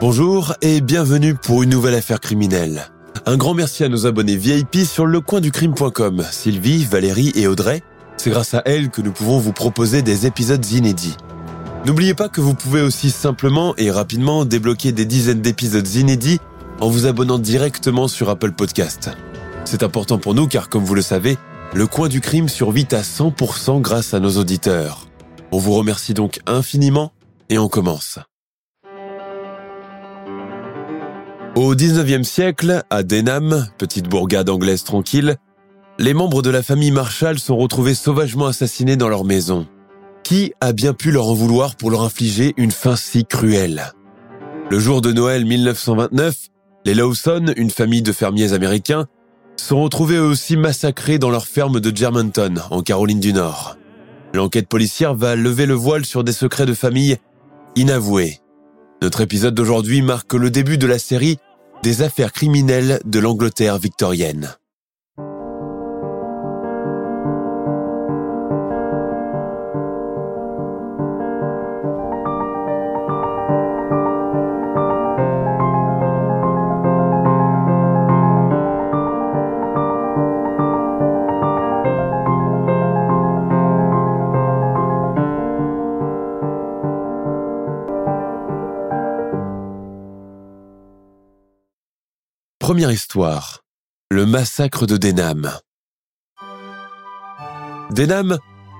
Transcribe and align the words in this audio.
Bonjour 0.00 0.54
et 0.62 0.80
bienvenue 0.80 1.34
pour 1.34 1.64
une 1.64 1.70
nouvelle 1.70 1.96
affaire 1.96 2.20
criminelle. 2.20 2.86
Un 3.26 3.36
grand 3.36 3.52
merci 3.52 3.82
à 3.82 3.88
nos 3.88 4.06
abonnés 4.06 4.36
VIP 4.36 4.76
sur 4.84 5.06
lecoinducrime.com, 5.06 6.24
Sylvie, 6.30 6.84
Valérie 6.84 7.32
et 7.34 7.48
Audrey. 7.48 7.82
C'est 8.16 8.30
grâce 8.30 8.54
à 8.54 8.62
elles 8.64 8.90
que 8.90 9.02
nous 9.02 9.10
pouvons 9.10 9.38
vous 9.38 9.52
proposer 9.52 10.02
des 10.02 10.24
épisodes 10.24 10.64
inédits. 10.70 11.16
N'oubliez 11.84 12.14
pas 12.14 12.28
que 12.28 12.40
vous 12.40 12.54
pouvez 12.54 12.80
aussi 12.80 13.10
simplement 13.10 13.74
et 13.76 13.90
rapidement 13.90 14.44
débloquer 14.44 14.92
des 14.92 15.04
dizaines 15.04 15.42
d'épisodes 15.42 15.92
inédits 15.92 16.38
en 16.80 16.88
vous 16.88 17.06
abonnant 17.06 17.40
directement 17.40 18.06
sur 18.06 18.30
Apple 18.30 18.52
Podcast. 18.52 19.10
C'est 19.64 19.82
important 19.82 20.18
pour 20.18 20.32
nous 20.32 20.46
car 20.46 20.68
comme 20.68 20.84
vous 20.84 20.94
le 20.94 21.02
savez, 21.02 21.36
le 21.74 21.88
coin 21.88 22.08
du 22.08 22.20
crime 22.20 22.48
survit 22.48 22.86
à 22.92 23.02
100% 23.02 23.80
grâce 23.80 24.14
à 24.14 24.20
nos 24.20 24.38
auditeurs. 24.38 25.08
On 25.50 25.58
vous 25.58 25.72
remercie 25.72 26.14
donc 26.14 26.38
infiniment 26.46 27.10
et 27.50 27.58
on 27.58 27.68
commence. 27.68 28.20
Au 31.58 31.74
19e 31.74 32.22
siècle, 32.22 32.84
à 32.88 33.02
Denham, 33.02 33.66
petite 33.78 34.08
bourgade 34.08 34.48
anglaise 34.48 34.84
tranquille, 34.84 35.38
les 35.98 36.14
membres 36.14 36.40
de 36.40 36.50
la 36.50 36.62
famille 36.62 36.92
Marshall 36.92 37.40
sont 37.40 37.56
retrouvés 37.56 37.94
sauvagement 37.94 38.46
assassinés 38.46 38.94
dans 38.94 39.08
leur 39.08 39.24
maison. 39.24 39.66
Qui 40.22 40.52
a 40.60 40.72
bien 40.72 40.94
pu 40.94 41.10
leur 41.10 41.26
en 41.26 41.34
vouloir 41.34 41.74
pour 41.74 41.90
leur 41.90 42.02
infliger 42.02 42.54
une 42.58 42.70
fin 42.70 42.94
si 42.94 43.24
cruelle? 43.24 43.92
Le 44.70 44.78
jour 44.78 45.00
de 45.00 45.10
Noël 45.10 45.44
1929, 45.46 46.36
les 46.84 46.94
Lawson, 46.94 47.52
une 47.56 47.70
famille 47.70 48.02
de 48.02 48.12
fermiers 48.12 48.52
américains, 48.52 49.06
sont 49.56 49.82
retrouvés 49.82 50.18
eux 50.18 50.28
aussi 50.28 50.56
massacrés 50.56 51.18
dans 51.18 51.30
leur 51.30 51.48
ferme 51.48 51.80
de 51.80 51.90
Germantown, 51.92 52.62
en 52.70 52.82
Caroline 52.82 53.18
du 53.18 53.32
Nord. 53.32 53.76
L'enquête 54.32 54.68
policière 54.68 55.16
va 55.16 55.34
lever 55.34 55.66
le 55.66 55.74
voile 55.74 56.04
sur 56.04 56.22
des 56.22 56.32
secrets 56.32 56.66
de 56.66 56.74
famille 56.74 57.16
inavoués. 57.74 58.38
Notre 59.02 59.22
épisode 59.22 59.54
d'aujourd'hui 59.54 60.02
marque 60.02 60.34
le 60.34 60.50
début 60.50 60.78
de 60.78 60.86
la 60.86 61.00
série 61.00 61.38
des 61.82 62.02
affaires 62.02 62.32
criminelles 62.32 63.00
de 63.04 63.18
l'Angleterre 63.18 63.78
victorienne. 63.78 64.57
Première 92.68 92.92
histoire. 92.92 93.60
Le 94.10 94.26
massacre 94.26 94.84
de 94.84 94.98
Denham. 94.98 95.50
Denham 97.90 98.36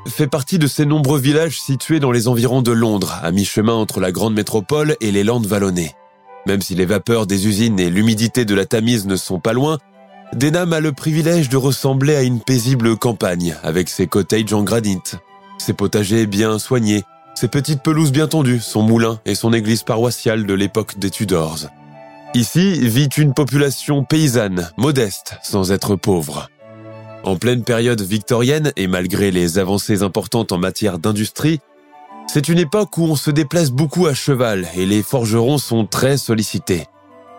fait 0.06 0.26
partie 0.26 0.58
de 0.58 0.66
ces 0.66 0.84
nombreux 0.84 1.18
villages 1.18 1.58
situés 1.58 1.98
dans 1.98 2.10
les 2.10 2.28
environs 2.28 2.60
de 2.60 2.70
Londres, 2.70 3.18
à 3.22 3.30
mi-chemin 3.30 3.72
entre 3.72 4.00
la 4.00 4.12
grande 4.12 4.34
métropole 4.34 4.94
et 5.00 5.10
les 5.10 5.24
Landes 5.24 5.46
vallonnées. 5.46 5.94
Même 6.46 6.60
si 6.60 6.74
les 6.74 6.84
vapeurs 6.84 7.26
des 7.26 7.46
usines 7.46 7.80
et 7.80 7.88
l'humidité 7.88 8.44
de 8.44 8.54
la 8.54 8.66
Tamise 8.66 9.06
ne 9.06 9.16
sont 9.16 9.40
pas 9.40 9.54
loin, 9.54 9.78
Denham 10.34 10.74
a 10.74 10.80
le 10.80 10.92
privilège 10.92 11.48
de 11.48 11.56
ressembler 11.56 12.14
à 12.14 12.22
une 12.24 12.42
paisible 12.42 12.94
campagne, 12.98 13.56
avec 13.62 13.88
ses 13.88 14.06
cottages 14.06 14.52
en 14.52 14.64
granit, 14.64 15.00
ses 15.56 15.72
potagers 15.72 16.26
bien 16.26 16.58
soignés, 16.58 17.04
ses 17.34 17.48
petites 17.48 17.82
pelouses 17.82 18.12
bien 18.12 18.28
tendues, 18.28 18.60
son 18.60 18.82
moulin 18.82 19.18
et 19.24 19.34
son 19.34 19.54
église 19.54 19.82
paroissiale 19.82 20.44
de 20.44 20.52
l'époque 20.52 20.98
des 20.98 21.08
Tudors. 21.08 21.70
Ici 22.34 22.78
vit 22.86 23.08
une 23.16 23.32
population 23.32 24.04
paysanne, 24.04 24.70
modeste, 24.76 25.36
sans 25.42 25.72
être 25.72 25.96
pauvre. 25.96 26.50
En 27.24 27.36
pleine 27.36 27.64
période 27.64 28.02
victorienne 28.02 28.70
et 28.76 28.86
malgré 28.86 29.30
les 29.30 29.58
avancées 29.58 30.02
importantes 30.02 30.52
en 30.52 30.58
matière 30.58 30.98
d'industrie, 30.98 31.60
c'est 32.26 32.48
une 32.48 32.58
époque 32.58 32.98
où 32.98 33.04
on 33.04 33.16
se 33.16 33.30
déplace 33.30 33.70
beaucoup 33.70 34.06
à 34.06 34.14
cheval 34.14 34.68
et 34.76 34.84
les 34.84 35.02
forgerons 35.02 35.56
sont 35.56 35.86
très 35.86 36.18
sollicités. 36.18 36.86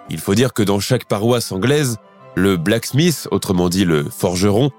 Il 0.09 0.19
faut 0.19 0.33
dire 0.33 0.53
que 0.53 0.63
dans 0.63 0.79
chaque 0.79 1.05
paroisse 1.05 1.51
anglaise, 1.51 1.97
le 2.35 2.57
blacksmith, 2.57 3.27
autrement 3.29 3.69
dit 3.69 3.85
le 3.85 4.03
forgeron, 4.09 4.71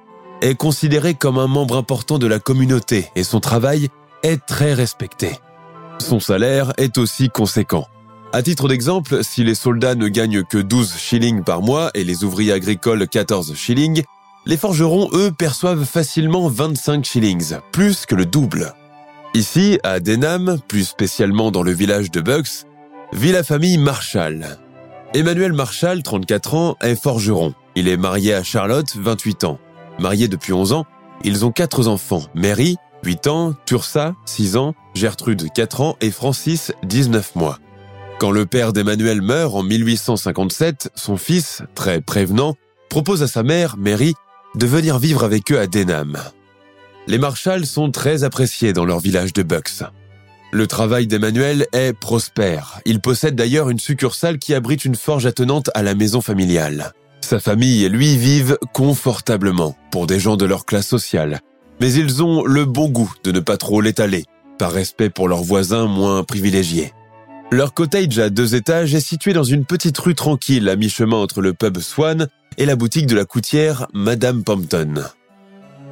est 0.43 0.57
considéré 0.57 1.15
comme 1.15 1.39
un 1.39 1.47
membre 1.47 1.77
important 1.77 2.19
de 2.19 2.27
la 2.27 2.41
communauté 2.41 3.09
et 3.15 3.23
son 3.23 3.39
travail 3.39 3.89
est 4.25 4.45
très 4.45 4.75
respecté. 4.75 5.39
Son 6.01 6.19
salaire 6.19 6.73
est 6.79 6.99
aussi 6.99 7.29
conséquent. 7.29 7.87
À 8.33 8.43
titre 8.43 8.69
d'exemple, 8.69 9.25
si 9.25 9.43
les 9.43 9.57
soldats 9.57 9.97
ne 9.97 10.07
gagnent 10.07 10.45
que 10.45 10.59
12 10.59 10.97
shillings 10.97 11.43
par 11.43 11.63
mois 11.63 11.91
et 11.95 12.05
les 12.05 12.23
ouvriers 12.23 12.53
agricoles 12.53 13.09
14 13.09 13.57
shillings, 13.57 14.05
les 14.47 14.57
forgerons, 14.57 15.11
eux, 15.15 15.33
perçoivent 15.33 15.85
facilement 15.85 16.49
25 16.49 17.05
shillings, 17.05 17.57
plus 17.73 18.07
que 18.07 18.15
le 18.15 18.27
double. 18.27 18.73
Ici, 19.35 19.81
à 19.83 19.99
Denham, 19.99 20.61
plus 20.69 20.85
spécialement 20.85 21.51
dans 21.51 21.65
le 21.65 21.73
village 21.73 22.13
de 22.13 22.21
Bucks, 22.21 22.67
vit 23.13 23.33
la 23.33 23.43
famille 23.43 23.79
Marshall. 23.79 24.59
Emmanuel 25.13 25.53
Marshall, 25.53 26.05
34 26.05 26.55
ans, 26.55 26.77
est 26.83 26.95
forgeron. 26.95 27.53
Il 27.75 27.89
est 27.89 27.97
marié 27.97 28.33
à 28.33 28.45
Charlotte, 28.45 28.95
28 28.95 29.43
ans. 29.43 29.59
Mariés 29.99 30.29
depuis 30.29 30.53
11 30.53 30.73
ans, 30.73 30.87
ils 31.25 31.45
ont 31.45 31.51
quatre 31.51 31.89
enfants. 31.89 32.23
Mary, 32.35 32.77
8 33.03 33.27
ans, 33.27 33.55
Tursa, 33.67 34.15
6 34.25 34.57
ans, 34.57 34.75
Gertrude, 34.95 35.49
4 35.53 35.81
ans 35.81 35.97
et 36.01 36.13
Francis, 36.13 36.73
19 36.85 37.35
mois. 37.35 37.59
Quand 38.21 38.33
le 38.33 38.45
père 38.45 38.75
d'Emmanuel 38.75 39.23
meurt 39.23 39.55
en 39.55 39.63
1857, 39.63 40.91
son 40.95 41.17
fils, 41.17 41.63
très 41.75 42.03
prévenant, 42.03 42.55
propose 42.91 43.23
à 43.23 43.27
sa 43.27 43.43
mère, 43.43 43.79
Mary, 43.79 44.13
de 44.57 44.67
venir 44.67 44.99
vivre 44.99 45.25
avec 45.25 45.51
eux 45.51 45.59
à 45.59 45.67
Denham. 45.67 46.19
Les 47.07 47.17
Marshalls 47.17 47.65
sont 47.65 47.91
très 47.91 48.23
appréciés 48.23 48.75
dans 48.75 48.85
leur 48.85 49.01
village 49.01 49.33
de 49.33 49.43
Bucks. 49.43 49.85
Le 50.53 50.67
travail 50.67 51.07
d'Emmanuel 51.07 51.67
est 51.73 51.95
prospère. 51.95 52.83
Il 52.85 53.01
possède 53.01 53.37
d'ailleurs 53.37 53.71
une 53.71 53.79
succursale 53.79 54.39
qui 54.39 54.53
abrite 54.53 54.85
une 54.85 54.97
forge 54.97 55.25
attenante 55.25 55.71
à 55.73 55.83
la 55.83 55.95
maison 55.95 56.21
familiale. 56.21 56.93
Sa 57.23 57.41
famille 57.41 57.85
et 57.85 57.89
lui 57.89 58.19
vivent 58.19 58.59
confortablement 58.75 59.79
pour 59.91 60.07
des 60.07 60.21
gens 60.21 60.37
de 60.37 60.45
leur 60.45 60.67
classe 60.67 60.89
sociale. 60.89 61.41
Mais 61.81 61.91
ils 61.95 62.23
ont 62.23 62.45
le 62.45 62.67
bon 62.67 62.91
goût 62.91 63.15
de 63.25 63.33
ne 63.33 63.41
pas 63.41 63.57
trop 63.57 63.81
l'étaler, 63.81 64.27
par 64.59 64.73
respect 64.73 65.09
pour 65.09 65.27
leurs 65.27 65.43
voisins 65.43 65.87
moins 65.87 66.23
privilégiés. 66.23 66.93
Leur 67.53 67.75
cottage 67.75 68.17
à 68.21 68.31
deux 68.31 68.55
étages 68.55 68.95
est 68.95 69.01
situé 69.01 69.33
dans 69.33 69.43
une 69.43 69.65
petite 69.65 69.99
rue 69.99 70.15
tranquille 70.15 70.69
à 70.69 70.77
mi-chemin 70.77 71.17
entre 71.17 71.41
le 71.41 71.53
pub 71.53 71.79
Swan 71.79 72.29
et 72.59 72.65
la 72.65 72.77
boutique 72.77 73.09
de 73.09 73.17
la 73.17 73.25
coutière 73.25 73.89
Madame 73.93 74.45
Pompton. 74.45 75.03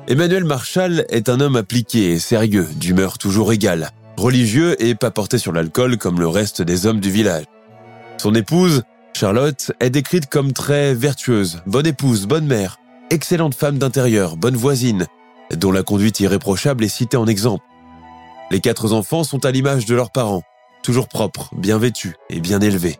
Emmanuel 0.06 0.44
Marshall 0.44 1.04
est 1.08 1.28
un 1.28 1.40
homme 1.40 1.56
appliqué 1.56 2.12
et 2.12 2.20
sérieux, 2.20 2.68
d'humeur 2.76 3.18
toujours 3.18 3.52
égale, 3.52 3.90
religieux 4.16 4.80
et 4.80 4.94
pas 4.94 5.10
porté 5.10 5.36
sur 5.38 5.50
l'alcool 5.50 5.98
comme 5.98 6.20
le 6.20 6.28
reste 6.28 6.62
des 6.62 6.86
hommes 6.86 7.00
du 7.00 7.10
village. 7.10 7.46
Son 8.18 8.36
épouse, 8.36 8.84
Charlotte, 9.16 9.72
est 9.80 9.90
décrite 9.90 10.28
comme 10.28 10.52
très 10.52 10.94
vertueuse, 10.94 11.60
bonne 11.66 11.88
épouse, 11.88 12.26
bonne 12.28 12.46
mère, 12.46 12.78
excellente 13.10 13.56
femme 13.56 13.78
d'intérieur, 13.78 14.36
bonne 14.36 14.56
voisine, 14.56 15.06
dont 15.56 15.72
la 15.72 15.82
conduite 15.82 16.20
irréprochable 16.20 16.84
est 16.84 16.88
citée 16.88 17.16
en 17.16 17.26
exemple. 17.26 17.64
Les 18.52 18.60
quatre 18.60 18.92
enfants 18.92 19.24
sont 19.24 19.44
à 19.44 19.50
l'image 19.50 19.86
de 19.86 19.96
leurs 19.96 20.12
parents, 20.12 20.44
toujours 20.88 21.08
propre, 21.08 21.50
bien 21.54 21.76
vêtue 21.76 22.16
et 22.30 22.40
bien 22.40 22.60
élevée. 22.62 22.96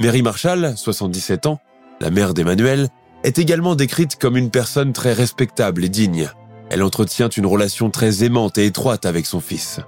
Mary 0.00 0.22
Marshall, 0.22 0.74
77 0.76 1.46
ans, 1.46 1.58
la 2.00 2.10
mère 2.10 2.32
d'Emmanuel, 2.32 2.90
est 3.24 3.40
également 3.40 3.74
décrite 3.74 4.14
comme 4.14 4.36
une 4.36 4.50
personne 4.50 4.92
très 4.92 5.14
respectable 5.14 5.84
et 5.84 5.88
digne. 5.88 6.30
Elle 6.70 6.84
entretient 6.84 7.28
une 7.28 7.46
relation 7.46 7.90
très 7.90 8.22
aimante 8.22 8.56
et 8.56 8.66
étroite 8.66 9.04
avec 9.04 9.26
son 9.26 9.40
fils. 9.40 9.80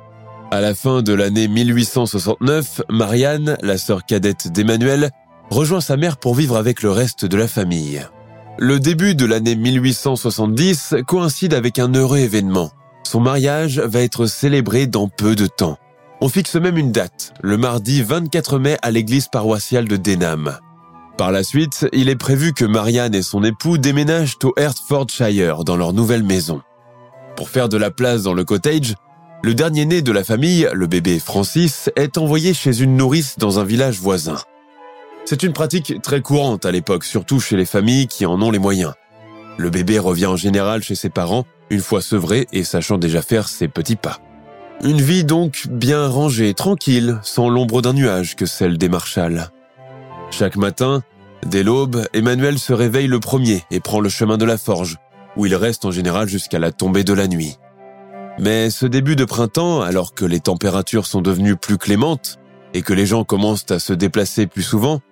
À 0.51 0.61
la 0.61 0.75
fin 0.75 1.03
de 1.03 1.13
l'année 1.13 1.47
1869, 1.47 2.83
Marianne, 2.91 3.57
la 3.63 3.79
sœur 3.79 4.05
cadette 4.05 4.51
d'Emmanuel, 4.51 5.13
rejoint 5.51 5.81
sa 5.81 5.97
mère 5.97 6.17
pour 6.17 6.35
vivre 6.35 6.57
avec 6.57 6.83
le 6.83 6.91
reste 6.91 7.27
de 7.27 7.37
la 7.37 7.47
famille. 7.47 8.05
Le 8.59 8.81
début 8.81 9.15
de 9.15 9.25
l'année 9.25 9.55
1870 9.55 10.97
coïncide 11.07 11.55
avec 11.55 11.79
un 11.79 11.95
heureux 11.95 12.19
événement. 12.19 12.73
Son 13.05 13.21
mariage 13.21 13.79
va 13.79 14.01
être 14.01 14.27
célébré 14.27 14.89
dans 14.89 15.07
peu 15.07 15.37
de 15.37 15.47
temps. 15.47 15.79
On 16.23 16.29
fixe 16.29 16.57
même 16.57 16.77
une 16.77 16.93
date, 16.93 17.33
le 17.41 17.57
mardi 17.57 18.03
24 18.03 18.59
mai 18.59 18.77
à 18.83 18.91
l'église 18.91 19.29
paroissiale 19.29 19.89
de 19.89 19.97
Denham. 19.97 20.59
Par 21.17 21.33
la 21.33 21.43
suite, 21.43 21.87
il 21.95 22.11
est 22.11 22.17
prévu 22.17 22.53
que 22.53 22.67
Marianne 22.67 23.15
et 23.15 23.23
son 23.23 23.43
époux 23.43 23.79
déménagent 23.79 24.37
au 24.45 24.53
Hertfordshire 24.59 25.65
dans 25.65 25.79
leur 25.79 25.95
nouvelle 25.95 26.23
maison. 26.23 26.61
Pour 27.37 27.49
faire 27.49 27.71
de 27.71 27.79
la 27.79 27.91
place 27.91 28.23
dans 28.23 28.35
le 28.35 28.45
cottage, 28.45 28.97
le 29.43 29.55
dernier 29.55 29.87
né 29.87 30.03
de 30.03 30.13
la 30.13 30.23
famille, 30.23 30.69
le 30.75 30.87
bébé 30.87 31.19
Francis, 31.19 31.89
est 31.97 32.19
envoyé 32.19 32.53
chez 32.53 32.83
une 32.83 32.99
nourrice 32.99 33.39
dans 33.39 33.59
un 33.59 33.65
village 33.65 33.99
voisin. 33.99 34.37
C'est 35.25 35.43
une 35.43 35.55
pratique 35.55 36.03
très 36.03 36.21
courante 36.21 36.67
à 36.67 36.71
l'époque, 36.71 37.05
surtout 37.05 37.41
chez 37.41 37.57
les 37.57 37.65
familles 37.65 38.09
qui 38.09 38.27
en 38.27 38.43
ont 38.43 38.51
les 38.51 38.59
moyens. 38.59 38.93
Le 39.57 39.71
bébé 39.71 39.99
revient 39.99 40.27
en 40.27 40.37
général 40.37 40.83
chez 40.83 40.95
ses 40.95 41.09
parents, 41.09 41.47
une 41.71 41.81
fois 41.81 42.03
sevré 42.03 42.47
et 42.53 42.63
sachant 42.63 42.99
déjà 42.99 43.23
faire 43.23 43.49
ses 43.49 43.69
petits 43.69 43.97
pas. 43.97 44.19
Une 44.83 45.03
vie 45.03 45.25
donc 45.25 45.67
bien 45.69 46.09
rangée, 46.09 46.55
tranquille, 46.55 47.19
sans 47.23 47.51
l'ombre 47.51 47.83
d'un 47.83 47.93
nuage 47.93 48.35
que 48.35 48.47
celle 48.47 48.79
des 48.79 48.89
Marshall. 48.89 49.51
Chaque 50.31 50.57
matin, 50.57 51.03
dès 51.45 51.63
l'aube, 51.63 52.07
Emmanuel 52.15 52.59
se 52.59 52.73
réveille 52.73 53.07
le 53.07 53.21
premier 53.21 53.63
et 53.71 53.81
prend 53.81 54.01
le 54.01 54.09
chemin 54.09 54.39
de 54.39 54.47
la 54.47 54.57
forge, 54.57 54.97
où 55.37 55.45
il 55.45 55.55
reste 55.55 55.85
en 55.85 55.91
général 55.91 56.29
jusqu'à 56.29 56.59
la 56.59 56.73
tombée 56.73 57.05
de 57.05 57.13
la 57.13 57.29
nuit. 57.29 57.59
Mais 58.39 58.71
ce 58.71 58.87
début 58.87 59.17
de 59.17 59.27
printemps, 59.27 59.83
alors 59.83 60.15
que 60.15 60.25
les 60.25 60.41
températures 60.41 61.05
sont 61.05 61.21
devenues 61.21 61.57
plus 61.57 61.77
clémentes 61.77 62.39
et 62.73 62.81
que 62.81 62.95
les 62.95 63.05
gens 63.05 63.25
commencent 63.25 63.71
à 63.71 63.81
se 63.81 63.93
déplacer 63.93 64.47
plus 64.47 64.63
souvent, 64.63 65.03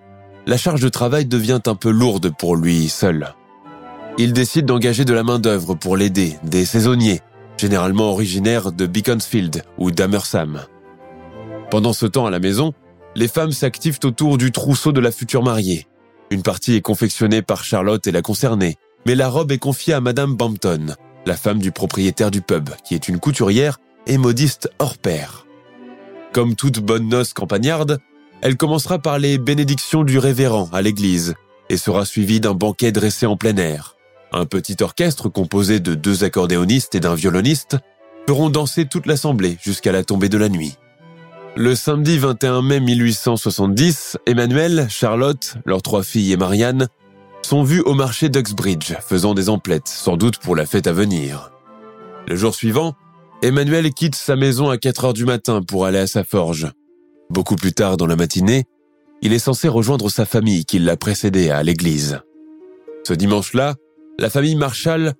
la 0.46 0.56
charge 0.56 0.80
de 0.80 0.88
travail 0.88 1.26
devient 1.26 1.60
un 1.66 1.74
peu 1.74 1.90
lourde 1.90 2.32
pour 2.38 2.56
lui 2.56 2.88
seul. 2.88 3.34
Il 4.16 4.32
décide 4.32 4.64
d'engager 4.64 5.04
de 5.04 5.12
la 5.12 5.24
main-d'œuvre 5.24 5.74
pour 5.74 5.98
l'aider, 5.98 6.38
des 6.42 6.64
saisonniers, 6.64 7.20
généralement 7.58 8.10
originaires 8.10 8.72
de 8.72 8.86
Beaconsfield 8.86 9.62
ou 9.76 9.90
d'Amersam. 9.90 10.64
Pendant 11.70 11.92
ce 11.92 12.06
temps 12.06 12.26
à 12.26 12.30
la 12.30 12.38
maison, 12.38 12.72
les 13.14 13.28
femmes 13.28 13.52
s'activent 13.52 13.98
autour 14.04 14.38
du 14.38 14.52
trousseau 14.52 14.92
de 14.92 15.00
la 15.00 15.10
future 15.10 15.42
mariée. 15.42 15.86
Une 16.30 16.42
partie 16.42 16.74
est 16.74 16.80
confectionnée 16.80 17.42
par 17.42 17.64
Charlotte 17.64 18.06
et 18.06 18.12
la 18.12 18.22
concernée, 18.22 18.76
mais 19.06 19.14
la 19.14 19.28
robe 19.28 19.52
est 19.52 19.58
confiée 19.58 19.94
à 19.94 20.00
Madame 20.00 20.34
Bampton, 20.34 20.94
la 21.26 21.36
femme 21.36 21.58
du 21.58 21.72
propriétaire 21.72 22.30
du 22.30 22.42
pub, 22.42 22.70
qui 22.84 22.94
est 22.94 23.08
une 23.08 23.18
couturière 23.18 23.78
et 24.06 24.18
modiste 24.18 24.70
hors 24.78 24.98
pair. 24.98 25.46
Comme 26.32 26.54
toute 26.54 26.80
bonne 26.80 27.08
noce 27.08 27.32
campagnarde, 27.32 27.98
elle 28.40 28.56
commencera 28.56 28.98
par 28.98 29.18
les 29.18 29.38
bénédictions 29.38 30.04
du 30.04 30.18
révérend 30.18 30.68
à 30.72 30.82
l'église 30.82 31.34
et 31.70 31.76
sera 31.76 32.04
suivie 32.04 32.40
d'un 32.40 32.54
banquet 32.54 32.92
dressé 32.92 33.26
en 33.26 33.36
plein 33.36 33.56
air. 33.56 33.97
Un 34.32 34.44
petit 34.44 34.76
orchestre 34.82 35.28
composé 35.28 35.80
de 35.80 35.94
deux 35.94 36.24
accordéonistes 36.24 36.94
et 36.94 37.00
d'un 37.00 37.14
violoniste 37.14 37.76
feront 38.26 38.50
danser 38.50 38.86
toute 38.86 39.06
l'assemblée 39.06 39.56
jusqu'à 39.62 39.92
la 39.92 40.04
tombée 40.04 40.28
de 40.28 40.36
la 40.36 40.48
nuit. 40.48 40.76
Le 41.56 41.74
samedi 41.74 42.18
21 42.18 42.62
mai 42.62 42.80
1870, 42.80 44.18
Emmanuel, 44.26 44.86
Charlotte, 44.90 45.56
leurs 45.64 45.82
trois 45.82 46.02
filles 46.02 46.32
et 46.32 46.36
Marianne 46.36 46.88
sont 47.42 47.62
vus 47.62 47.80
au 47.80 47.94
marché 47.94 48.28
d'Uxbridge, 48.28 48.94
faisant 49.00 49.32
des 49.32 49.48
emplettes, 49.48 49.88
sans 49.88 50.16
doute 50.16 50.38
pour 50.38 50.54
la 50.54 50.66
fête 50.66 50.86
à 50.86 50.92
venir. 50.92 51.50
Le 52.28 52.36
jour 52.36 52.54
suivant, 52.54 52.94
Emmanuel 53.42 53.92
quitte 53.94 54.14
sa 54.14 54.36
maison 54.36 54.68
à 54.68 54.76
4 54.76 55.06
heures 55.06 55.14
du 55.14 55.24
matin 55.24 55.62
pour 55.62 55.86
aller 55.86 55.98
à 55.98 56.06
sa 56.06 56.22
forge. 56.22 56.70
Beaucoup 57.30 57.56
plus 57.56 57.72
tard 57.72 57.96
dans 57.96 58.06
la 58.06 58.16
matinée, 58.16 58.64
il 59.22 59.32
est 59.32 59.38
censé 59.38 59.68
rejoindre 59.68 60.10
sa 60.10 60.26
famille 60.26 60.64
qui 60.64 60.78
l'a 60.78 60.96
précédé 60.96 61.50
à 61.50 61.62
l'église. 61.62 62.20
Ce 63.04 63.14
dimanche-là, 63.14 63.74
la 64.18 64.30
famille 64.30 64.56
Marshall 64.56 65.12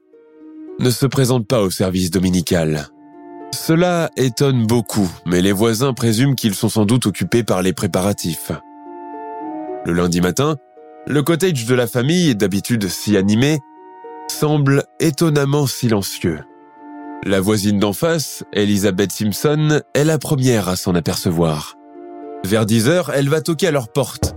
ne 0.81 0.91
se 0.91 1.07
présente 1.07 1.47
pas 1.47 1.63
au 1.63 1.71
service 1.71 2.11
dominical. 2.11 2.89
Cela 3.55 4.11
étonne 4.17 4.67
beaucoup, 4.67 5.11
mais 5.25 5.41
les 5.41 5.53
voisins 5.53 5.95
présument 5.95 6.35
qu'ils 6.35 6.55
sont 6.55 6.69
sans 6.69 6.85
doute 6.85 7.07
occupés 7.07 7.45
par 7.45 7.63
les 7.63 7.73
préparatifs. 7.73 8.53
Le 9.87 9.93
lundi 9.93 10.21
matin, 10.21 10.57
le 11.07 11.23
cottage 11.23 11.65
de 11.65 11.75
la 11.75 11.87
famille, 11.87 12.35
d'habitude 12.35 12.89
si 12.89 13.17
animé, 13.17 13.61
semble 14.29 14.85
étonnamment 15.01 15.67
silencieux. 15.67 16.41
La 17.25 17.41
voisine 17.41 17.79
d'en 17.79 17.93
face, 17.93 18.45
Elizabeth 18.53 19.13
Simpson, 19.13 19.81
est 19.95 20.05
la 20.05 20.19
première 20.19 20.69
à 20.69 20.77
s'en 20.77 20.95
apercevoir. 20.95 21.77
Vers 22.45 22.67
10 22.67 22.89
heures, 22.89 23.11
elle 23.15 23.29
va 23.29 23.41
toquer 23.41 23.69
à 23.69 23.73
leur 23.73 23.89
porte. 23.89 24.35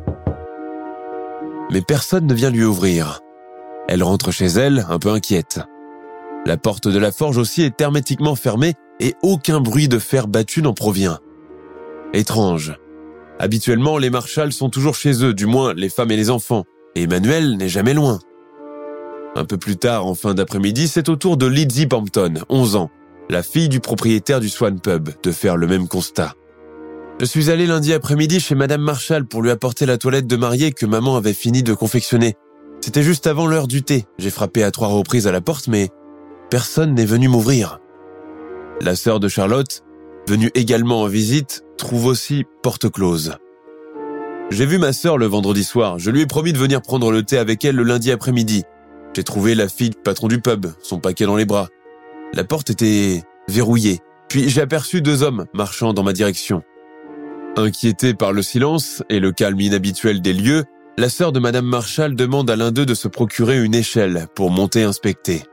Mais 1.71 1.81
personne 1.81 2.27
ne 2.27 2.33
vient 2.33 2.49
lui 2.49 2.63
ouvrir. 2.63 3.21
Elle 3.93 4.03
rentre 4.03 4.31
chez 4.31 4.45
elle, 4.45 4.85
un 4.87 4.99
peu 4.99 5.09
inquiète. 5.09 5.59
La 6.45 6.55
porte 6.55 6.87
de 6.87 6.97
la 6.97 7.11
forge 7.11 7.37
aussi 7.37 7.63
est 7.63 7.81
hermétiquement 7.81 8.37
fermée 8.37 8.75
et 9.01 9.15
aucun 9.21 9.59
bruit 9.59 9.89
de 9.89 9.99
fer 9.99 10.29
battu 10.29 10.61
n'en 10.61 10.73
provient. 10.73 11.19
Étrange. 12.13 12.79
Habituellement, 13.37 13.97
les 13.97 14.09
Marshalls 14.09 14.53
sont 14.53 14.69
toujours 14.69 14.95
chez 14.95 15.25
eux, 15.25 15.33
du 15.33 15.45
moins 15.45 15.73
les 15.73 15.89
femmes 15.89 16.11
et 16.11 16.15
les 16.15 16.29
enfants, 16.29 16.63
et 16.95 17.03
Emmanuel 17.03 17.57
n'est 17.57 17.67
jamais 17.67 17.93
loin. 17.93 18.19
Un 19.35 19.43
peu 19.43 19.57
plus 19.57 19.75
tard, 19.75 20.05
en 20.05 20.15
fin 20.15 20.33
d'après-midi, 20.33 20.87
c'est 20.87 21.09
au 21.09 21.17
tour 21.17 21.35
de 21.35 21.47
Lizzie 21.47 21.85
Bampton, 21.85 22.35
11 22.47 22.77
ans, 22.77 22.89
la 23.29 23.43
fille 23.43 23.67
du 23.67 23.81
propriétaire 23.81 24.39
du 24.39 24.47
Swan 24.47 24.79
Pub, 24.79 25.09
de 25.21 25.31
faire 25.33 25.57
le 25.57 25.67
même 25.67 25.89
constat. 25.89 26.33
Je 27.19 27.25
suis 27.25 27.49
allé 27.49 27.67
lundi 27.67 27.91
après-midi 27.91 28.39
chez 28.39 28.55
Madame 28.55 28.83
Marshall 28.83 29.25
pour 29.25 29.41
lui 29.41 29.51
apporter 29.51 29.85
la 29.85 29.97
toilette 29.97 30.27
de 30.27 30.37
mariée 30.37 30.71
que 30.71 30.85
maman 30.85 31.17
avait 31.17 31.33
fini 31.33 31.61
de 31.61 31.73
confectionner. 31.73 32.37
C'était 32.81 33.03
juste 33.03 33.27
avant 33.27 33.45
l'heure 33.45 33.67
du 33.67 33.83
thé. 33.83 34.05
J'ai 34.17 34.31
frappé 34.31 34.63
à 34.63 34.71
trois 34.71 34.87
reprises 34.87 35.27
à 35.27 35.31
la 35.31 35.41
porte, 35.41 35.67
mais 35.67 35.89
personne 36.49 36.95
n'est 36.95 37.05
venu 37.05 37.27
m'ouvrir. 37.27 37.79
La 38.81 38.95
sœur 38.95 39.19
de 39.19 39.27
Charlotte, 39.27 39.83
venue 40.27 40.49
également 40.55 41.01
en 41.01 41.07
visite, 41.07 41.63
trouve 41.77 42.07
aussi 42.07 42.43
porte 42.63 42.89
close. 42.89 43.35
J'ai 44.49 44.65
vu 44.65 44.79
ma 44.79 44.93
sœur 44.93 45.17
le 45.17 45.27
vendredi 45.27 45.63
soir. 45.63 45.99
Je 45.99 46.09
lui 46.09 46.21
ai 46.21 46.25
promis 46.25 46.53
de 46.53 46.57
venir 46.57 46.81
prendre 46.81 47.11
le 47.11 47.23
thé 47.23 47.37
avec 47.37 47.63
elle 47.63 47.75
le 47.75 47.83
lundi 47.83 48.11
après-midi. 48.11 48.63
J'ai 49.15 49.23
trouvé 49.23 49.55
la 49.55 49.69
fille 49.69 49.91
du 49.91 49.97
patron 49.97 50.27
du 50.27 50.41
pub, 50.41 50.65
son 50.81 50.99
paquet 50.99 51.25
dans 51.25 51.35
les 51.35 51.45
bras. 51.45 51.67
La 52.33 52.43
porte 52.43 52.69
était 52.69 53.23
verrouillée. 53.47 53.99
Puis 54.27 54.49
j'ai 54.49 54.61
aperçu 54.61 55.01
deux 55.01 55.23
hommes 55.23 55.45
marchant 55.53 55.93
dans 55.93 56.03
ma 56.03 56.13
direction. 56.13 56.63
Inquiétée 57.57 58.13
par 58.13 58.33
le 58.33 58.41
silence 58.41 59.03
et 59.09 59.19
le 59.19 59.31
calme 59.31 59.59
inhabituel 59.59 60.21
des 60.21 60.33
lieux, 60.33 60.63
la 60.97 61.09
sœur 61.09 61.31
de 61.31 61.39
Madame 61.39 61.65
Marshall 61.65 62.15
demande 62.15 62.49
à 62.49 62.55
l'un 62.55 62.71
d'eux 62.71 62.85
de 62.85 62.93
se 62.93 63.07
procurer 63.07 63.63
une 63.63 63.75
échelle 63.75 64.27
pour 64.35 64.51
monter 64.51 64.83
inspecter. 64.83 65.43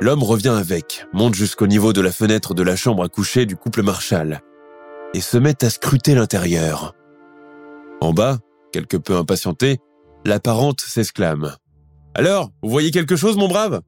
L'homme 0.00 0.22
revient 0.22 0.54
avec, 0.58 1.06
monte 1.12 1.34
jusqu'au 1.34 1.66
niveau 1.66 1.92
de 1.92 2.00
la 2.00 2.12
fenêtre 2.12 2.52
de 2.52 2.62
la 2.62 2.76
chambre 2.76 3.04
à 3.04 3.08
coucher 3.08 3.46
du 3.46 3.56
couple 3.56 3.82
Marshall 3.82 4.40
et 5.14 5.20
se 5.20 5.38
met 5.38 5.64
à 5.64 5.70
scruter 5.70 6.14
l'intérieur. 6.14 6.92
En 8.00 8.12
bas, 8.12 8.38
quelque 8.72 8.96
peu 8.96 9.16
impatienté, 9.16 9.78
la 10.26 10.40
parente 10.40 10.80
s'exclame. 10.80 11.54
Alors, 12.14 12.50
vous 12.62 12.70
voyez 12.70 12.90
quelque 12.90 13.16
chose, 13.16 13.36
mon 13.36 13.48
brave? 13.48 13.80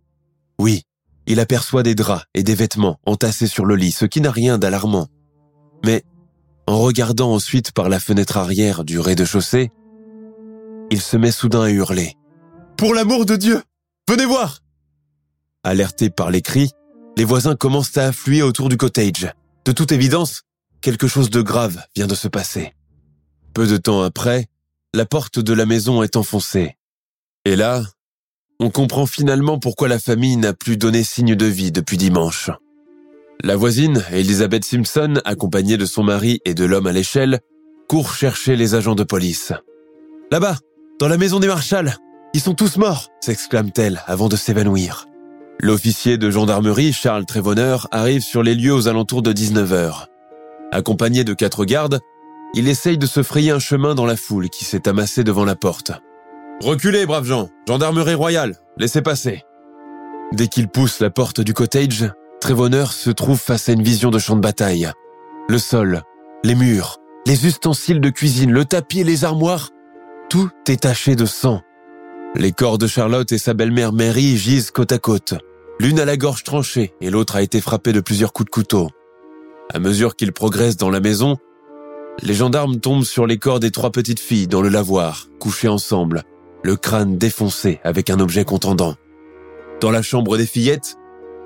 Oui, 0.58 0.82
il 1.26 1.40
aperçoit 1.40 1.82
des 1.82 1.94
draps 1.94 2.24
et 2.34 2.42
des 2.42 2.54
vêtements 2.54 2.98
entassés 3.04 3.48
sur 3.48 3.66
le 3.66 3.76
lit, 3.76 3.92
ce 3.92 4.06
qui 4.06 4.20
n'a 4.20 4.30
rien 4.30 4.56
d'alarmant. 4.56 5.08
Mais, 5.84 6.04
en 6.66 6.78
regardant 6.78 7.32
ensuite 7.32 7.72
par 7.72 7.90
la 7.90 8.00
fenêtre 8.00 8.38
arrière 8.38 8.84
du 8.84 8.98
rez-de-chaussée, 8.98 9.70
il 10.90 11.00
se 11.00 11.16
met 11.16 11.30
soudain 11.30 11.62
à 11.62 11.70
hurler. 11.70 12.14
Pour 12.76 12.94
l'amour 12.94 13.26
de 13.26 13.36
Dieu 13.36 13.62
Venez 14.08 14.24
voir 14.24 14.60
Alertés 15.64 16.08
par 16.08 16.30
les 16.30 16.40
cris, 16.40 16.70
les 17.16 17.24
voisins 17.24 17.56
commencent 17.56 17.98
à 17.98 18.06
affluer 18.06 18.42
autour 18.42 18.68
du 18.68 18.76
cottage. 18.76 19.32
De 19.64 19.72
toute 19.72 19.92
évidence, 19.92 20.42
quelque 20.80 21.08
chose 21.08 21.30
de 21.30 21.42
grave 21.42 21.82
vient 21.96 22.06
de 22.06 22.14
se 22.14 22.28
passer. 22.28 22.74
Peu 23.52 23.66
de 23.66 23.76
temps 23.76 24.02
après, 24.02 24.46
la 24.94 25.04
porte 25.04 25.38
de 25.40 25.52
la 25.52 25.66
maison 25.66 26.02
est 26.02 26.16
enfoncée. 26.16 26.76
Et 27.44 27.56
là, 27.56 27.82
on 28.60 28.70
comprend 28.70 29.06
finalement 29.06 29.58
pourquoi 29.58 29.88
la 29.88 29.98
famille 29.98 30.36
n'a 30.36 30.52
plus 30.52 30.76
donné 30.76 31.02
signe 31.04 31.34
de 31.34 31.46
vie 31.46 31.72
depuis 31.72 31.96
dimanche. 31.96 32.50
La 33.42 33.56
voisine, 33.56 34.04
Elizabeth 34.10 34.64
Simpson, 34.64 35.20
accompagnée 35.24 35.76
de 35.76 35.86
son 35.86 36.02
mari 36.02 36.40
et 36.44 36.54
de 36.54 36.64
l'homme 36.64 36.86
à 36.86 36.92
l'échelle, 36.92 37.40
court 37.88 38.14
chercher 38.14 38.56
les 38.56 38.74
agents 38.74 38.94
de 38.94 39.04
police. 39.04 39.52
Là-bas, 40.30 40.56
dans 40.98 41.08
la 41.08 41.16
maison 41.16 41.38
des 41.38 41.46
Marshalls, 41.46 41.94
ils 42.34 42.40
sont 42.40 42.54
tous 42.54 42.76
morts, 42.76 43.08
s'exclame-t-elle 43.20 44.02
avant 44.06 44.28
de 44.28 44.36
s'évanouir. 44.36 45.06
L'officier 45.60 46.18
de 46.18 46.30
gendarmerie, 46.30 46.92
Charles 46.92 47.24
Trévonneur, 47.24 47.88
arrive 47.90 48.22
sur 48.22 48.42
les 48.42 48.54
lieux 48.54 48.74
aux 48.74 48.88
alentours 48.88 49.22
de 49.22 49.32
19h. 49.32 50.06
Accompagné 50.72 51.24
de 51.24 51.34
quatre 51.34 51.64
gardes, 51.64 52.00
il 52.54 52.68
essaye 52.68 52.98
de 52.98 53.06
se 53.06 53.22
frayer 53.22 53.50
un 53.52 53.58
chemin 53.58 53.94
dans 53.94 54.06
la 54.06 54.16
foule 54.16 54.48
qui 54.48 54.64
s'est 54.64 54.88
amassée 54.88 55.24
devant 55.24 55.44
la 55.44 55.56
porte. 55.56 55.92
Reculez, 56.60 57.06
braves 57.06 57.24
gens, 57.24 57.48
gendarmerie 57.66 58.14
royale, 58.14 58.56
laissez 58.76 59.02
passer. 59.02 59.44
Dès 60.32 60.48
qu'il 60.48 60.68
pousse 60.68 61.00
la 61.00 61.10
porte 61.10 61.40
du 61.40 61.54
cottage, 61.54 62.10
Trévonneur 62.40 62.92
se 62.92 63.10
trouve 63.10 63.38
face 63.38 63.68
à 63.68 63.72
une 63.72 63.82
vision 63.82 64.10
de 64.10 64.18
champ 64.18 64.36
de 64.36 64.40
bataille. 64.40 64.90
Le 65.48 65.58
sol, 65.58 66.02
les 66.44 66.54
murs, 66.54 66.98
les 67.26 67.46
ustensiles 67.46 68.00
de 68.00 68.10
cuisine, 68.10 68.52
le 68.52 68.64
tapis 68.64 69.00
et 69.00 69.04
les 69.04 69.24
armoires 69.24 69.70
tout 70.28 70.50
est 70.68 70.82
taché 70.82 71.16
de 71.16 71.26
sang. 71.26 71.62
Les 72.34 72.52
corps 72.52 72.78
de 72.78 72.86
Charlotte 72.86 73.32
et 73.32 73.38
sa 73.38 73.54
belle-mère 73.54 73.92
Mary 73.92 74.36
gisent 74.36 74.70
côte 74.70 74.92
à 74.92 74.98
côte. 74.98 75.34
L'une 75.80 76.00
a 76.00 76.04
la 76.04 76.16
gorge 76.16 76.44
tranchée 76.44 76.92
et 77.00 77.10
l'autre 77.10 77.36
a 77.36 77.42
été 77.42 77.60
frappée 77.60 77.92
de 77.92 78.00
plusieurs 78.00 78.32
coups 78.32 78.46
de 78.46 78.50
couteau. 78.50 78.88
À 79.72 79.78
mesure 79.78 80.16
qu'ils 80.16 80.32
progressent 80.32 80.76
dans 80.76 80.90
la 80.90 81.00
maison, 81.00 81.36
les 82.22 82.34
gendarmes 82.34 82.80
tombent 82.80 83.04
sur 83.04 83.26
les 83.26 83.38
corps 83.38 83.60
des 83.60 83.70
trois 83.70 83.90
petites 83.90 84.20
filles 84.20 84.48
dans 84.48 84.60
le 84.60 84.68
lavoir, 84.68 85.28
couchées 85.38 85.68
ensemble, 85.68 86.24
le 86.62 86.76
crâne 86.76 87.16
défoncé 87.16 87.80
avec 87.84 88.10
un 88.10 88.20
objet 88.20 88.44
contendant. 88.44 88.96
Dans 89.80 89.90
la 89.90 90.02
chambre 90.02 90.36
des 90.36 90.46
fillettes, 90.46 90.96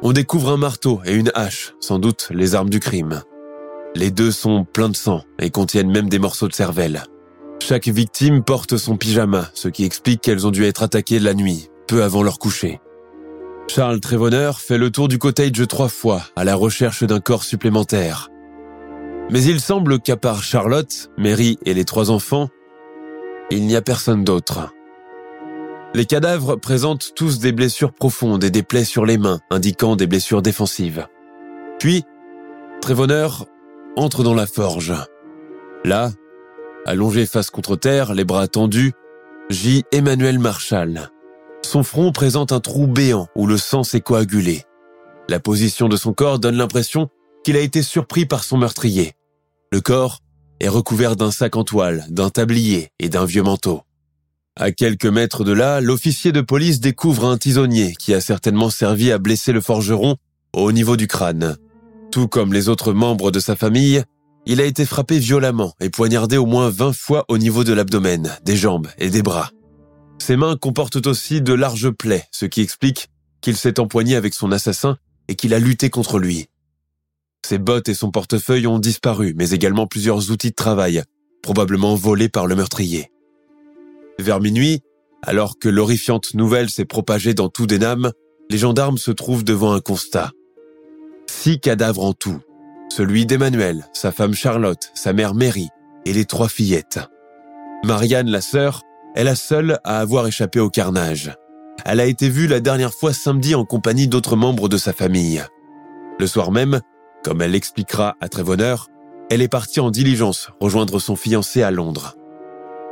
on 0.02 0.12
découvre 0.12 0.50
un 0.50 0.56
marteau 0.56 1.00
et 1.04 1.14
une 1.14 1.30
hache, 1.34 1.74
sans 1.78 1.98
doute 1.98 2.28
les 2.30 2.54
armes 2.54 2.70
du 2.70 2.80
crime. 2.80 3.22
Les 3.94 4.10
deux 4.10 4.32
sont 4.32 4.64
pleins 4.64 4.88
de 4.88 4.96
sang 4.96 5.22
et 5.38 5.50
contiennent 5.50 5.90
même 5.90 6.08
des 6.08 6.18
morceaux 6.18 6.48
de 6.48 6.54
cervelle. 6.54 7.04
Chaque 7.64 7.86
victime 7.86 8.42
porte 8.42 8.76
son 8.76 8.96
pyjama, 8.96 9.48
ce 9.54 9.68
qui 9.68 9.84
explique 9.84 10.20
qu'elles 10.20 10.48
ont 10.48 10.50
dû 10.50 10.64
être 10.64 10.82
attaquées 10.82 11.20
la 11.20 11.32
nuit, 11.32 11.70
peu 11.86 12.02
avant 12.02 12.24
leur 12.24 12.40
coucher. 12.40 12.80
Charles 13.68 14.00
Trevonner 14.00 14.50
fait 14.58 14.78
le 14.78 14.90
tour 14.90 15.06
du 15.06 15.16
cottage 15.16 15.64
trois 15.68 15.88
fois 15.88 16.22
à 16.34 16.42
la 16.42 16.56
recherche 16.56 17.04
d'un 17.04 17.20
corps 17.20 17.44
supplémentaire. 17.44 18.30
Mais 19.30 19.44
il 19.44 19.60
semble 19.60 20.00
qu'à 20.00 20.16
part 20.16 20.42
Charlotte, 20.42 21.08
Mary 21.16 21.56
et 21.64 21.72
les 21.72 21.84
trois 21.84 22.10
enfants, 22.10 22.48
il 23.52 23.64
n'y 23.64 23.76
a 23.76 23.80
personne 23.80 24.24
d'autre. 24.24 24.74
Les 25.94 26.04
cadavres 26.04 26.56
présentent 26.56 27.12
tous 27.14 27.38
des 27.38 27.52
blessures 27.52 27.92
profondes 27.92 28.42
et 28.42 28.50
des 28.50 28.64
plaies 28.64 28.84
sur 28.84 29.06
les 29.06 29.18
mains, 29.18 29.38
indiquant 29.50 29.94
des 29.94 30.08
blessures 30.08 30.42
défensives. 30.42 31.06
Puis, 31.78 32.02
Trevonner 32.80 33.28
entre 33.94 34.24
dans 34.24 34.34
la 34.34 34.48
forge. 34.48 34.94
Là, 35.84 36.10
allongé 36.86 37.26
face 37.26 37.50
contre 37.50 37.76
terre, 37.76 38.14
les 38.14 38.24
bras 38.24 38.48
tendus, 38.48 38.92
gît 39.50 39.84
Emmanuel 39.92 40.38
Marshall. 40.38 41.10
Son 41.62 41.82
front 41.82 42.12
présente 42.12 42.52
un 42.52 42.60
trou 42.60 42.86
béant 42.86 43.28
où 43.36 43.46
le 43.46 43.56
sang 43.56 43.84
s'est 43.84 44.00
coagulé. 44.00 44.62
La 45.28 45.40
position 45.40 45.88
de 45.88 45.96
son 45.96 46.12
corps 46.12 46.38
donne 46.38 46.56
l'impression 46.56 47.08
qu'il 47.44 47.56
a 47.56 47.60
été 47.60 47.82
surpris 47.82 48.26
par 48.26 48.44
son 48.44 48.58
meurtrier. 48.58 49.12
Le 49.70 49.80
corps 49.80 50.18
est 50.60 50.68
recouvert 50.68 51.16
d'un 51.16 51.30
sac 51.30 51.56
en 51.56 51.64
toile, 51.64 52.04
d'un 52.08 52.30
tablier 52.30 52.90
et 52.98 53.08
d'un 53.08 53.24
vieux 53.24 53.42
manteau. 53.42 53.82
À 54.54 54.70
quelques 54.70 55.06
mètres 55.06 55.44
de 55.44 55.52
là, 55.52 55.80
l'officier 55.80 56.30
de 56.30 56.42
police 56.42 56.80
découvre 56.80 57.26
un 57.26 57.38
tisonnier 57.38 57.94
qui 57.98 58.12
a 58.12 58.20
certainement 58.20 58.70
servi 58.70 59.10
à 59.10 59.18
blesser 59.18 59.52
le 59.52 59.62
forgeron 59.62 60.16
au 60.52 60.72
niveau 60.72 60.96
du 60.96 61.06
crâne. 61.06 61.56
Tout 62.10 62.28
comme 62.28 62.52
les 62.52 62.68
autres 62.68 62.92
membres 62.92 63.30
de 63.30 63.40
sa 63.40 63.56
famille, 63.56 64.04
il 64.46 64.60
a 64.60 64.64
été 64.64 64.84
frappé 64.84 65.18
violemment 65.18 65.74
et 65.80 65.90
poignardé 65.90 66.36
au 66.36 66.46
moins 66.46 66.68
20 66.68 66.92
fois 66.92 67.24
au 67.28 67.38
niveau 67.38 67.64
de 67.64 67.72
l'abdomen, 67.72 68.36
des 68.44 68.56
jambes 68.56 68.88
et 68.98 69.10
des 69.10 69.22
bras. 69.22 69.50
Ses 70.18 70.36
mains 70.36 70.56
comportent 70.56 71.06
aussi 71.06 71.42
de 71.42 71.52
larges 71.52 71.90
plaies, 71.90 72.26
ce 72.30 72.46
qui 72.46 72.60
explique 72.60 73.08
qu'il 73.40 73.56
s'est 73.56 73.80
empoigné 73.80 74.16
avec 74.16 74.34
son 74.34 74.52
assassin 74.52 74.96
et 75.28 75.34
qu'il 75.34 75.54
a 75.54 75.58
lutté 75.58 75.90
contre 75.90 76.18
lui. 76.18 76.46
Ses 77.44 77.58
bottes 77.58 77.88
et 77.88 77.94
son 77.94 78.10
portefeuille 78.10 78.66
ont 78.66 78.78
disparu, 78.78 79.34
mais 79.36 79.50
également 79.50 79.86
plusieurs 79.86 80.30
outils 80.30 80.50
de 80.50 80.54
travail, 80.56 81.02
probablement 81.42 81.94
volés 81.94 82.28
par 82.28 82.46
le 82.46 82.54
meurtrier. 82.54 83.10
Vers 84.18 84.40
minuit, 84.40 84.80
alors 85.22 85.58
que 85.58 85.68
l'horrifiante 85.68 86.34
nouvelle 86.34 86.70
s'est 86.70 86.84
propagée 86.84 87.34
dans 87.34 87.48
tout 87.48 87.66
Denham, 87.66 88.12
les 88.50 88.58
gendarmes 88.58 88.98
se 88.98 89.10
trouvent 89.10 89.44
devant 89.44 89.72
un 89.72 89.80
constat. 89.80 90.30
Six 91.26 91.58
cadavres 91.58 92.04
en 92.04 92.12
tout. 92.12 92.40
Celui 92.94 93.24
d'Emmanuel, 93.24 93.86
sa 93.94 94.12
femme 94.12 94.34
Charlotte, 94.34 94.90
sa 94.92 95.14
mère 95.14 95.32
Mary 95.34 95.70
et 96.04 96.12
les 96.12 96.26
trois 96.26 96.50
fillettes. 96.50 97.00
Marianne, 97.86 98.28
la 98.28 98.42
sœur, 98.42 98.82
est 99.14 99.24
la 99.24 99.34
seule 99.34 99.78
à 99.82 100.00
avoir 100.00 100.26
échappé 100.26 100.60
au 100.60 100.68
carnage. 100.68 101.34
Elle 101.86 102.00
a 102.00 102.04
été 102.04 102.28
vue 102.28 102.46
la 102.48 102.60
dernière 102.60 102.92
fois 102.92 103.14
samedi 103.14 103.54
en 103.54 103.64
compagnie 103.64 104.08
d'autres 104.08 104.36
membres 104.36 104.68
de 104.68 104.76
sa 104.76 104.92
famille. 104.92 105.42
Le 106.20 106.26
soir 106.26 106.52
même, 106.52 106.82
comme 107.24 107.40
elle 107.40 107.52
l'expliquera 107.52 108.14
à 108.20 108.28
Trévonneur, 108.28 108.88
elle 109.30 109.40
est 109.40 109.48
partie 109.48 109.80
en 109.80 109.90
diligence 109.90 110.50
rejoindre 110.60 110.98
son 110.98 111.16
fiancé 111.16 111.62
à 111.62 111.70
Londres. 111.70 112.14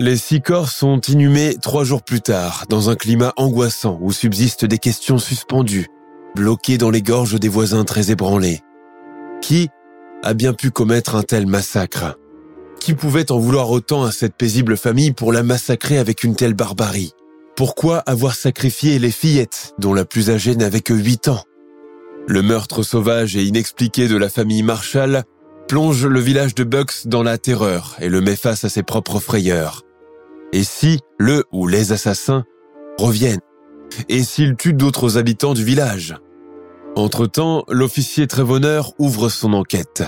Les 0.00 0.16
six 0.16 0.40
corps 0.40 0.70
sont 0.70 0.98
inhumés 1.02 1.56
trois 1.60 1.84
jours 1.84 2.02
plus 2.02 2.22
tard, 2.22 2.64
dans 2.70 2.88
un 2.88 2.96
climat 2.96 3.34
angoissant 3.36 3.98
où 4.00 4.12
subsistent 4.12 4.64
des 4.64 4.78
questions 4.78 5.18
suspendues, 5.18 5.88
bloquées 6.34 6.78
dans 6.78 6.88
les 6.88 7.02
gorges 7.02 7.38
des 7.38 7.50
voisins 7.50 7.84
très 7.84 8.10
ébranlés. 8.10 8.60
Qui 9.42 9.68
a 10.22 10.34
bien 10.34 10.52
pu 10.52 10.70
commettre 10.70 11.14
un 11.14 11.22
tel 11.22 11.46
massacre. 11.46 12.16
Qui 12.80 12.94
pouvait 12.94 13.30
en 13.30 13.38
vouloir 13.38 13.70
autant 13.70 14.04
à 14.04 14.12
cette 14.12 14.34
paisible 14.34 14.76
famille 14.76 15.12
pour 15.12 15.32
la 15.32 15.42
massacrer 15.42 15.98
avec 15.98 16.24
une 16.24 16.34
telle 16.34 16.54
barbarie? 16.54 17.12
Pourquoi 17.56 17.98
avoir 17.98 18.34
sacrifié 18.34 18.98
les 18.98 19.10
fillettes, 19.10 19.74
dont 19.78 19.92
la 19.92 20.04
plus 20.04 20.30
âgée 20.30 20.56
n'avait 20.56 20.80
que 20.80 20.94
huit 20.94 21.28
ans? 21.28 21.42
Le 22.26 22.42
meurtre 22.42 22.82
sauvage 22.82 23.36
et 23.36 23.42
inexpliqué 23.42 24.08
de 24.08 24.16
la 24.16 24.28
famille 24.28 24.62
Marshall 24.62 25.24
plonge 25.68 26.06
le 26.06 26.20
village 26.20 26.54
de 26.54 26.64
Bucks 26.64 27.06
dans 27.06 27.22
la 27.22 27.38
terreur 27.38 27.96
et 28.00 28.08
le 28.08 28.20
met 28.20 28.36
face 28.36 28.64
à 28.64 28.68
ses 28.68 28.82
propres 28.82 29.20
frayeurs. 29.20 29.82
Et 30.52 30.64
si 30.64 31.00
le 31.18 31.44
ou 31.52 31.66
les 31.66 31.92
assassins 31.92 32.44
reviennent? 32.98 33.40
Et 34.08 34.22
s'ils 34.22 34.56
tuent 34.56 34.72
d'autres 34.72 35.18
habitants 35.18 35.54
du 35.54 35.64
village? 35.64 36.16
Entre-temps, 36.96 37.64
l'officier 37.68 38.26
Trévonneur 38.26 38.92
ouvre 38.98 39.28
son 39.28 39.52
enquête. 39.52 40.02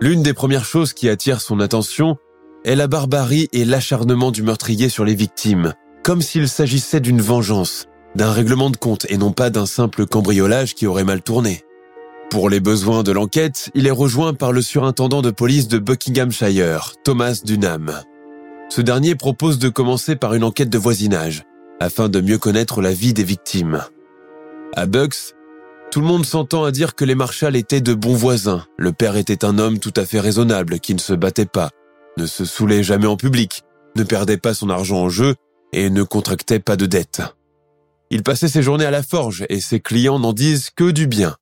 L'une 0.00 0.22
des 0.22 0.34
premières 0.34 0.64
choses 0.64 0.92
qui 0.92 1.08
attire 1.08 1.40
son 1.40 1.60
attention 1.60 2.16
est 2.64 2.74
la 2.74 2.88
barbarie 2.88 3.48
et 3.52 3.64
l'acharnement 3.64 4.30
du 4.30 4.42
meurtrier 4.42 4.88
sur 4.88 5.04
les 5.04 5.14
victimes, 5.14 5.74
comme 6.02 6.20
s'il 6.20 6.48
s'agissait 6.48 7.00
d'une 7.00 7.20
vengeance, 7.20 7.86
d'un 8.14 8.32
règlement 8.32 8.70
de 8.70 8.76
compte 8.76 9.06
et 9.08 9.16
non 9.16 9.32
pas 9.32 9.50
d'un 9.50 9.66
simple 9.66 10.06
cambriolage 10.06 10.74
qui 10.74 10.86
aurait 10.86 11.04
mal 11.04 11.22
tourné. 11.22 11.62
Pour 12.30 12.50
les 12.50 12.60
besoins 12.60 13.02
de 13.02 13.12
l'enquête, 13.12 13.70
il 13.74 13.86
est 13.86 13.92
rejoint 13.92 14.34
par 14.34 14.50
le 14.50 14.62
surintendant 14.62 15.22
de 15.22 15.30
police 15.30 15.68
de 15.68 15.78
Buckinghamshire, 15.78 16.94
Thomas 17.04 17.40
Dunham. 17.44 18.02
Ce 18.68 18.80
dernier 18.80 19.14
propose 19.14 19.58
de 19.58 19.68
commencer 19.68 20.16
par 20.16 20.34
une 20.34 20.42
enquête 20.42 20.70
de 20.70 20.78
voisinage, 20.78 21.44
afin 21.80 22.08
de 22.08 22.20
mieux 22.20 22.38
connaître 22.38 22.82
la 22.82 22.92
vie 22.92 23.14
des 23.14 23.22
victimes. 23.22 23.82
À 24.74 24.86
Bucks, 24.86 25.33
tout 25.94 26.00
le 26.00 26.08
monde 26.08 26.26
s'entend 26.26 26.64
à 26.64 26.72
dire 26.72 26.96
que 26.96 27.04
les 27.04 27.14
Marshall 27.14 27.54
étaient 27.54 27.80
de 27.80 27.94
bons 27.94 28.16
voisins. 28.16 28.66
Le 28.76 28.92
père 28.92 29.14
était 29.14 29.44
un 29.44 29.60
homme 29.60 29.78
tout 29.78 29.92
à 29.94 30.04
fait 30.04 30.18
raisonnable, 30.18 30.80
qui 30.80 30.92
ne 30.92 30.98
se 30.98 31.12
battait 31.12 31.46
pas, 31.46 31.70
ne 32.18 32.26
se 32.26 32.44
saoulait 32.44 32.82
jamais 32.82 33.06
en 33.06 33.16
public, 33.16 33.62
ne 33.94 34.02
perdait 34.02 34.36
pas 34.36 34.54
son 34.54 34.70
argent 34.70 34.96
en 34.96 35.08
jeu 35.08 35.36
et 35.72 35.90
ne 35.90 36.02
contractait 36.02 36.58
pas 36.58 36.74
de 36.74 36.86
dettes. 36.86 37.22
Il 38.10 38.24
passait 38.24 38.48
ses 38.48 38.60
journées 38.60 38.86
à 38.86 38.90
la 38.90 39.04
forge 39.04 39.46
et 39.48 39.60
ses 39.60 39.78
clients 39.78 40.18
n'en 40.18 40.32
disent 40.32 40.70
que 40.74 40.90
du 40.90 41.06
bien. 41.06 41.36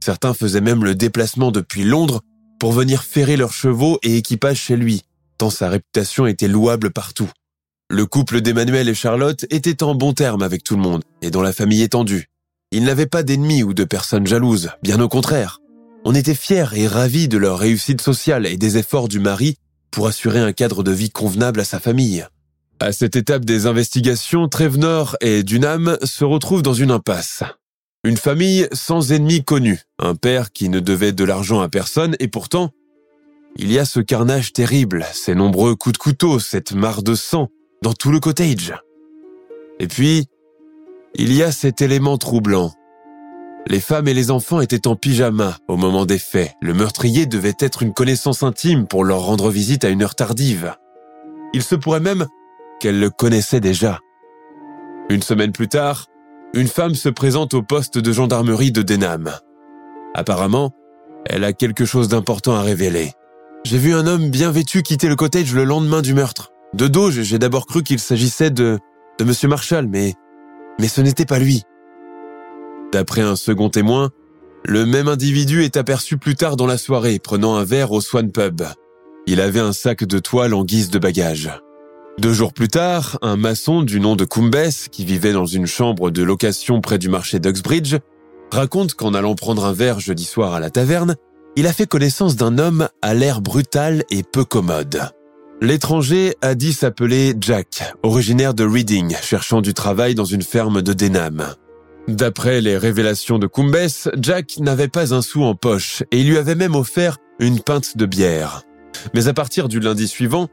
Certains 0.00 0.34
faisaient 0.34 0.60
même 0.60 0.84
le 0.84 0.94
déplacement 0.94 1.50
depuis 1.50 1.84
Londres 1.84 2.20
pour 2.60 2.72
venir 2.72 3.04
ferrer 3.04 3.38
leurs 3.38 3.54
chevaux 3.54 3.98
et 4.02 4.18
équipages 4.18 4.60
chez 4.60 4.76
lui, 4.76 5.04
tant 5.38 5.48
sa 5.48 5.70
réputation 5.70 6.26
était 6.26 6.46
louable 6.46 6.90
partout. 6.90 7.30
Le 7.88 8.04
couple 8.04 8.42
d'Emmanuel 8.42 8.90
et 8.90 8.94
Charlotte 8.94 9.46
était 9.48 9.82
en 9.82 9.94
bon 9.94 10.12
terme 10.12 10.42
avec 10.42 10.62
tout 10.62 10.76
le 10.76 10.82
monde 10.82 11.04
et 11.22 11.30
dans 11.30 11.40
la 11.40 11.54
famille 11.54 11.80
étendue. 11.80 12.28
Ils 12.74 12.82
n'avaient 12.82 13.06
pas 13.06 13.22
d'ennemis 13.22 13.62
ou 13.62 13.72
de 13.72 13.84
personnes 13.84 14.26
jalouses, 14.26 14.70
bien 14.82 15.00
au 15.00 15.08
contraire. 15.08 15.60
On 16.04 16.12
était 16.12 16.34
fiers 16.34 16.74
et 16.74 16.88
ravis 16.88 17.28
de 17.28 17.38
leur 17.38 17.60
réussite 17.60 18.00
sociale 18.00 18.46
et 18.46 18.56
des 18.56 18.78
efforts 18.78 19.06
du 19.06 19.20
mari 19.20 19.58
pour 19.92 20.08
assurer 20.08 20.40
un 20.40 20.52
cadre 20.52 20.82
de 20.82 20.90
vie 20.90 21.10
convenable 21.10 21.60
à 21.60 21.64
sa 21.64 21.78
famille. 21.78 22.26
À 22.80 22.90
cette 22.90 23.14
étape 23.14 23.44
des 23.44 23.66
investigations, 23.66 24.48
Trevenor 24.48 25.16
et 25.20 25.44
Dunham 25.44 25.96
se 26.02 26.24
retrouvent 26.24 26.64
dans 26.64 26.74
une 26.74 26.90
impasse. 26.90 27.44
Une 28.02 28.16
famille 28.16 28.66
sans 28.72 29.12
ennemis 29.12 29.44
connus, 29.44 29.82
un 30.00 30.16
père 30.16 30.50
qui 30.50 30.68
ne 30.68 30.80
devait 30.80 31.12
de 31.12 31.22
l'argent 31.22 31.60
à 31.60 31.68
personne 31.68 32.16
et 32.18 32.26
pourtant 32.26 32.72
il 33.54 33.70
y 33.70 33.78
a 33.78 33.84
ce 33.84 34.00
carnage 34.00 34.52
terrible, 34.52 35.06
ces 35.12 35.36
nombreux 35.36 35.76
coups 35.76 35.92
de 35.92 35.98
couteau, 35.98 36.40
cette 36.40 36.72
mare 36.72 37.04
de 37.04 37.14
sang 37.14 37.50
dans 37.82 37.92
tout 37.92 38.10
le 38.10 38.18
cottage. 38.18 38.74
Et 39.78 39.86
puis, 39.86 40.26
il 41.16 41.32
y 41.32 41.42
a 41.42 41.52
cet 41.52 41.80
élément 41.80 42.18
troublant. 42.18 42.72
Les 43.66 43.80
femmes 43.80 44.08
et 44.08 44.14
les 44.14 44.30
enfants 44.30 44.60
étaient 44.60 44.86
en 44.86 44.96
pyjama 44.96 45.56
au 45.68 45.76
moment 45.76 46.04
des 46.04 46.18
faits. 46.18 46.52
Le 46.60 46.74
meurtrier 46.74 47.26
devait 47.26 47.56
être 47.58 47.82
une 47.82 47.94
connaissance 47.94 48.42
intime 48.42 48.86
pour 48.86 49.04
leur 49.04 49.20
rendre 49.20 49.50
visite 49.50 49.84
à 49.84 49.88
une 49.88 50.02
heure 50.02 50.14
tardive. 50.14 50.74
Il 51.54 51.62
se 51.62 51.74
pourrait 51.74 52.00
même 52.00 52.26
qu'elle 52.80 53.00
le 53.00 53.10
connaissait 53.10 53.60
déjà. 53.60 54.00
Une 55.08 55.22
semaine 55.22 55.52
plus 55.52 55.68
tard, 55.68 56.06
une 56.52 56.68
femme 56.68 56.94
se 56.94 57.08
présente 57.08 57.54
au 57.54 57.62
poste 57.62 57.96
de 57.96 58.12
gendarmerie 58.12 58.72
de 58.72 58.82
Denham. 58.82 59.32
Apparemment, 60.14 60.72
elle 61.24 61.44
a 61.44 61.52
quelque 61.52 61.84
chose 61.84 62.08
d'important 62.08 62.54
à 62.54 62.62
révéler. 62.62 63.12
J'ai 63.64 63.78
vu 63.78 63.94
un 63.94 64.06
homme 64.06 64.28
bien 64.28 64.50
vêtu 64.50 64.82
quitter 64.82 65.08
le 65.08 65.16
cottage 65.16 65.54
le 65.54 65.64
lendemain 65.64 66.02
du 66.02 66.12
meurtre. 66.12 66.50
De 66.74 66.86
dos, 66.86 67.10
j'ai 67.10 67.38
d'abord 67.38 67.66
cru 67.66 67.82
qu'il 67.82 67.98
s'agissait 67.98 68.50
de, 68.50 68.78
de 69.18 69.24
monsieur 69.24 69.48
Marshall, 69.48 69.86
mais, 69.86 70.14
mais 70.78 70.88
ce 70.88 71.00
n'était 71.00 71.26
pas 71.26 71.38
lui. 71.38 71.62
D'après 72.92 73.22
un 73.22 73.36
second 73.36 73.70
témoin, 73.70 74.10
le 74.64 74.86
même 74.86 75.08
individu 75.08 75.62
est 75.62 75.76
aperçu 75.76 76.16
plus 76.16 76.36
tard 76.36 76.56
dans 76.56 76.66
la 76.66 76.78
soirée 76.78 77.18
prenant 77.18 77.56
un 77.56 77.64
verre 77.64 77.92
au 77.92 78.00
Swan 78.00 78.30
Pub. 78.32 78.62
Il 79.26 79.40
avait 79.40 79.60
un 79.60 79.72
sac 79.72 80.04
de 80.04 80.18
toile 80.18 80.54
en 80.54 80.64
guise 80.64 80.90
de 80.90 80.98
bagage. 80.98 81.50
Deux 82.18 82.32
jours 82.32 82.52
plus 82.52 82.68
tard, 82.68 83.18
un 83.22 83.36
maçon 83.36 83.82
du 83.82 83.98
nom 83.98 84.14
de 84.14 84.24
Kumbes, 84.24 84.70
qui 84.92 85.04
vivait 85.04 85.32
dans 85.32 85.46
une 85.46 85.66
chambre 85.66 86.10
de 86.10 86.22
location 86.22 86.80
près 86.80 86.98
du 86.98 87.08
marché 87.08 87.40
d'Uxbridge, 87.40 87.96
raconte 88.52 88.94
qu'en 88.94 89.14
allant 89.14 89.34
prendre 89.34 89.64
un 89.64 89.72
verre 89.72 89.98
jeudi 89.98 90.24
soir 90.24 90.54
à 90.54 90.60
la 90.60 90.70
taverne, 90.70 91.16
il 91.56 91.66
a 91.66 91.72
fait 91.72 91.86
connaissance 91.86 92.36
d'un 92.36 92.58
homme 92.58 92.88
à 93.02 93.14
l'air 93.14 93.40
brutal 93.40 94.04
et 94.10 94.22
peu 94.22 94.44
commode. 94.44 95.10
L'étranger 95.60 96.34
a 96.42 96.54
dit 96.54 96.72
s'appeler 96.72 97.34
Jack, 97.40 97.94
originaire 98.02 98.54
de 98.54 98.64
Reading, 98.64 99.16
cherchant 99.22 99.60
du 99.60 99.72
travail 99.72 100.14
dans 100.14 100.24
une 100.24 100.42
ferme 100.42 100.82
de 100.82 100.92
Denham. 100.92 101.54
D'après 102.08 102.60
les 102.60 102.76
révélations 102.76 103.38
de 103.38 103.46
Kumbes, 103.46 103.76
Jack 104.18 104.58
n'avait 104.58 104.88
pas 104.88 105.14
un 105.14 105.22
sou 105.22 105.42
en 105.42 105.54
poche 105.54 106.02
et 106.10 106.20
il 106.20 106.28
lui 106.28 106.36
avait 106.38 106.54
même 106.54 106.74
offert 106.74 107.16
une 107.38 107.60
pinte 107.60 107.96
de 107.96 108.04
bière. 108.04 108.62
Mais 109.14 109.28
à 109.28 109.32
partir 109.32 109.68
du 109.68 109.80
lundi 109.80 110.06
suivant, 110.06 110.48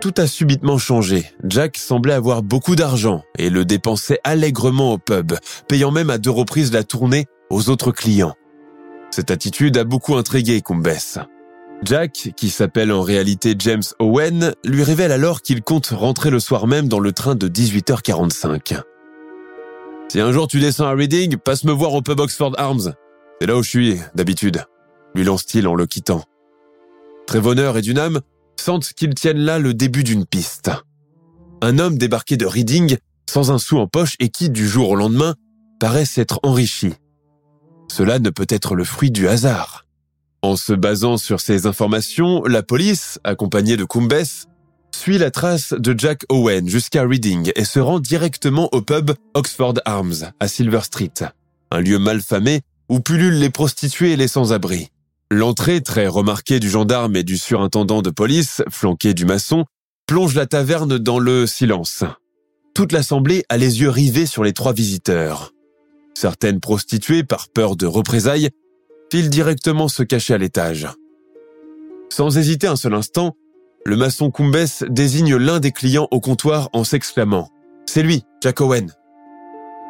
tout 0.00 0.14
a 0.16 0.26
subitement 0.26 0.78
changé. 0.78 1.26
Jack 1.44 1.76
semblait 1.76 2.14
avoir 2.14 2.42
beaucoup 2.42 2.76
d'argent 2.76 3.24
et 3.36 3.50
le 3.50 3.64
dépensait 3.64 4.20
allègrement 4.24 4.92
au 4.92 4.98
pub, 4.98 5.32
payant 5.68 5.90
même 5.90 6.08
à 6.08 6.18
deux 6.18 6.30
reprises 6.30 6.72
la 6.72 6.84
tournée 6.84 7.26
aux 7.50 7.68
autres 7.68 7.90
clients. 7.90 8.34
Cette 9.10 9.30
attitude 9.30 9.76
a 9.76 9.84
beaucoup 9.84 10.16
intrigué 10.16 10.62
Kumbes. 10.62 11.26
Jack, 11.84 12.32
qui 12.36 12.50
s'appelle 12.50 12.92
en 12.92 13.02
réalité 13.02 13.54
James 13.58 13.82
Owen, 13.98 14.52
lui 14.64 14.82
révèle 14.82 15.12
alors 15.12 15.42
qu'il 15.42 15.62
compte 15.62 15.86
rentrer 15.86 16.30
le 16.30 16.40
soir 16.40 16.66
même 16.66 16.88
dans 16.88 17.00
le 17.00 17.12
train 17.12 17.34
de 17.34 17.48
18h45. 17.48 18.80
Si 20.10 20.20
un 20.20 20.32
jour 20.32 20.48
tu 20.48 20.58
descends 20.58 20.86
à 20.86 20.92
Reading, 20.92 21.36
passe 21.36 21.64
me 21.64 21.72
voir 21.72 21.94
au 21.94 22.02
pub 22.02 22.18
Oxford 22.18 22.54
Arms. 22.58 22.94
C'est 23.40 23.46
là 23.46 23.56
où 23.56 23.62
je 23.62 23.68
suis, 23.68 24.00
d'habitude, 24.14 24.64
lui 25.14 25.24
lance-t-il 25.24 25.68
en 25.68 25.74
le 25.74 25.86
quittant. 25.86 26.24
Trévonneur 27.26 27.76
et 27.76 27.82
Dunham 27.82 28.20
sentent 28.56 28.92
qu'ils 28.94 29.14
tiennent 29.14 29.38
là 29.38 29.58
le 29.58 29.74
début 29.74 30.02
d'une 30.02 30.26
piste. 30.26 30.70
Un 31.60 31.78
homme 31.78 31.98
débarqué 31.98 32.36
de 32.36 32.46
Reading, 32.46 32.96
sans 33.28 33.50
un 33.50 33.58
sou 33.58 33.78
en 33.78 33.86
poche 33.86 34.14
et 34.18 34.30
qui, 34.30 34.50
du 34.50 34.66
jour 34.66 34.90
au 34.90 34.96
lendemain, 34.96 35.34
paraît 35.78 36.06
s'être 36.06 36.40
enrichi. 36.42 36.94
Cela 37.90 38.18
ne 38.18 38.30
peut 38.30 38.46
être 38.48 38.74
le 38.74 38.84
fruit 38.84 39.10
du 39.10 39.28
hasard. 39.28 39.84
En 40.42 40.54
se 40.54 40.72
basant 40.72 41.16
sur 41.16 41.40
ces 41.40 41.66
informations, 41.66 42.44
la 42.44 42.62
police, 42.62 43.18
accompagnée 43.24 43.76
de 43.76 43.84
Kumbes, 43.84 44.22
suit 44.94 45.18
la 45.18 45.30
trace 45.30 45.74
de 45.76 45.94
Jack 45.98 46.24
Owen 46.28 46.68
jusqu'à 46.68 47.02
Reading 47.02 47.50
et 47.56 47.64
se 47.64 47.80
rend 47.80 47.98
directement 47.98 48.68
au 48.72 48.80
pub 48.80 49.10
Oxford 49.34 49.74
Arms 49.84 50.32
à 50.38 50.46
Silver 50.46 50.80
Street, 50.82 51.12
un 51.70 51.80
lieu 51.80 51.98
malfamé 51.98 52.60
où 52.88 53.00
pullulent 53.00 53.38
les 53.38 53.50
prostituées 53.50 54.12
et 54.12 54.16
les 54.16 54.28
sans-abri. 54.28 54.90
L'entrée 55.30 55.82
très 55.82 56.06
remarquée 56.06 56.60
du 56.60 56.70
gendarme 56.70 57.16
et 57.16 57.24
du 57.24 57.36
surintendant 57.36 58.00
de 58.00 58.10
police, 58.10 58.62
flanqué 58.70 59.14
du 59.14 59.24
maçon, 59.24 59.66
plonge 60.06 60.34
la 60.34 60.46
taverne 60.46 60.98
dans 60.98 61.18
le 61.18 61.46
silence. 61.46 62.04
Toute 62.74 62.92
l'assemblée 62.92 63.44
a 63.48 63.56
les 63.56 63.80
yeux 63.80 63.90
rivés 63.90 64.24
sur 64.24 64.44
les 64.44 64.52
trois 64.52 64.72
visiteurs. 64.72 65.52
Certaines 66.14 66.60
prostituées, 66.60 67.24
par 67.24 67.48
peur 67.48 67.76
de 67.76 67.86
représailles, 67.86 68.50
filent 69.10 69.30
directement 69.30 69.88
se 69.88 70.02
cacher 70.02 70.34
à 70.34 70.38
l'étage. 70.38 70.88
Sans 72.10 72.36
hésiter 72.38 72.66
un 72.66 72.76
seul 72.76 72.94
instant, 72.94 73.36
le 73.84 73.96
maçon 73.96 74.30
Kumbes 74.30 74.88
désigne 74.88 75.36
l'un 75.36 75.60
des 75.60 75.72
clients 75.72 76.08
au 76.10 76.20
comptoir 76.20 76.68
en 76.72 76.84
s'exclamant⁇ 76.84 77.42
C'est 77.86 78.02
lui, 78.02 78.24
Jack 78.42 78.60
Owen!⁇ 78.60 78.86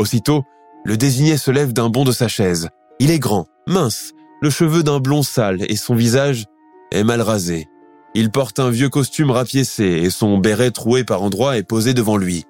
Aussitôt, 0.00 0.44
le 0.84 0.96
désigné 0.96 1.36
se 1.36 1.50
lève 1.50 1.72
d'un 1.72 1.88
bond 1.88 2.04
de 2.04 2.12
sa 2.12 2.28
chaise. 2.28 2.68
Il 3.00 3.10
est 3.10 3.18
grand, 3.18 3.46
mince, 3.66 4.12
le 4.40 4.50
cheveu 4.50 4.82
d'un 4.82 5.00
blond 5.00 5.22
sale 5.22 5.64
et 5.68 5.76
son 5.76 5.94
visage 5.94 6.44
est 6.92 7.04
mal 7.04 7.20
rasé. 7.20 7.66
Il 8.14 8.30
porte 8.30 8.58
un 8.58 8.70
vieux 8.70 8.88
costume 8.88 9.30
rapiécé 9.30 9.84
et 9.84 10.10
son 10.10 10.38
béret 10.38 10.70
troué 10.70 11.04
par 11.04 11.22
endroits 11.22 11.56
est 11.56 11.62
posé 11.62 11.94
devant 11.94 12.16
lui. 12.16 12.44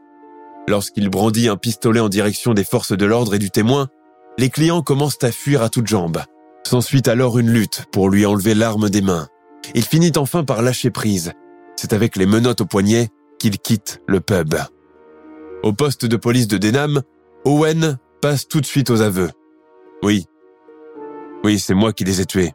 Lorsqu'il 0.68 1.08
brandit 1.08 1.48
un 1.48 1.56
pistolet 1.56 2.00
en 2.00 2.08
direction 2.08 2.52
des 2.52 2.64
forces 2.64 2.96
de 2.96 3.06
l'ordre 3.06 3.34
et 3.34 3.38
du 3.38 3.50
témoin, 3.50 3.88
les 4.38 4.50
clients 4.50 4.82
commencent 4.82 5.22
à 5.22 5.32
fuir 5.32 5.62
à 5.62 5.68
toutes 5.68 5.86
jambes. 5.86 6.20
S'ensuit 6.68 7.04
alors 7.06 7.38
une 7.38 7.48
lutte 7.48 7.86
pour 7.90 8.10
lui 8.10 8.26
enlever 8.26 8.54
l'arme 8.54 8.90
des 8.90 9.00
mains. 9.00 9.26
Il 9.74 9.84
finit 9.84 10.12
enfin 10.18 10.44
par 10.44 10.60
lâcher 10.60 10.90
prise. 10.90 11.32
C'est 11.76 11.94
avec 11.94 12.14
les 12.14 12.26
menottes 12.26 12.60
au 12.60 12.66
poignet 12.66 13.08
qu'il 13.38 13.58
quitte 13.58 14.02
le 14.06 14.20
pub. 14.20 14.54
Au 15.62 15.72
poste 15.72 16.04
de 16.04 16.16
police 16.18 16.46
de 16.46 16.58
Denham, 16.58 17.00
Owen 17.46 17.96
passe 18.20 18.48
tout 18.48 18.60
de 18.60 18.66
suite 18.66 18.90
aux 18.90 19.00
aveux. 19.00 19.30
Oui. 20.02 20.26
Oui, 21.42 21.58
c'est 21.58 21.72
moi 21.72 21.94
qui 21.94 22.04
les 22.04 22.20
ai 22.20 22.26
tués. 22.26 22.52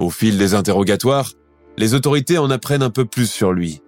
Au 0.00 0.10
fil 0.10 0.36
des 0.36 0.54
interrogatoires, 0.54 1.30
les 1.78 1.94
autorités 1.94 2.36
en 2.36 2.50
apprennent 2.50 2.82
un 2.82 2.90
peu 2.90 3.04
plus 3.04 3.30
sur 3.30 3.52
lui. 3.52 3.80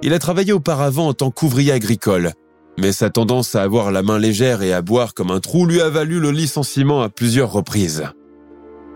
Il 0.00 0.14
a 0.14 0.18
travaillé 0.18 0.54
auparavant 0.54 1.08
en 1.08 1.12
tant 1.12 1.30
qu'ouvrier 1.30 1.72
agricole, 1.72 2.32
mais 2.78 2.92
sa 2.92 3.10
tendance 3.10 3.56
à 3.56 3.62
avoir 3.62 3.92
la 3.92 4.02
main 4.02 4.18
légère 4.18 4.62
et 4.62 4.72
à 4.72 4.80
boire 4.80 5.12
comme 5.12 5.32
un 5.32 5.40
trou 5.40 5.66
lui 5.66 5.82
a 5.82 5.90
valu 5.90 6.18
le 6.18 6.30
licenciement 6.30 7.02
à 7.02 7.10
plusieurs 7.10 7.52
reprises. 7.52 8.02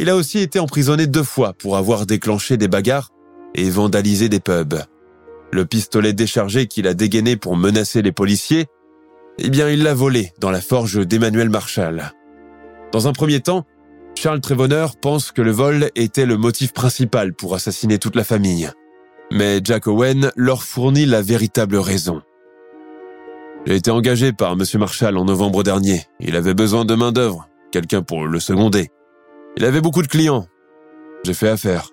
Il 0.00 0.08
a 0.08 0.16
aussi 0.16 0.38
été 0.38 0.58
emprisonné 0.58 1.06
deux 1.06 1.22
fois 1.22 1.52
pour 1.52 1.76
avoir 1.76 2.06
déclenché 2.06 2.56
des 2.56 2.68
bagarres 2.68 3.10
et 3.54 3.68
vandalisé 3.68 4.30
des 4.30 4.40
pubs. 4.40 4.80
Le 5.52 5.66
pistolet 5.66 6.14
déchargé 6.14 6.68
qu'il 6.68 6.86
a 6.86 6.94
dégainé 6.94 7.36
pour 7.36 7.54
menacer 7.54 8.00
les 8.00 8.10
policiers, 8.10 8.64
eh 9.36 9.50
bien 9.50 9.68
il 9.68 9.82
l'a 9.82 9.92
volé 9.92 10.32
dans 10.40 10.50
la 10.50 10.62
forge 10.62 11.06
d'Emmanuel 11.06 11.50
Marshall. 11.50 12.12
Dans 12.92 13.08
un 13.08 13.12
premier 13.12 13.40
temps, 13.40 13.66
Charles 14.14 14.40
Trevonneur 14.40 14.96
pense 14.96 15.32
que 15.32 15.42
le 15.42 15.50
vol 15.50 15.90
était 15.94 16.24
le 16.24 16.38
motif 16.38 16.72
principal 16.72 17.34
pour 17.34 17.54
assassiner 17.54 17.98
toute 17.98 18.16
la 18.16 18.24
famille. 18.24 18.70
Mais 19.30 19.60
Jack 19.62 19.86
Owen 19.86 20.32
leur 20.34 20.62
fournit 20.62 21.04
la 21.04 21.20
véritable 21.20 21.76
raison. 21.76 22.22
J'ai 23.66 23.76
été 23.76 23.90
engagé 23.90 24.32
par 24.32 24.52
M. 24.52 24.62
Marshall 24.76 25.18
en 25.18 25.26
novembre 25.26 25.62
dernier. 25.62 26.04
Il 26.20 26.36
avait 26.36 26.54
besoin 26.54 26.86
de 26.86 26.94
main-d'œuvre, 26.94 27.50
quelqu'un 27.70 28.00
pour 28.00 28.26
le 28.26 28.40
seconder. 28.40 28.88
Il 29.56 29.64
avait 29.64 29.80
beaucoup 29.80 30.02
de 30.02 30.06
clients. 30.06 30.46
J'ai 31.24 31.34
fait 31.34 31.48
affaire. 31.48 31.90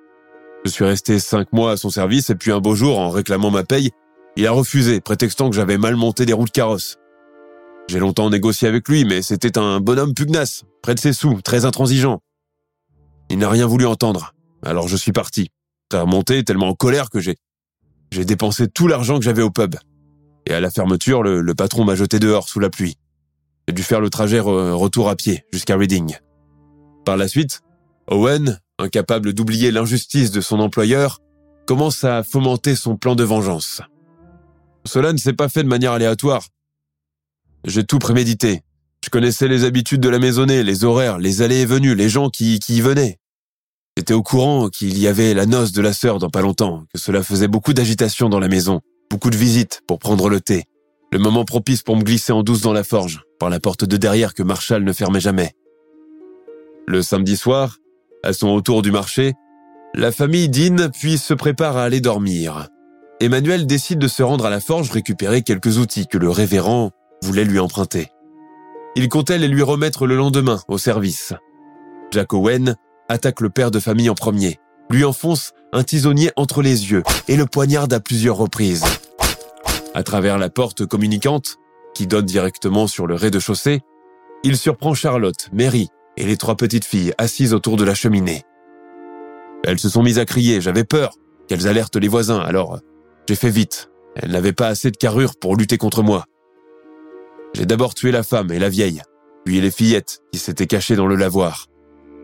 Je 0.63 0.69
suis 0.69 0.85
resté 0.85 1.19
cinq 1.19 1.51
mois 1.53 1.71
à 1.71 1.77
son 1.77 1.89
service 1.89 2.29
et 2.29 2.35
puis 2.35 2.51
un 2.51 2.59
beau 2.59 2.75
jour, 2.75 2.99
en 2.99 3.09
réclamant 3.09 3.51
ma 3.51 3.63
paye, 3.63 3.91
il 4.35 4.45
a 4.45 4.51
refusé, 4.51 5.01
prétextant 5.01 5.49
que 5.49 5.55
j'avais 5.55 5.77
mal 5.77 5.95
monté 5.95 6.25
des 6.25 6.33
roues 6.33 6.45
de 6.45 6.51
carrosse. 6.51 6.97
J'ai 7.89 7.99
longtemps 7.99 8.29
négocié 8.29 8.67
avec 8.67 8.87
lui, 8.87 9.05
mais 9.05 9.21
c'était 9.21 9.57
un 9.57 9.79
bonhomme 9.79 10.13
pugnace, 10.13 10.63
près 10.83 10.93
de 10.93 10.99
ses 10.99 11.13
sous, 11.13 11.41
très 11.41 11.65
intransigeant. 11.65 12.19
Il 13.29 13.39
n'a 13.39 13.49
rien 13.49 13.65
voulu 13.65 13.85
entendre. 13.85 14.33
Alors 14.63 14.87
je 14.87 14.97
suis 14.97 15.11
parti. 15.11 15.49
Très 15.89 16.01
remonté, 16.01 16.43
tellement 16.43 16.69
en 16.69 16.73
colère 16.73 17.09
que 17.09 17.19
j'ai, 17.19 17.37
j'ai 18.11 18.25
dépensé 18.25 18.67
tout 18.67 18.87
l'argent 18.87 19.19
que 19.19 19.25
j'avais 19.25 19.41
au 19.41 19.51
pub. 19.51 19.75
Et 20.45 20.53
à 20.53 20.59
la 20.59 20.69
fermeture, 20.69 21.23
le, 21.23 21.41
le 21.41 21.55
patron 21.55 21.85
m'a 21.85 21.95
jeté 21.95 22.19
dehors 22.19 22.47
sous 22.49 22.59
la 22.59 22.69
pluie. 22.69 22.97
J'ai 23.67 23.73
dû 23.73 23.83
faire 23.83 23.99
le 23.99 24.09
trajet 24.09 24.39
retour 24.39 25.09
à 25.09 25.15
pied 25.15 25.43
jusqu'à 25.51 25.75
Reading. 25.75 26.17
Par 27.07 27.15
la 27.15 27.29
suite, 27.29 27.61
Owen, 28.09 28.59
incapable 28.79 29.31
d'oublier 29.31 29.71
l'injustice 29.71 30.29
de 30.29 30.41
son 30.41 30.59
employeur, 30.59 31.21
commence 31.65 32.03
à 32.03 32.21
fomenter 32.21 32.75
son 32.75 32.97
plan 32.97 33.15
de 33.15 33.23
vengeance. 33.23 33.81
Cela 34.83 35.13
ne 35.13 35.17
s'est 35.17 35.31
pas 35.31 35.47
fait 35.47 35.63
de 35.63 35.69
manière 35.69 35.93
aléatoire. 35.93 36.43
J'ai 37.63 37.85
tout 37.85 37.97
prémédité. 37.97 38.61
Je 39.05 39.09
connaissais 39.09 39.47
les 39.47 39.63
habitudes 39.63 40.01
de 40.01 40.09
la 40.09 40.19
maisonnée, 40.19 40.63
les 40.63 40.83
horaires, 40.83 41.17
les 41.17 41.41
allées 41.41 41.61
et 41.61 41.65
venues, 41.65 41.95
les 41.95 42.09
gens 42.09 42.29
qui, 42.29 42.59
qui 42.59 42.75
y 42.75 42.81
venaient. 42.81 43.19
J'étais 43.95 44.13
au 44.13 44.21
courant 44.21 44.67
qu'il 44.67 44.97
y 44.97 45.07
avait 45.07 45.33
la 45.33 45.45
noce 45.45 45.71
de 45.71 45.81
la 45.81 45.93
sœur 45.93 46.19
dans 46.19 46.29
pas 46.29 46.41
longtemps, 46.41 46.83
que 46.93 46.99
cela 46.99 47.23
faisait 47.23 47.47
beaucoup 47.47 47.71
d'agitation 47.71 48.27
dans 48.27 48.41
la 48.41 48.49
maison, 48.49 48.81
beaucoup 49.09 49.29
de 49.29 49.37
visites 49.37 49.81
pour 49.87 49.99
prendre 49.99 50.27
le 50.27 50.41
thé. 50.41 50.65
Le 51.13 51.19
moment 51.19 51.45
propice 51.45 51.83
pour 51.83 51.95
me 51.95 52.03
glisser 52.03 52.33
en 52.33 52.43
douce 52.43 52.59
dans 52.59 52.73
la 52.73 52.83
forge, 52.83 53.21
par 53.39 53.49
la 53.49 53.61
porte 53.61 53.85
de 53.85 53.95
derrière 53.95 54.33
que 54.33 54.43
Marshall 54.43 54.83
ne 54.83 54.91
fermait 54.91 55.21
jamais. 55.21 55.53
Le 56.89 57.01
samedi 57.01 57.35
soir, 57.35 57.79
à 58.23 58.31
son 58.31 58.53
retour 58.53 58.81
du 58.81 58.91
marché, 58.91 59.33
la 59.93 60.09
famille 60.09 60.47
dîne 60.47 60.89
puis 60.89 61.17
se 61.17 61.33
prépare 61.33 61.75
à 61.75 61.83
aller 61.83 61.99
dormir. 61.99 62.69
Emmanuel 63.19 63.67
décide 63.67 63.99
de 63.99 64.07
se 64.07 64.23
rendre 64.23 64.45
à 64.45 64.49
la 64.49 64.61
forge 64.61 64.89
récupérer 64.89 65.41
quelques 65.41 65.79
outils 65.79 66.07
que 66.07 66.17
le 66.17 66.29
révérend 66.29 66.91
voulait 67.23 67.43
lui 67.43 67.59
emprunter. 67.59 68.07
Il 68.95 69.09
comptait 69.09 69.37
les 69.37 69.49
lui 69.49 69.63
remettre 69.63 70.07
le 70.07 70.15
lendemain 70.15 70.61
au 70.69 70.77
service. 70.77 71.33
Jack 72.11 72.31
Owen 72.31 72.77
attaque 73.09 73.41
le 73.41 73.49
père 73.49 73.69
de 73.69 73.81
famille 73.81 74.09
en 74.09 74.15
premier, 74.15 74.57
lui 74.89 75.03
enfonce 75.03 75.51
un 75.73 75.83
tisonnier 75.83 76.31
entre 76.37 76.61
les 76.61 76.89
yeux 76.89 77.03
et 77.27 77.35
le 77.35 77.47
poignarde 77.47 77.91
à 77.91 77.99
plusieurs 77.99 78.37
reprises. 78.37 78.85
À 79.93 80.03
travers 80.03 80.37
la 80.37 80.49
porte 80.49 80.85
communicante, 80.85 81.57
qui 81.93 82.07
donne 82.07 82.25
directement 82.25 82.87
sur 82.87 83.07
le 83.07 83.15
rez-de-chaussée, 83.15 83.81
il 84.43 84.55
surprend 84.55 84.93
Charlotte, 84.93 85.49
Mary 85.51 85.89
et 86.17 86.25
les 86.25 86.37
trois 86.37 86.57
petites 86.57 86.85
filles 86.85 87.13
assises 87.17 87.53
autour 87.53 87.77
de 87.77 87.83
la 87.83 87.95
cheminée. 87.95 88.43
Elles 89.63 89.79
se 89.79 89.89
sont 89.89 90.03
mises 90.03 90.19
à 90.19 90.25
crier, 90.25 90.61
j'avais 90.61 90.83
peur 90.83 91.13
qu'elles 91.47 91.67
alertent 91.67 91.95
les 91.95 92.07
voisins, 92.07 92.39
alors 92.39 92.79
j'ai 93.27 93.35
fait 93.35 93.49
vite. 93.49 93.89
Elles 94.15 94.31
n'avaient 94.31 94.53
pas 94.53 94.67
assez 94.67 94.91
de 94.91 94.97
carrure 94.97 95.33
pour 95.39 95.55
lutter 95.55 95.77
contre 95.77 96.01
moi. 96.01 96.25
J'ai 97.53 97.65
d'abord 97.65 97.93
tué 97.93 98.11
la 98.11 98.23
femme 98.23 98.51
et 98.51 98.59
la 98.59 98.69
vieille, 98.69 99.01
puis 99.45 99.61
les 99.61 99.71
fillettes 99.71 100.21
qui 100.31 100.39
s'étaient 100.39 100.67
cachées 100.67 100.95
dans 100.95 101.07
le 101.07 101.15
lavoir. 101.15 101.67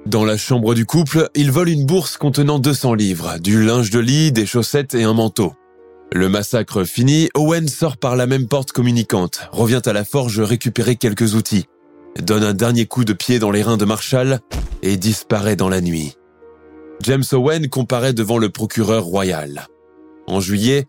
Dans 0.06 0.26
la 0.26 0.36
chambre 0.36 0.74
du 0.74 0.86
couple, 0.86 1.30
ils 1.34 1.52
volent 1.52 1.72
une 1.72 1.86
bourse 1.86 2.18
contenant 2.18 2.60
200 2.60 2.96
livres, 2.96 3.40
du 3.40 3.64
linge 3.64 3.90
de 3.90 4.00
lit, 4.00 4.32
des 4.32 4.46
chaussettes 4.46 4.96
et 4.96 5.04
un 5.04 5.14
manteau. 5.14 5.54
Le 6.12 6.30
massacre 6.30 6.84
fini, 6.84 7.30
Owen 7.36 7.68
sort 7.68 7.98
par 7.98 8.16
la 8.16 8.28
même 8.28 8.48
porte 8.48 8.72
communicante, 8.72 9.48
revient 9.52 9.82
à 9.86 9.94
la 9.94 10.04
forge 10.04 10.40
récupérer 10.40 10.96
quelques 10.96 11.36
outils, 11.36 11.66
donne 12.21 12.43
un 12.43 12.54
dernier 12.54 12.86
coup 12.86 13.06
de 13.06 13.13
pied 13.13 13.39
dans 13.39 13.52
les 13.52 13.63
reins 13.63 13.78
de 13.78 13.86
Marshall 13.86 14.39
et 14.82 14.97
disparaît 14.97 15.56
dans 15.56 15.69
la 15.69 15.82
nuit. 15.82 16.15
James 17.02 17.23
Owen 17.32 17.69
comparaît 17.69 18.13
devant 18.13 18.38
le 18.38 18.49
procureur 18.49 19.04
royal. 19.04 19.67
En 20.28 20.39
juillet, 20.39 20.86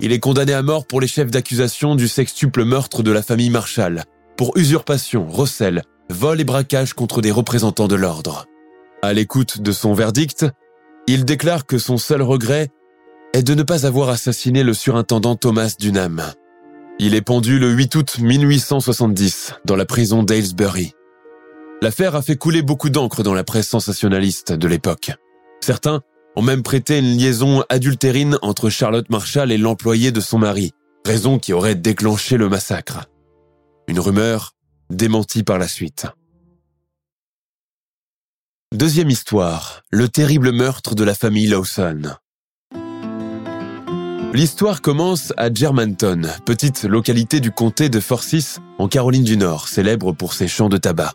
il 0.00 0.12
est 0.12 0.20
condamné 0.20 0.52
à 0.52 0.62
mort 0.62 0.86
pour 0.86 1.00
les 1.00 1.08
chefs 1.08 1.30
d'accusation 1.30 1.96
du 1.96 2.08
sextuple 2.08 2.64
meurtre 2.64 3.02
de 3.02 3.10
la 3.10 3.22
famille 3.22 3.50
Marshall, 3.50 4.04
pour 4.36 4.56
usurpation, 4.56 5.26
recel, 5.28 5.82
vol 6.08 6.40
et 6.40 6.44
braquage 6.44 6.94
contre 6.94 7.20
des 7.20 7.32
représentants 7.32 7.88
de 7.88 7.96
l'ordre. 7.96 8.46
À 9.02 9.12
l'écoute 9.12 9.60
de 9.60 9.72
son 9.72 9.94
verdict, 9.94 10.46
il 11.06 11.24
déclare 11.24 11.66
que 11.66 11.78
son 11.78 11.98
seul 11.98 12.22
regret 12.22 12.68
est 13.32 13.42
de 13.42 13.54
ne 13.54 13.62
pas 13.62 13.86
avoir 13.86 14.08
assassiné 14.08 14.62
le 14.62 14.74
surintendant 14.74 15.36
Thomas 15.36 15.74
Dunham. 15.78 16.22
Il 17.00 17.14
est 17.14 17.22
pendu 17.22 17.60
le 17.60 17.70
8 17.70 17.94
août 17.94 18.18
1870 18.18 19.54
dans 19.64 19.76
la 19.76 19.86
prison 19.86 20.24
d'Aylesbury. 20.24 20.94
L'affaire 21.80 22.16
a 22.16 22.22
fait 22.22 22.34
couler 22.34 22.60
beaucoup 22.60 22.90
d'encre 22.90 23.22
dans 23.22 23.34
la 23.34 23.44
presse 23.44 23.68
sensationnaliste 23.68 24.52
de 24.52 24.66
l'époque. 24.66 25.12
Certains 25.60 26.02
ont 26.34 26.42
même 26.42 26.64
prêté 26.64 26.98
une 26.98 27.16
liaison 27.16 27.62
adultérine 27.68 28.36
entre 28.42 28.68
Charlotte 28.68 29.08
Marshall 29.10 29.52
et 29.52 29.58
l'employé 29.58 30.10
de 30.10 30.18
son 30.18 30.38
mari, 30.38 30.72
raison 31.06 31.38
qui 31.38 31.52
aurait 31.52 31.76
déclenché 31.76 32.36
le 32.36 32.48
massacre. 32.48 33.04
Une 33.86 34.00
rumeur 34.00 34.56
démentie 34.90 35.44
par 35.44 35.58
la 35.58 35.68
suite. 35.68 36.06
Deuxième 38.74 39.08
histoire, 39.08 39.82
le 39.92 40.08
terrible 40.08 40.50
meurtre 40.50 40.96
de 40.96 41.04
la 41.04 41.14
famille 41.14 41.46
Lawson. 41.46 42.16
L'histoire 44.34 44.82
commence 44.82 45.32
à 45.38 45.52
Germantown, 45.52 46.30
petite 46.44 46.84
localité 46.84 47.40
du 47.40 47.50
comté 47.50 47.88
de 47.88 47.98
Forsyth 47.98 48.60
en 48.78 48.86
Caroline 48.86 49.24
du 49.24 49.38
Nord, 49.38 49.68
célèbre 49.68 50.12
pour 50.12 50.34
ses 50.34 50.48
champs 50.48 50.68
de 50.68 50.76
tabac. 50.76 51.14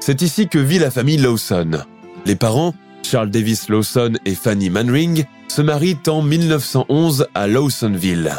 C'est 0.00 0.20
ici 0.20 0.46
que 0.46 0.58
vit 0.58 0.78
la 0.78 0.90
famille 0.90 1.16
Lawson. 1.16 1.82
Les 2.26 2.36
parents, 2.36 2.74
Charles 3.02 3.30
Davis 3.30 3.70
Lawson 3.70 4.12
et 4.26 4.34
Fanny 4.34 4.68
Manring, 4.68 5.24
se 5.48 5.62
marient 5.62 5.98
en 6.08 6.20
1911 6.20 7.26
à 7.34 7.46
Lawsonville. 7.46 8.30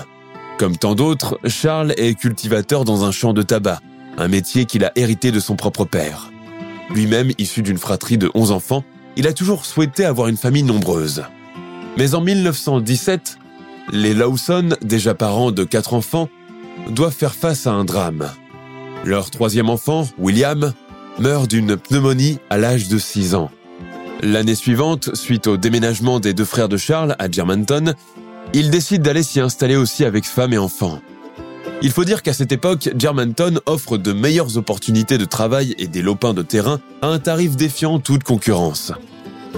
Comme 0.59 0.77
tant 0.77 0.93
d'autres, 0.93 1.39
Charles 1.45 1.93
est 1.97 2.13
cultivateur 2.13 2.85
dans 2.85 3.03
un 3.03 3.11
champ 3.11 3.33
de 3.33 3.41
tabac, 3.41 3.79
un 4.19 4.27
métier 4.27 4.65
qu'il 4.65 4.85
a 4.85 4.91
hérité 4.95 5.31
de 5.31 5.39
son 5.39 5.55
propre 5.55 5.85
père. 5.85 6.31
Lui-même 6.91 7.31
issu 7.39 7.63
d'une 7.63 7.79
fratrie 7.79 8.19
de 8.19 8.29
11 8.35 8.51
enfants, 8.51 8.83
il 9.15 9.25
a 9.27 9.33
toujours 9.33 9.65
souhaité 9.65 10.05
avoir 10.05 10.27
une 10.27 10.37
famille 10.37 10.63
nombreuse. 10.63 11.23
Mais 11.97 12.13
en 12.13 12.21
1917, 12.21 13.39
les 13.91 14.13
Lawson, 14.13 14.69
déjà 14.81 15.13
parents 15.13 15.51
de 15.51 15.63
quatre 15.63 15.93
enfants, 15.93 16.29
doivent 16.89 17.15
faire 17.15 17.33
face 17.33 17.67
à 17.67 17.71
un 17.71 17.85
drame. 17.85 18.29
Leur 19.05 19.29
troisième 19.29 19.69
enfant, 19.69 20.07
William, 20.17 20.73
meurt 21.19 21.49
d'une 21.49 21.77
pneumonie 21.77 22.39
à 22.49 22.57
l'âge 22.57 22.87
de 22.87 22.97
6 22.97 23.35
ans. 23.35 23.49
L'année 24.21 24.55
suivante, 24.55 25.15
suite 25.15 25.47
au 25.47 25.57
déménagement 25.57 26.19
des 26.19 26.33
deux 26.33 26.45
frères 26.45 26.69
de 26.69 26.77
Charles 26.77 27.15
à 27.19 27.29
Germantown, 27.29 27.93
il 28.53 28.69
décide 28.71 29.01
d'aller 29.01 29.23
s'y 29.23 29.39
installer 29.39 29.75
aussi 29.75 30.05
avec 30.05 30.25
femme 30.25 30.53
et 30.53 30.57
enfants. 30.57 30.99
Il 31.81 31.91
faut 31.91 32.05
dire 32.05 32.23
qu'à 32.23 32.33
cette 32.33 32.51
époque, 32.51 32.89
Germantown 32.97 33.59
offre 33.67 33.97
de 33.97 34.11
meilleures 34.11 34.57
opportunités 34.57 35.19
de 35.19 35.25
travail 35.25 35.75
et 35.77 35.87
des 35.87 36.01
lopins 36.01 36.33
de 36.33 36.41
terrain 36.41 36.79
à 37.01 37.07
un 37.07 37.19
tarif 37.19 37.55
défiant 37.55 37.99
toute 37.99 38.23
concurrence. 38.23 38.91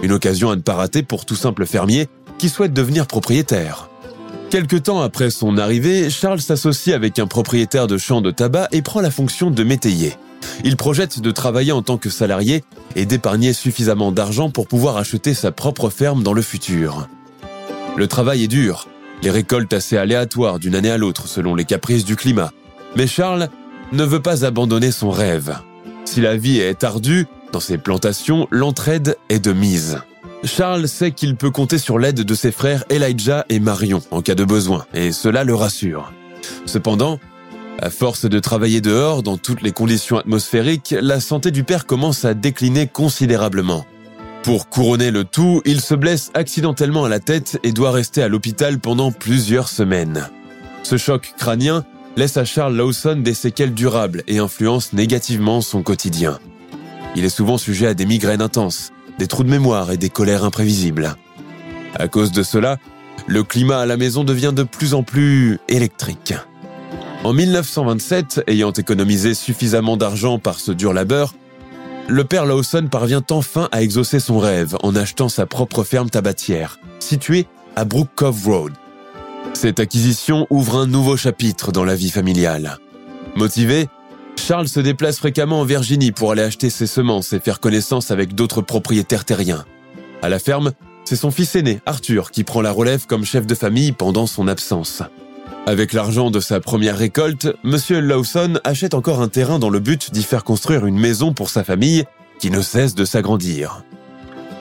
Une 0.04 0.12
occasion 0.12 0.50
à 0.50 0.56
ne 0.56 0.62
pas 0.62 0.76
rater 0.76 1.02
pour 1.02 1.26
tout 1.26 1.36
simple 1.36 1.66
fermier 1.66 2.08
qui 2.38 2.50
souhaite 2.50 2.74
devenir 2.74 3.08
propriétaire. 3.08 3.90
Quelque 4.50 4.78
temps 4.78 5.02
après 5.02 5.30
son 5.30 5.60
arrivée, 5.60 6.10
Charles 6.10 6.42
s'associe 6.42 6.96
avec 6.96 7.20
un 7.20 7.28
propriétaire 7.28 7.86
de 7.86 8.00
champ 8.00 8.20
de 8.22 8.32
tabac 8.32 8.68
et 8.72 8.82
prend 8.82 9.00
la 9.00 9.12
fonction 9.12 9.52
de 9.52 9.64
métayer. 9.64 10.16
Il 10.64 10.76
projette 10.76 11.20
de 11.20 11.30
travailler 11.30 11.72
en 11.72 11.84
tant 11.84 11.98
que 11.98 12.10
salarié 12.10 12.64
et 12.96 13.06
d'épargner 13.06 13.54
suffisamment 13.54 14.12
d'argent 14.12 14.50
pour 14.50 14.68
pouvoir 14.68 14.98
acheter 14.98 15.36
sa 15.36 15.52
propre 15.52 15.92
ferme 15.92 16.24
dans 16.24 16.34
le 16.34 16.42
futur. 16.42 17.08
Le 17.96 18.08
travail 18.08 18.44
est 18.44 18.48
dur, 18.48 18.88
les 19.22 19.30
récoltes 19.30 19.74
assez 19.74 19.98
aléatoires 19.98 20.58
d'une 20.58 20.74
année 20.74 20.90
à 20.90 20.98
l'autre 20.98 21.28
selon 21.28 21.54
les 21.54 21.66
caprices 21.66 22.06
du 22.06 22.16
climat. 22.16 22.52
Mais 22.96 23.06
Charles 23.06 23.50
ne 23.92 24.04
veut 24.04 24.22
pas 24.22 24.46
abandonner 24.46 24.92
son 24.92 25.12
rêve. 25.12 25.60
Si 26.06 26.22
la 26.22 26.36
vie 26.36 26.58
est 26.58 26.84
ardue, 26.84 27.28
dans 27.52 27.60
ses 27.60 27.78
plantations, 27.78 28.48
l'entraide 28.50 29.16
est 29.30 29.40
de 29.40 29.54
mise. 29.54 30.00
Charles 30.44 30.88
sait 30.88 31.12
qu'il 31.12 31.36
peut 31.36 31.52
compter 31.52 31.78
sur 31.78 32.00
l'aide 32.00 32.22
de 32.22 32.34
ses 32.34 32.52
frères 32.52 32.86
Elijah 32.90 33.46
et 33.50 33.60
Marion 33.60 34.02
en 34.10 34.22
cas 34.22 34.36
de 34.36 34.46
besoin, 34.46 34.86
et 34.94 35.12
cela 35.12 35.44
le 35.44 35.54
rassure. 35.54 36.14
Cependant, 36.66 37.20
à 37.82 37.90
force 37.90 38.26
de 38.26 38.40
travailler 38.40 38.82
dehors 38.82 39.22
dans 39.22 39.38
toutes 39.38 39.62
les 39.62 39.72
conditions 39.72 40.18
atmosphériques, 40.18 40.96
la 41.00 41.20
santé 41.20 41.52
du 41.52 41.64
père 41.64 41.86
commence 41.86 42.24
à 42.24 42.34
décliner 42.34 42.88
considérablement. 42.88 43.86
Pour 44.44 44.70
couronner 44.70 45.12
le 45.12 45.26
tout, 45.26 45.62
il 45.66 45.82
se 45.82 45.94
blesse 45.94 46.32
accidentellement 46.34 47.04
à 47.04 47.10
la 47.10 47.20
tête 47.20 47.60
et 47.64 47.74
doit 47.74 47.92
rester 47.92 48.24
à 48.24 48.30
l'hôpital 48.30 48.80
pendant 48.80 49.12
plusieurs 49.12 49.68
semaines. 49.68 50.30
Ce 50.84 50.98
choc 50.98 51.34
crânien 51.38 51.84
laisse 52.16 52.38
à 52.38 52.46
Charles 52.46 52.76
Lawson 52.76 53.18
des 53.18 53.34
séquelles 53.34 53.74
durables 53.74 54.24
et 54.28 54.40
influence 54.40 54.94
négativement 54.94 55.60
son 55.60 55.84
quotidien. 55.84 56.40
Il 57.16 57.26
est 57.26 57.30
souvent 57.30 57.58
sujet 57.58 57.88
à 57.88 57.94
des 57.94 58.06
migraines 58.06 58.42
intenses, 58.42 58.92
des 59.20 59.28
trous 59.28 59.44
de 59.44 59.50
mémoire 59.50 59.92
et 59.92 59.98
des 59.98 60.10
colères 60.10 60.46
imprévisibles. 60.46 61.16
À 61.94 62.08
cause 62.08 62.32
de 62.32 62.42
cela, 62.42 62.78
le 63.28 63.44
climat 63.44 63.80
à 63.80 63.86
la 63.86 63.98
maison 63.98 64.24
devient 64.24 64.54
de 64.56 64.64
plus 64.64 64.94
en 64.94 65.04
plus 65.04 65.60
électrique. 65.68 66.34
En 67.26 67.34
1927, 67.34 68.46
ayant 68.48 68.72
économisé 68.72 69.34
suffisamment 69.34 69.98
d'argent 69.98 70.40
par 70.40 70.60
ce 70.60 70.72
dur 70.72 70.94
labeur, 70.94 71.36
le 72.08 72.24
père 72.24 72.46
Lawson 72.46 72.88
parvient 72.90 73.24
enfin 73.30 73.68
à 73.74 73.84
exaucer 73.84 74.22
son 74.22 74.40
rêve 74.40 74.78
en 74.82 74.96
achetant 74.96 75.28
sa 75.28 75.46
propre 75.46 75.84
ferme 75.84 76.10
tabatière, 76.10 76.80
située 77.00 77.46
à 77.76 77.84
Brook 77.84 78.08
Cove 78.16 78.48
Road. 78.48 78.74
Cette 79.54 79.82
acquisition 79.82 80.48
ouvre 80.50 80.78
un 80.78 80.88
nouveau 80.88 81.18
chapitre 81.18 81.74
dans 81.74 81.84
la 81.84 81.96
vie 81.96 82.10
familiale. 82.10 82.78
Motivé, 83.36 83.90
Charles 84.40 84.68
se 84.68 84.80
déplace 84.80 85.18
fréquemment 85.18 85.62
en 85.62 85.64
Virginie 85.64 86.12
pour 86.12 86.32
aller 86.32 86.42
acheter 86.42 86.70
ses 86.70 86.88
semences 86.88 87.34
et 87.34 87.40
faire 87.40 87.60
connaissance 87.60 88.10
avec 88.10 88.34
d'autres 88.34 88.62
propriétaires 88.62 89.26
terriens. 89.26 89.66
À 90.22 90.30
la 90.30 90.40
ferme, 90.40 90.72
c'est 91.06 91.16
son 91.16 91.32
fils 91.32 91.56
aîné, 91.56 91.82
Arthur, 91.86 92.32
qui 92.32 92.44
prend 92.44 92.62
la 92.62 92.72
relève 92.72 93.06
comme 93.06 93.26
chef 93.26 93.46
de 93.46 93.56
famille 93.56 93.92
pendant 93.92 94.28
son 94.28 94.48
absence. 94.48 95.04
Avec 95.66 95.94
l'argent 95.94 96.32
de 96.32 96.40
sa 96.40 96.60
première 96.60 96.98
récolte, 96.98 97.48
Monsieur 97.64 98.00
Lawson 98.00 98.60
achète 98.64 98.94
encore 98.94 99.22
un 99.22 99.28
terrain 99.28 99.60
dans 99.60 99.70
le 99.70 99.80
but 99.80 100.12
d'y 100.12 100.24
faire 100.24 100.44
construire 100.44 100.86
une 100.86 100.98
maison 100.98 101.34
pour 101.34 101.50
sa 101.50 101.64
famille 101.64 102.06
qui 102.40 102.50
ne 102.50 102.62
cesse 102.62 102.96
de 102.96 103.06
s'agrandir. 103.06 103.84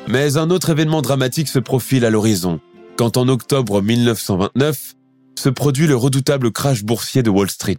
Mais 0.06 0.36
un 0.36 0.50
autre 0.50 0.70
événement 0.70 1.02
dramatique 1.02 1.48
se 1.48 1.58
profile 1.58 2.04
à 2.04 2.10
l'horizon, 2.10 2.60
quand 2.96 3.16
en 3.16 3.28
octobre 3.28 3.80
1929 3.80 4.94
se 5.38 5.48
produit 5.48 5.86
le 5.86 5.96
redoutable 5.96 6.52
crash 6.52 6.84
boursier 6.84 7.22
de 7.22 7.30
Wall 7.30 7.48
Street. 7.48 7.78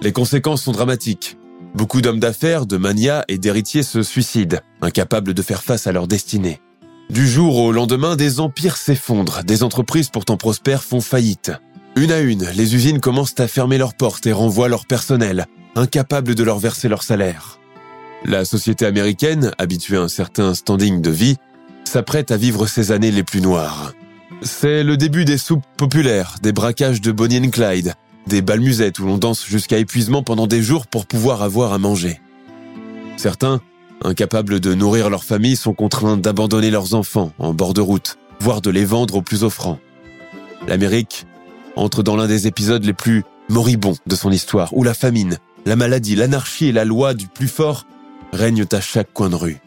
Les 0.00 0.12
conséquences 0.12 0.62
sont 0.62 0.72
dramatiques. 0.72 1.36
Beaucoup 1.74 2.00
d'hommes 2.00 2.20
d'affaires, 2.20 2.66
de 2.66 2.76
manias 2.76 3.24
et 3.28 3.36
d'héritiers 3.36 3.82
se 3.82 4.02
suicident, 4.02 4.58
incapables 4.80 5.34
de 5.34 5.42
faire 5.42 5.62
face 5.62 5.86
à 5.86 5.92
leur 5.92 6.06
destinée. 6.06 6.60
Du 7.10 7.26
jour 7.26 7.56
au 7.56 7.72
lendemain, 7.72 8.14
des 8.14 8.38
empires 8.38 8.76
s'effondrent, 8.76 9.42
des 9.42 9.62
entreprises 9.62 10.10
pourtant 10.10 10.36
prospères 10.36 10.84
font 10.84 11.00
faillite. 11.00 11.52
Une 11.96 12.12
à 12.12 12.20
une, 12.20 12.48
les 12.54 12.74
usines 12.76 13.00
commencent 13.00 13.38
à 13.40 13.48
fermer 13.48 13.76
leurs 13.76 13.94
portes 13.94 14.26
et 14.26 14.32
renvoient 14.32 14.68
leur 14.68 14.86
personnel, 14.86 15.46
incapables 15.74 16.34
de 16.34 16.44
leur 16.44 16.58
verser 16.58 16.88
leur 16.88 17.02
salaire. 17.02 17.58
La 18.24 18.44
société 18.44 18.86
américaine, 18.86 19.52
habituée 19.58 19.96
à 19.96 20.02
un 20.02 20.08
certain 20.08 20.54
standing 20.54 21.00
de 21.00 21.10
vie, 21.10 21.36
s'apprête 21.84 22.30
à 22.30 22.36
vivre 22.36 22.66
ses 22.66 22.92
années 22.92 23.10
les 23.10 23.24
plus 23.24 23.40
noires. 23.40 23.94
C'est 24.42 24.84
le 24.84 24.96
début 24.96 25.24
des 25.24 25.38
soupes 25.38 25.64
populaires, 25.76 26.36
des 26.42 26.52
braquages 26.52 27.00
de 27.00 27.10
Bonnie 27.10 27.44
and 27.44 27.50
Clyde, 27.50 27.94
des 28.28 28.42
bals 28.42 28.60
musettes 28.60 28.98
où 29.00 29.06
l'on 29.06 29.18
danse 29.18 29.44
jusqu'à 29.44 29.78
épuisement 29.78 30.22
pendant 30.22 30.46
des 30.46 30.62
jours 30.62 30.86
pour 30.86 31.06
pouvoir 31.06 31.42
avoir 31.42 31.72
à 31.72 31.78
manger. 31.78 32.20
Certains, 33.16 33.60
incapables 34.04 34.60
de 34.60 34.74
nourrir 34.74 35.10
leur 35.10 35.24
famille, 35.24 35.56
sont 35.56 35.74
contraints 35.74 36.16
d'abandonner 36.16 36.70
leurs 36.70 36.94
enfants 36.94 37.32
en 37.38 37.52
bord 37.52 37.74
de 37.74 37.80
route, 37.80 38.18
voire 38.38 38.60
de 38.60 38.70
les 38.70 38.84
vendre 38.84 39.16
aux 39.16 39.22
plus 39.22 39.42
offrants. 39.42 39.80
L'Amérique 40.68 41.26
entre 41.74 42.02
dans 42.02 42.16
l'un 42.16 42.26
des 42.26 42.46
épisodes 42.46 42.84
les 42.84 42.92
plus 42.92 43.24
moribonds 43.48 43.96
de 44.06 44.16
son 44.16 44.30
histoire, 44.30 44.76
où 44.76 44.82
la 44.82 44.94
famine, 44.94 45.38
la 45.64 45.76
maladie, 45.76 46.16
l'anarchie 46.16 46.66
et 46.66 46.72
la 46.72 46.84
loi 46.84 47.14
du 47.14 47.28
plus 47.28 47.48
fort 47.48 47.86
règnent 48.32 48.66
à 48.72 48.80
chaque 48.80 49.12
coin 49.12 49.30
de 49.30 49.36
rue. 49.36 49.58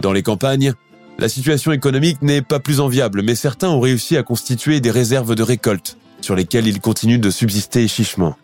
Dans 0.00 0.12
les 0.12 0.22
campagnes, 0.22 0.74
la 1.18 1.28
situation 1.28 1.72
économique 1.72 2.22
n'est 2.22 2.42
pas 2.42 2.60
plus 2.60 2.80
enviable, 2.80 3.22
mais 3.22 3.34
certains 3.34 3.68
ont 3.68 3.80
réussi 3.80 4.16
à 4.16 4.22
constituer 4.22 4.80
des 4.80 4.90
réserves 4.90 5.34
de 5.34 5.42
récolte, 5.42 5.98
sur 6.20 6.34
lesquelles 6.34 6.66
ils 6.66 6.80
continuent 6.80 7.20
de 7.20 7.30
subsister 7.30 7.86
chichement. 7.88 8.36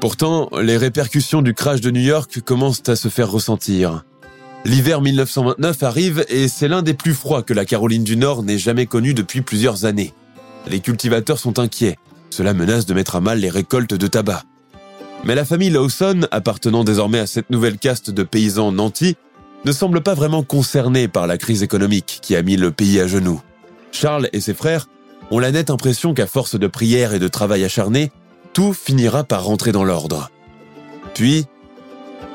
Pourtant, 0.00 0.48
les 0.60 0.76
répercussions 0.76 1.42
du 1.42 1.54
crash 1.54 1.80
de 1.80 1.90
New 1.90 2.00
York 2.00 2.40
commencent 2.40 2.88
à 2.88 2.96
se 2.96 3.08
faire 3.08 3.30
ressentir. 3.30 4.04
L'hiver 4.64 5.00
1929 5.00 5.82
arrive 5.82 6.24
et 6.28 6.48
c'est 6.48 6.68
l'un 6.68 6.82
des 6.82 6.94
plus 6.94 7.14
froids 7.14 7.42
que 7.42 7.54
la 7.54 7.64
Caroline 7.64 8.04
du 8.04 8.16
Nord 8.16 8.42
n'ait 8.42 8.58
jamais 8.58 8.86
connu 8.86 9.14
depuis 9.14 9.40
plusieurs 9.40 9.84
années. 9.84 10.12
les 10.66 10.80
cultivateurs 10.80 11.38
sont 11.38 11.58
inquiets. 11.58 11.96
Cela 12.30 12.54
menace 12.54 12.86
de 12.86 12.94
mettre 12.94 13.16
à 13.16 13.20
mal 13.20 13.40
les 13.40 13.48
récoltes 13.50 13.94
de 13.94 14.06
tabac. 14.06 14.44
Mais 15.24 15.34
la 15.34 15.44
famille 15.44 15.70
Lawson, 15.70 16.26
appartenant 16.30 16.84
désormais 16.84 17.18
à 17.18 17.26
cette 17.26 17.50
nouvelle 17.50 17.78
caste 17.78 18.10
de 18.10 18.22
paysans 18.22 18.72
nantis, 18.72 19.16
ne 19.64 19.72
semble 19.72 20.02
pas 20.02 20.14
vraiment 20.14 20.42
concernée 20.42 21.08
par 21.08 21.26
la 21.26 21.36
crise 21.36 21.62
économique 21.62 22.20
qui 22.22 22.36
a 22.36 22.42
mis 22.42 22.56
le 22.56 22.70
pays 22.70 23.00
à 23.00 23.06
genoux. 23.06 23.40
Charles 23.92 24.28
et 24.32 24.40
ses 24.40 24.54
frères 24.54 24.86
ont 25.30 25.38
la 25.38 25.52
nette 25.52 25.70
impression 25.70 26.14
qu'à 26.14 26.26
force 26.26 26.58
de 26.58 26.66
prières 26.66 27.14
et 27.14 27.18
de 27.18 27.28
travail 27.28 27.64
acharné, 27.64 28.10
tout 28.52 28.72
finira 28.72 29.24
par 29.24 29.44
rentrer 29.44 29.72
dans 29.72 29.84
l'ordre. 29.84 30.30
Puis, 31.14 31.46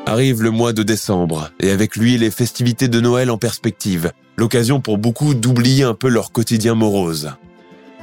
arrive 0.05 0.41
le 0.41 0.51
mois 0.51 0.73
de 0.73 0.84
décembre, 0.84 1.49
et 1.60 1.71
avec 1.71 1.95
lui 1.95 2.17
les 2.17 2.31
festivités 2.31 2.88
de 2.88 2.99
Noël 2.99 3.29
en 3.31 3.38
perspective, 3.38 4.12
l'occasion 4.38 4.79
pour 4.79 4.97
beaucoup 4.97 5.34
d'oublier 5.34 5.84
un 5.84 5.93
peu 5.93 6.08
leur 6.08 6.31
quotidien 6.31 6.75
morose. 6.75 7.31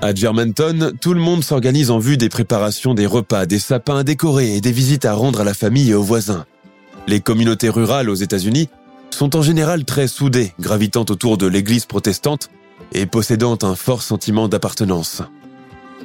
À 0.01 0.15
Germantown, 0.15 0.93
tout 1.01 1.15
le 1.15 1.21
monde 1.21 1.45
s'organise 1.45 1.91
en 1.91 1.99
vue 1.99 2.17
des 2.17 2.29
préparations 2.29 2.93
des 2.93 3.07
repas, 3.07 3.47
des 3.47 3.61
sapins 3.61 3.99
à 3.99 4.03
décorer 4.03 4.57
et 4.57 4.61
des 4.61 4.73
visites 4.73 5.05
à 5.05 5.15
rendre 5.15 5.41
à 5.41 5.45
la 5.45 5.55
famille 5.55 5.91
et 5.91 5.95
aux 5.95 6.03
voisins. 6.03 6.45
Les 7.07 7.21
communautés 7.21 7.69
rurales 7.69 8.11
aux 8.11 8.15
États-Unis 8.15 8.69
sont 9.11 9.37
en 9.37 9.43
général 9.43 9.85
très 9.85 10.09
soudées, 10.09 10.55
gravitant 10.59 11.05
autour 11.09 11.39
de 11.39 11.47
l'église 11.47 11.87
protestante 11.87 12.51
et 12.93 13.07
possédant 13.07 13.59
un 13.63 13.75
fort 13.75 14.03
sentiment 14.03 14.49
d'appartenance. 14.49 15.23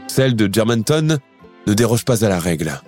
Celle 0.08 0.36
de 0.36 0.52
Germantown 0.52 1.20
ne 1.68 1.74
déroge 1.74 2.06
pas 2.06 2.26
à 2.26 2.30
la 2.30 2.40
règle. 2.40 2.82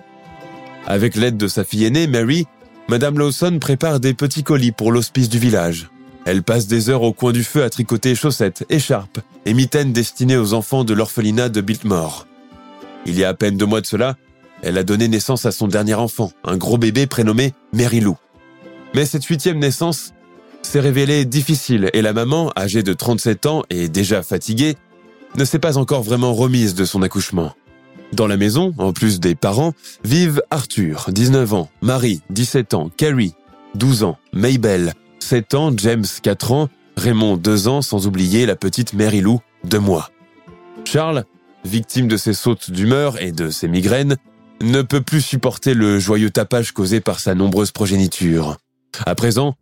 Avec 0.86 1.14
l'aide 1.14 1.36
de 1.36 1.48
sa 1.48 1.64
fille 1.64 1.84
aînée, 1.84 2.06
Mary, 2.06 2.46
Madame 2.88 3.18
Lawson 3.18 3.58
prépare 3.60 4.00
des 4.00 4.14
petits 4.14 4.42
colis 4.42 4.72
pour 4.72 4.90
l'hospice 4.90 5.28
du 5.28 5.38
village. 5.38 5.90
Elle 6.24 6.42
passe 6.42 6.66
des 6.66 6.90
heures 6.90 7.02
au 7.02 7.12
coin 7.12 7.32
du 7.32 7.44
feu 7.44 7.62
à 7.62 7.70
tricoter 7.70 8.14
chaussettes, 8.14 8.64
écharpes 8.68 9.20
et 9.46 9.54
mitaines 9.54 9.92
destinées 9.92 10.36
aux 10.36 10.54
enfants 10.54 10.84
de 10.84 10.94
l'orphelinat 10.94 11.48
de 11.48 11.60
Biltmore. 11.60 12.26
Il 13.06 13.18
y 13.18 13.24
a 13.24 13.28
à 13.30 13.34
peine 13.34 13.56
deux 13.56 13.66
mois 13.66 13.80
de 13.80 13.86
cela, 13.86 14.16
elle 14.62 14.76
a 14.76 14.82
donné 14.82 15.08
naissance 15.08 15.46
à 15.46 15.52
son 15.52 15.68
dernier 15.68 15.94
enfant, 15.94 16.32
un 16.44 16.56
gros 16.56 16.76
bébé 16.76 17.06
prénommé 17.06 17.54
Mary 17.72 18.00
Lou. 18.00 18.16
Mais 18.94 19.06
cette 19.06 19.24
huitième 19.24 19.58
naissance 19.58 20.12
s'est 20.62 20.80
révélée 20.80 21.24
difficile 21.24 21.90
et 21.92 22.02
la 22.02 22.12
maman, 22.12 22.52
âgée 22.56 22.82
de 22.82 22.92
37 22.92 23.46
ans 23.46 23.62
et 23.70 23.88
déjà 23.88 24.22
fatiguée, 24.22 24.76
ne 25.36 25.44
s'est 25.44 25.58
pas 25.58 25.78
encore 25.78 26.02
vraiment 26.02 26.34
remise 26.34 26.74
de 26.74 26.84
son 26.84 27.02
accouchement. 27.02 27.54
Dans 28.12 28.26
la 28.26 28.36
maison, 28.36 28.74
en 28.78 28.92
plus 28.92 29.20
des 29.20 29.34
parents, 29.34 29.72
vivent 30.04 30.42
Arthur, 30.50 31.06
19 31.10 31.54
ans, 31.54 31.70
Marie, 31.80 32.22
17 32.30 32.74
ans, 32.74 32.90
Carrie, 32.96 33.34
12 33.76 34.02
ans, 34.02 34.18
Mabel, 34.32 34.94
7 35.20 35.54
ans, 35.54 35.72
James, 35.76 36.06
4 36.22 36.52
ans, 36.52 36.68
Raymond, 36.96 37.36
2 37.36 37.68
ans, 37.68 37.82
sans 37.82 38.06
oublier 38.06 38.46
la 38.46 38.56
petite 38.56 38.94
Mary 38.94 39.20
Lou, 39.20 39.40
2 39.64 39.78
mois. 39.78 40.10
Charles, 40.84 41.24
victime 41.64 42.08
de 42.08 42.16
ses 42.16 42.34
sautes 42.34 42.70
d'humeur 42.70 43.22
et 43.22 43.32
de 43.32 43.50
ses 43.50 43.68
migraines, 43.68 44.16
ne 44.60 44.82
peut 44.82 45.00
plus 45.00 45.20
supporter 45.20 45.74
le 45.74 45.98
joyeux 45.98 46.30
tapage 46.30 46.72
causé 46.72 47.00
par 47.00 47.20
sa 47.20 47.34
nombreuse 47.34 47.70
progéniture. 47.70 48.56
À 49.06 49.14
présent, 49.14 49.54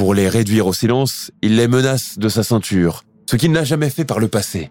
pour 0.00 0.14
les 0.14 0.30
réduire 0.30 0.66
au 0.66 0.72
silence, 0.72 1.30
il 1.42 1.56
les 1.56 1.68
menace 1.68 2.18
de 2.18 2.30
sa 2.30 2.42
ceinture, 2.42 3.04
ce 3.26 3.36
qu'il 3.36 3.52
n'a 3.52 3.64
jamais 3.64 3.90
fait 3.90 4.06
par 4.06 4.18
le 4.18 4.28
passé. 4.28 4.70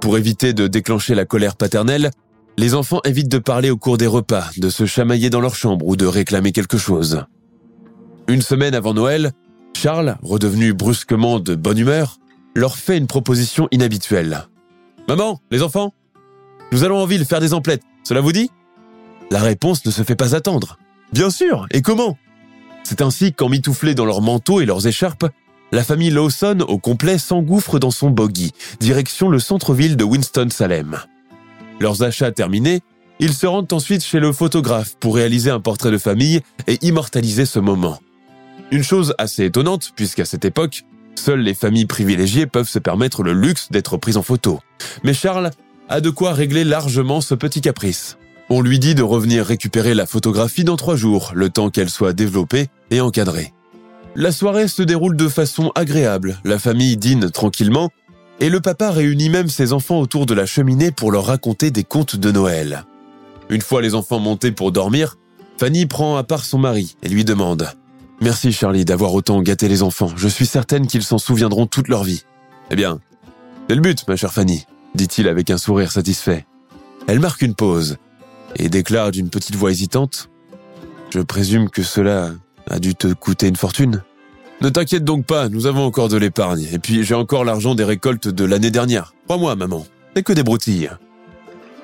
Pour 0.00 0.18
éviter 0.18 0.52
de 0.52 0.66
déclencher 0.66 1.14
la 1.14 1.24
colère 1.24 1.54
paternelle, 1.54 2.10
les 2.58 2.74
enfants 2.74 2.98
évitent 3.04 3.30
de 3.30 3.38
parler 3.38 3.70
au 3.70 3.76
cours 3.76 3.98
des 3.98 4.08
repas, 4.08 4.50
de 4.56 4.68
se 4.68 4.84
chamailler 4.84 5.30
dans 5.30 5.40
leur 5.40 5.54
chambre 5.54 5.86
ou 5.86 5.94
de 5.94 6.06
réclamer 6.06 6.50
quelque 6.50 6.76
chose. 6.76 7.22
Une 8.26 8.42
semaine 8.42 8.74
avant 8.74 8.94
Noël, 8.94 9.30
Charles, 9.76 10.16
redevenu 10.22 10.72
brusquement 10.72 11.38
de 11.38 11.54
bonne 11.54 11.78
humeur, 11.78 12.18
leur 12.56 12.76
fait 12.76 12.98
une 12.98 13.06
proposition 13.06 13.68
inhabituelle. 13.70 14.48
Maman, 15.06 15.40
les 15.52 15.62
enfants, 15.62 15.94
nous 16.72 16.82
allons 16.82 16.98
en 16.98 17.06
ville 17.06 17.26
faire 17.26 17.38
des 17.38 17.54
emplettes, 17.54 17.84
cela 18.02 18.20
vous 18.20 18.32
dit? 18.32 18.50
La 19.30 19.38
réponse 19.38 19.86
ne 19.86 19.92
se 19.92 20.02
fait 20.02 20.16
pas 20.16 20.34
attendre. 20.34 20.78
Bien 21.12 21.30
sûr, 21.30 21.66
et 21.70 21.80
comment? 21.80 22.18
C'est 22.84 23.00
ainsi 23.00 23.32
qu'emmitouflés 23.32 23.94
dans 23.94 24.04
leurs 24.04 24.22
manteaux 24.22 24.60
et 24.60 24.66
leurs 24.66 24.86
écharpes, 24.86 25.26
la 25.72 25.82
famille 25.82 26.10
Lawson 26.10 26.58
au 26.68 26.78
complet 26.78 27.18
s'engouffre 27.18 27.78
dans 27.78 27.90
son 27.90 28.10
boggy, 28.10 28.52
direction 28.78 29.28
le 29.28 29.40
centre-ville 29.40 29.96
de 29.96 30.04
Winston-Salem. 30.04 30.98
Leurs 31.80 32.02
achats 32.02 32.30
terminés, 32.30 32.82
ils 33.18 33.32
se 33.32 33.46
rendent 33.46 33.72
ensuite 33.72 34.04
chez 34.04 34.20
le 34.20 34.32
photographe 34.32 34.96
pour 35.00 35.16
réaliser 35.16 35.50
un 35.50 35.60
portrait 35.60 35.90
de 35.90 35.98
famille 35.98 36.42
et 36.66 36.78
immortaliser 36.82 37.46
ce 37.46 37.58
moment. 37.58 37.98
Une 38.70 38.82
chose 38.82 39.14
assez 39.18 39.44
étonnante, 39.44 39.92
puisqu'à 39.96 40.24
cette 40.24 40.44
époque, 40.44 40.82
seules 41.16 41.40
les 41.40 41.54
familles 41.54 41.86
privilégiées 41.86 42.46
peuvent 42.46 42.68
se 42.68 42.78
permettre 42.78 43.22
le 43.22 43.32
luxe 43.32 43.68
d'être 43.70 43.96
prises 43.96 44.16
en 44.16 44.22
photo. 44.22 44.60
Mais 45.04 45.14
Charles 45.14 45.50
a 45.88 46.00
de 46.00 46.10
quoi 46.10 46.32
régler 46.32 46.64
largement 46.64 47.20
ce 47.20 47.34
petit 47.34 47.60
caprice. 47.60 48.18
On 48.50 48.60
lui 48.60 48.78
dit 48.78 48.94
de 48.94 49.02
revenir 49.02 49.46
récupérer 49.46 49.94
la 49.94 50.06
photographie 50.06 50.64
dans 50.64 50.76
trois 50.76 50.96
jours, 50.96 51.32
le 51.34 51.48
temps 51.48 51.70
qu'elle 51.70 51.88
soit 51.88 52.12
développée 52.12 52.68
et 52.90 53.00
encadrée. 53.00 53.54
La 54.16 54.32
soirée 54.32 54.68
se 54.68 54.82
déroule 54.82 55.16
de 55.16 55.28
façon 55.28 55.72
agréable, 55.74 56.38
la 56.44 56.58
famille 56.58 56.96
dîne 56.96 57.30
tranquillement, 57.30 57.90
et 58.40 58.50
le 58.50 58.60
papa 58.60 58.90
réunit 58.90 59.30
même 59.30 59.48
ses 59.48 59.72
enfants 59.72 59.98
autour 59.98 60.26
de 60.26 60.34
la 60.34 60.46
cheminée 60.46 60.90
pour 60.90 61.10
leur 61.10 61.26
raconter 61.26 61.70
des 61.70 61.84
contes 61.84 62.16
de 62.16 62.30
Noël. 62.30 62.84
Une 63.48 63.62
fois 63.62 63.80
les 63.80 63.94
enfants 63.94 64.20
montés 64.20 64.52
pour 64.52 64.72
dormir, 64.72 65.16
Fanny 65.58 65.86
prend 65.86 66.16
à 66.16 66.24
part 66.24 66.44
son 66.44 66.58
mari 66.58 66.96
et 67.02 67.08
lui 67.08 67.24
demande⁇ 67.24 67.62
Merci 68.20 68.52
Charlie 68.52 68.84
d'avoir 68.84 69.14
autant 69.14 69.40
gâté 69.40 69.68
les 69.68 69.82
enfants, 69.82 70.12
je 70.16 70.28
suis 70.28 70.46
certaine 70.46 70.86
qu'ils 70.86 71.02
s'en 71.02 71.18
souviendront 71.18 71.66
toute 71.66 71.88
leur 71.88 72.04
vie. 72.04 72.24
Eh 72.70 72.76
bien, 72.76 73.00
c'est 73.68 73.74
le 73.74 73.80
but, 73.80 74.06
ma 74.06 74.16
chère 74.16 74.32
Fanny, 74.32 74.66
dit-il 74.94 75.28
avec 75.28 75.50
un 75.50 75.58
sourire 75.58 75.90
satisfait. 75.90 76.46
Elle 77.06 77.20
marque 77.20 77.42
une 77.42 77.54
pause 77.54 77.96
et 78.56 78.68
déclare 78.68 79.10
d'une 79.10 79.30
petite 79.30 79.56
voix 79.56 79.70
hésitante 79.70 80.30
Je 81.10 81.20
présume 81.20 81.70
que 81.70 81.82
cela 81.82 82.30
a 82.68 82.78
dû 82.78 82.94
te 82.94 83.12
coûter 83.12 83.48
une 83.48 83.56
fortune. 83.56 84.02
Ne 84.60 84.68
t'inquiète 84.68 85.04
donc 85.04 85.26
pas, 85.26 85.48
nous 85.48 85.66
avons 85.66 85.84
encore 85.84 86.08
de 86.08 86.16
l'épargne, 86.16 86.66
et 86.72 86.78
puis 86.78 87.04
j'ai 87.04 87.14
encore 87.14 87.44
l'argent 87.44 87.74
des 87.74 87.84
récoltes 87.84 88.28
de 88.28 88.44
l'année 88.44 88.70
dernière. 88.70 89.12
Crois-moi, 89.26 89.56
maman, 89.56 89.86
c'est 90.14 90.22
que 90.22 90.32
des 90.32 90.42
broutilles. 90.42 90.90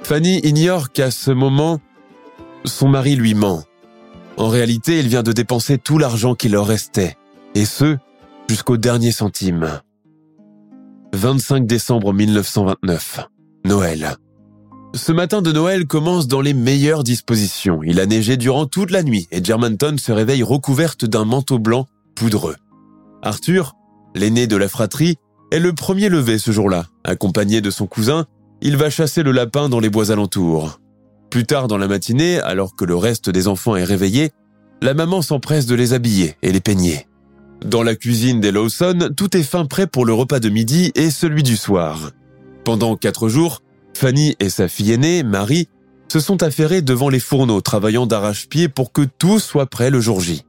Fanny 0.02 0.40
ignore 0.44 0.90
qu'à 0.90 1.10
ce 1.10 1.30
moment, 1.30 1.80
son 2.64 2.88
mari 2.88 3.16
lui 3.16 3.34
ment. 3.34 3.64
En 4.36 4.48
réalité, 4.48 5.00
il 5.00 5.08
vient 5.08 5.22
de 5.22 5.32
dépenser 5.32 5.78
tout 5.78 5.98
l'argent 5.98 6.34
qui 6.34 6.48
leur 6.48 6.66
restait, 6.66 7.16
et 7.54 7.64
ce, 7.64 7.98
jusqu'au 8.48 8.76
dernier 8.76 9.12
centime. 9.12 9.80
25 11.12 11.66
décembre 11.66 12.12
1929. 12.12 13.28
Noël. 13.64 14.16
Ce 14.92 15.12
matin 15.12 15.40
de 15.40 15.52
Noël 15.52 15.86
commence 15.86 16.26
dans 16.26 16.40
les 16.40 16.52
meilleures 16.52 17.04
dispositions. 17.04 17.80
Il 17.84 18.00
a 18.00 18.06
neigé 18.06 18.36
durant 18.36 18.66
toute 18.66 18.90
la 18.90 19.04
nuit 19.04 19.28
et 19.30 19.42
Germantown 19.42 19.98
se 19.98 20.10
réveille 20.10 20.42
recouverte 20.42 21.04
d'un 21.04 21.24
manteau 21.24 21.60
blanc 21.60 21.86
poudreux. 22.16 22.56
Arthur, 23.22 23.76
l'aîné 24.16 24.48
de 24.48 24.56
la 24.56 24.68
fratrie, 24.68 25.16
est 25.52 25.60
le 25.60 25.72
premier 25.74 26.08
levé 26.08 26.38
ce 26.38 26.50
jour-là. 26.50 26.86
Accompagné 27.04 27.60
de 27.60 27.70
son 27.70 27.86
cousin, 27.86 28.26
il 28.62 28.76
va 28.76 28.90
chasser 28.90 29.22
le 29.22 29.30
lapin 29.30 29.68
dans 29.68 29.78
les 29.78 29.90
bois 29.90 30.10
alentours. 30.10 30.80
Plus 31.30 31.44
tard 31.44 31.68
dans 31.68 31.78
la 31.78 31.86
matinée, 31.86 32.40
alors 32.40 32.74
que 32.74 32.84
le 32.84 32.96
reste 32.96 33.30
des 33.30 33.46
enfants 33.46 33.76
est 33.76 33.84
réveillé, 33.84 34.32
la 34.82 34.94
maman 34.94 35.22
s'empresse 35.22 35.66
de 35.66 35.76
les 35.76 35.92
habiller 35.92 36.34
et 36.42 36.50
les 36.50 36.60
peigner. 36.60 37.06
Dans 37.64 37.84
la 37.84 37.94
cuisine 37.94 38.40
des 38.40 38.50
Lawson, 38.50 39.10
tout 39.16 39.36
est 39.36 39.44
fin 39.44 39.66
prêt 39.66 39.86
pour 39.86 40.04
le 40.04 40.14
repas 40.14 40.40
de 40.40 40.48
midi 40.48 40.90
et 40.96 41.10
celui 41.10 41.44
du 41.44 41.56
soir. 41.56 42.10
Pendant 42.64 42.96
quatre 42.96 43.28
jours, 43.28 43.62
Fanny 43.94 44.36
et 44.40 44.48
sa 44.48 44.68
fille 44.68 44.92
aînée, 44.92 45.22
Marie, 45.22 45.68
se 46.10 46.20
sont 46.20 46.42
affairées 46.42 46.82
devant 46.82 47.08
les 47.08 47.20
fourneaux, 47.20 47.60
travaillant 47.60 48.06
d'arrache-pied 48.06 48.68
pour 48.68 48.92
que 48.92 49.02
tout 49.02 49.38
soit 49.38 49.66
prêt 49.66 49.90
le 49.90 50.00
jour 50.00 50.20
J. 50.20 50.42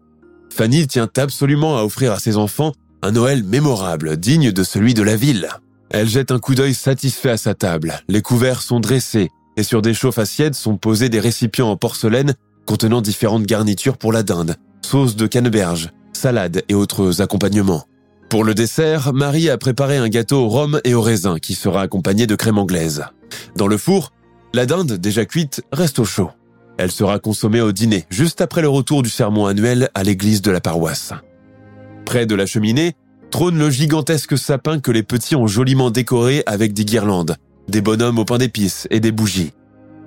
Fanny 0.51 0.87
tient 0.87 1.09
absolument 1.17 1.77
à 1.77 1.83
offrir 1.83 2.11
à 2.11 2.19
ses 2.19 2.37
enfants 2.37 2.73
un 3.01 3.11
Noël 3.11 3.43
mémorable, 3.43 4.17
digne 4.17 4.51
de 4.51 4.63
celui 4.63 4.93
de 4.93 5.03
la 5.03 5.15
ville. 5.15 5.49
Elle 5.89 6.07
jette 6.07 6.31
un 6.31 6.39
coup 6.39 6.55
d'œil 6.55 6.73
satisfait 6.73 7.31
à 7.31 7.37
sa 7.37 7.53
table. 7.53 7.99
Les 8.07 8.21
couverts 8.21 8.61
sont 8.61 8.79
dressés 8.79 9.29
et 9.57 9.63
sur 9.63 9.81
des 9.81 9.93
chauffe-assiettes 9.93 10.55
sont 10.55 10.77
posés 10.77 11.09
des 11.09 11.19
récipients 11.19 11.69
en 11.69 11.77
porcelaine 11.77 12.35
contenant 12.65 13.01
différentes 13.01 13.45
garnitures 13.45 13.97
pour 13.97 14.13
la 14.13 14.23
dinde, 14.23 14.55
sauce 14.81 15.15
de 15.15 15.27
canneberge, 15.27 15.89
salade 16.13 16.63
et 16.69 16.73
autres 16.73 17.21
accompagnements. 17.21 17.85
Pour 18.31 18.45
le 18.45 18.53
dessert, 18.53 19.11
Marie 19.11 19.49
a 19.49 19.57
préparé 19.57 19.97
un 19.97 20.07
gâteau 20.07 20.45
au 20.45 20.47
rhum 20.47 20.79
et 20.85 20.93
au 20.93 21.01
raisin 21.01 21.37
qui 21.37 21.53
sera 21.53 21.81
accompagné 21.81 22.27
de 22.27 22.35
crème 22.35 22.57
anglaise. 22.57 23.03
Dans 23.57 23.67
le 23.67 23.75
four, 23.77 24.13
la 24.53 24.65
dinde, 24.65 24.93
déjà 24.93 25.25
cuite, 25.25 25.61
reste 25.73 25.99
au 25.99 26.05
chaud. 26.05 26.29
Elle 26.77 26.91
sera 26.91 27.19
consommée 27.19 27.59
au 27.59 27.73
dîner, 27.73 28.05
juste 28.09 28.39
après 28.39 28.61
le 28.61 28.69
retour 28.69 29.03
du 29.03 29.09
sermon 29.09 29.47
annuel 29.47 29.89
à 29.95 30.03
l'église 30.03 30.41
de 30.41 30.49
la 30.49 30.61
paroisse. 30.61 31.11
Près 32.05 32.25
de 32.25 32.33
la 32.33 32.45
cheminée, 32.45 32.93
trône 33.31 33.57
le 33.57 33.69
gigantesque 33.69 34.37
sapin 34.37 34.79
que 34.79 34.91
les 34.91 35.03
petits 35.03 35.35
ont 35.35 35.47
joliment 35.47 35.91
décoré 35.91 36.41
avec 36.45 36.71
des 36.71 36.85
guirlandes, 36.85 37.35
des 37.67 37.81
bonhommes 37.81 38.19
au 38.19 38.23
pain 38.23 38.37
d'épices 38.37 38.87
et 38.91 39.01
des 39.01 39.11
bougies. 39.11 39.51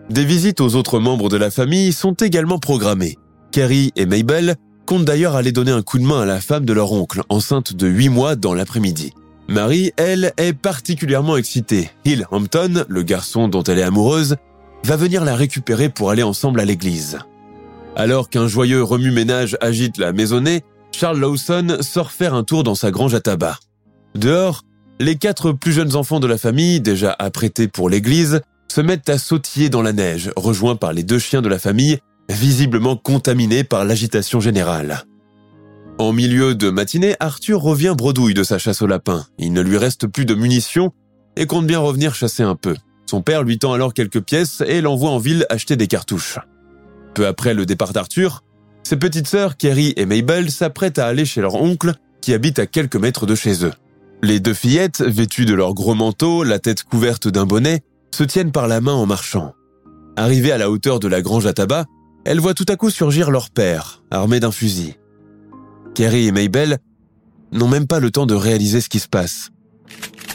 Des 0.08 0.24
visites 0.24 0.62
aux 0.62 0.76
autres 0.76 0.98
membres 0.98 1.28
de 1.28 1.36
la 1.36 1.50
famille 1.50 1.92
sont 1.92 2.14
également 2.14 2.58
programmées. 2.58 3.18
Carrie 3.52 3.92
et 3.96 4.06
Mabel 4.06 4.56
comptent 4.86 5.04
d'ailleurs 5.04 5.36
aller 5.36 5.52
donner 5.52 5.70
un 5.70 5.82
coup 5.82 5.98
de 5.98 6.04
main 6.04 6.22
à 6.22 6.26
la 6.26 6.40
femme 6.40 6.64
de 6.64 6.72
leur 6.72 6.92
oncle, 6.92 7.22
enceinte 7.28 7.74
de 7.74 7.86
8 7.86 8.08
mois 8.08 8.36
dans 8.36 8.54
l'après-midi. 8.54 9.12
Marie, 9.48 9.92
elle, 9.96 10.32
est 10.36 10.54
particulièrement 10.54 11.36
excitée. 11.36 11.90
Hill 12.04 12.26
Hampton, 12.30 12.84
le 12.88 13.02
garçon 13.02 13.48
dont 13.48 13.62
elle 13.62 13.78
est 13.78 13.82
amoureuse, 13.82 14.36
va 14.84 14.96
venir 14.96 15.24
la 15.24 15.36
récupérer 15.36 15.88
pour 15.88 16.10
aller 16.10 16.22
ensemble 16.22 16.60
à 16.60 16.64
l'église. 16.64 17.18
Alors 17.96 18.28
qu'un 18.28 18.48
joyeux 18.48 18.82
remue-ménage 18.82 19.56
agite 19.60 19.98
la 19.98 20.12
maisonnée, 20.12 20.62
Charles 20.92 21.20
Lawson 21.20 21.78
sort 21.80 22.10
faire 22.10 22.34
un 22.34 22.44
tour 22.44 22.64
dans 22.64 22.74
sa 22.74 22.90
grange 22.90 23.14
à 23.14 23.20
tabac. 23.20 23.58
Dehors, 24.14 24.62
les 25.00 25.16
quatre 25.16 25.52
plus 25.52 25.72
jeunes 25.72 25.96
enfants 25.96 26.20
de 26.20 26.26
la 26.26 26.38
famille, 26.38 26.80
déjà 26.80 27.14
apprêtés 27.18 27.68
pour 27.68 27.90
l'église, 27.90 28.40
se 28.72 28.80
mettent 28.80 29.08
à 29.08 29.18
sautiller 29.18 29.68
dans 29.68 29.82
la 29.82 29.92
neige, 29.92 30.30
rejoints 30.36 30.76
par 30.76 30.92
les 30.92 31.02
deux 31.02 31.18
chiens 31.18 31.42
de 31.42 31.48
la 31.48 31.58
famille, 31.58 31.98
visiblement 32.28 32.96
contaminés 32.96 33.64
par 33.64 33.84
l'agitation 33.84 34.40
générale. 34.40 35.04
En 35.98 36.12
milieu 36.12 36.54
de 36.54 36.70
matinée, 36.70 37.14
Arthur 37.20 37.60
revient 37.60 37.94
bredouille 37.96 38.34
de 38.34 38.42
sa 38.42 38.58
chasse 38.58 38.82
au 38.82 38.86
lapin. 38.86 39.26
Il 39.38 39.52
ne 39.52 39.60
lui 39.60 39.76
reste 39.76 40.06
plus 40.06 40.24
de 40.24 40.34
munitions 40.34 40.92
et 41.36 41.46
compte 41.46 41.66
bien 41.66 41.78
revenir 41.78 42.14
chasser 42.14 42.42
un 42.42 42.56
peu. 42.56 42.74
Son 43.06 43.22
père 43.22 43.42
lui 43.42 43.58
tend 43.58 43.72
alors 43.72 43.94
quelques 43.94 44.22
pièces 44.22 44.62
et 44.66 44.80
l'envoie 44.80 45.10
en 45.10 45.18
ville 45.18 45.46
acheter 45.50 45.76
des 45.76 45.86
cartouches. 45.86 46.38
Peu 47.14 47.26
après 47.26 47.54
le 47.54 47.66
départ 47.66 47.92
d'Arthur, 47.92 48.42
ses 48.82 48.96
petites 48.96 49.28
sœurs 49.28 49.56
Kerry 49.56 49.94
et 49.96 50.04
Mabel 50.04 50.50
s'apprêtent 50.50 50.98
à 50.98 51.06
aller 51.06 51.24
chez 51.24 51.40
leur 51.40 51.54
oncle 51.54 51.94
qui 52.20 52.34
habite 52.34 52.58
à 52.58 52.66
quelques 52.66 52.96
mètres 52.96 53.26
de 53.26 53.34
chez 53.34 53.64
eux. 53.64 53.72
Les 54.22 54.40
deux 54.40 54.54
fillettes, 54.54 55.00
vêtues 55.00 55.44
de 55.44 55.54
leur 55.54 55.74
gros 55.74 55.94
manteau, 55.94 56.42
la 56.42 56.58
tête 56.58 56.82
couverte 56.82 57.28
d'un 57.28 57.46
bonnet, 57.46 57.82
se 58.14 58.24
tiennent 58.24 58.52
par 58.52 58.68
la 58.68 58.80
main 58.80 58.94
en 58.94 59.06
marchant. 59.06 59.52
Arrivées 60.16 60.52
à 60.52 60.58
la 60.58 60.70
hauteur 60.70 61.00
de 61.00 61.08
la 61.08 61.22
grange 61.22 61.46
à 61.46 61.52
tabac, 61.52 61.84
elles 62.24 62.40
voient 62.40 62.54
tout 62.54 62.66
à 62.68 62.76
coup 62.76 62.90
surgir 62.90 63.30
leur 63.30 63.50
père, 63.50 64.02
armé 64.10 64.40
d'un 64.40 64.52
fusil. 64.52 64.94
Kerry 65.94 66.26
et 66.26 66.32
Mabel 66.32 66.78
n'ont 67.52 67.68
même 67.68 67.86
pas 67.86 68.00
le 68.00 68.10
temps 68.10 68.26
de 68.26 68.34
réaliser 68.34 68.80
ce 68.80 68.88
qui 68.88 68.98
se 68.98 69.08
passe, 69.08 69.50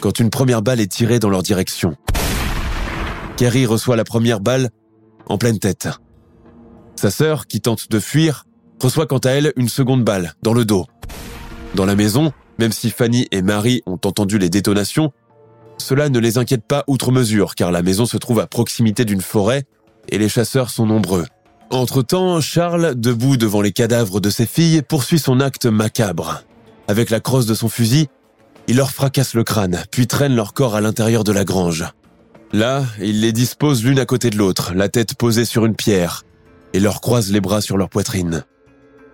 quand 0.00 0.20
une 0.20 0.30
première 0.30 0.62
balle 0.62 0.80
est 0.80 0.90
tirée 0.90 1.18
dans 1.18 1.28
leur 1.28 1.42
direction. 1.42 1.96
Kerry 3.36 3.66
reçoit 3.66 3.96
la 3.96 4.04
première 4.04 4.40
balle 4.40 4.70
en 5.26 5.36
pleine 5.36 5.58
tête. 5.58 5.88
Sa 6.96 7.10
sœur, 7.10 7.46
qui 7.46 7.60
tente 7.60 7.90
de 7.90 7.98
fuir, 7.98 8.44
reçoit 8.80 9.06
quant 9.06 9.18
à 9.18 9.30
elle 9.30 9.52
une 9.56 9.68
seconde 9.68 10.04
balle 10.04 10.34
dans 10.42 10.54
le 10.54 10.64
dos. 10.64 10.86
Dans 11.74 11.86
la 11.86 11.94
maison, 11.94 12.32
même 12.58 12.72
si 12.72 12.90
Fanny 12.90 13.26
et 13.30 13.42
Marie 13.42 13.82
ont 13.86 13.98
entendu 14.04 14.38
les 14.38 14.50
détonations, 14.50 15.12
cela 15.78 16.08
ne 16.08 16.18
les 16.18 16.38
inquiète 16.38 16.66
pas 16.66 16.84
outre 16.86 17.10
mesure 17.10 17.54
car 17.54 17.72
la 17.72 17.82
maison 17.82 18.06
se 18.06 18.16
trouve 18.16 18.40
à 18.40 18.46
proximité 18.46 19.04
d'une 19.04 19.22
forêt 19.22 19.64
et 20.08 20.18
les 20.18 20.28
chasseurs 20.28 20.70
sont 20.70 20.86
nombreux. 20.86 21.24
Entre-temps, 21.70 22.40
Charles, 22.40 22.94
debout 22.96 23.36
devant 23.36 23.62
les 23.62 23.70
cadavres 23.70 24.20
de 24.20 24.28
ses 24.28 24.46
filles, 24.46 24.82
poursuit 24.82 25.20
son 25.20 25.38
acte 25.38 25.66
macabre. 25.66 26.42
Avec 26.88 27.10
la 27.10 27.20
crosse 27.20 27.46
de 27.46 27.54
son 27.54 27.68
fusil, 27.68 28.08
il 28.66 28.76
leur 28.76 28.90
fracasse 28.90 29.34
le 29.34 29.44
crâne, 29.44 29.84
puis 29.92 30.08
traîne 30.08 30.34
leur 30.34 30.52
corps 30.52 30.74
à 30.74 30.80
l'intérieur 30.80 31.22
de 31.22 31.30
la 31.30 31.44
grange. 31.44 31.84
Là, 32.52 32.84
il 33.00 33.20
les 33.20 33.32
dispose 33.32 33.84
l'une 33.84 34.00
à 34.00 34.04
côté 34.04 34.30
de 34.30 34.36
l'autre, 34.36 34.72
la 34.74 34.88
tête 34.88 35.14
posée 35.14 35.44
sur 35.44 35.64
une 35.64 35.76
pierre, 35.76 36.24
et 36.72 36.80
leur 36.80 37.00
croise 37.00 37.30
les 37.30 37.40
bras 37.40 37.60
sur 37.60 37.76
leur 37.76 37.88
poitrine. 37.88 38.44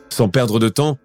Sans 0.08 0.30
perdre 0.30 0.58
de 0.58 0.70
temps, 0.70 0.96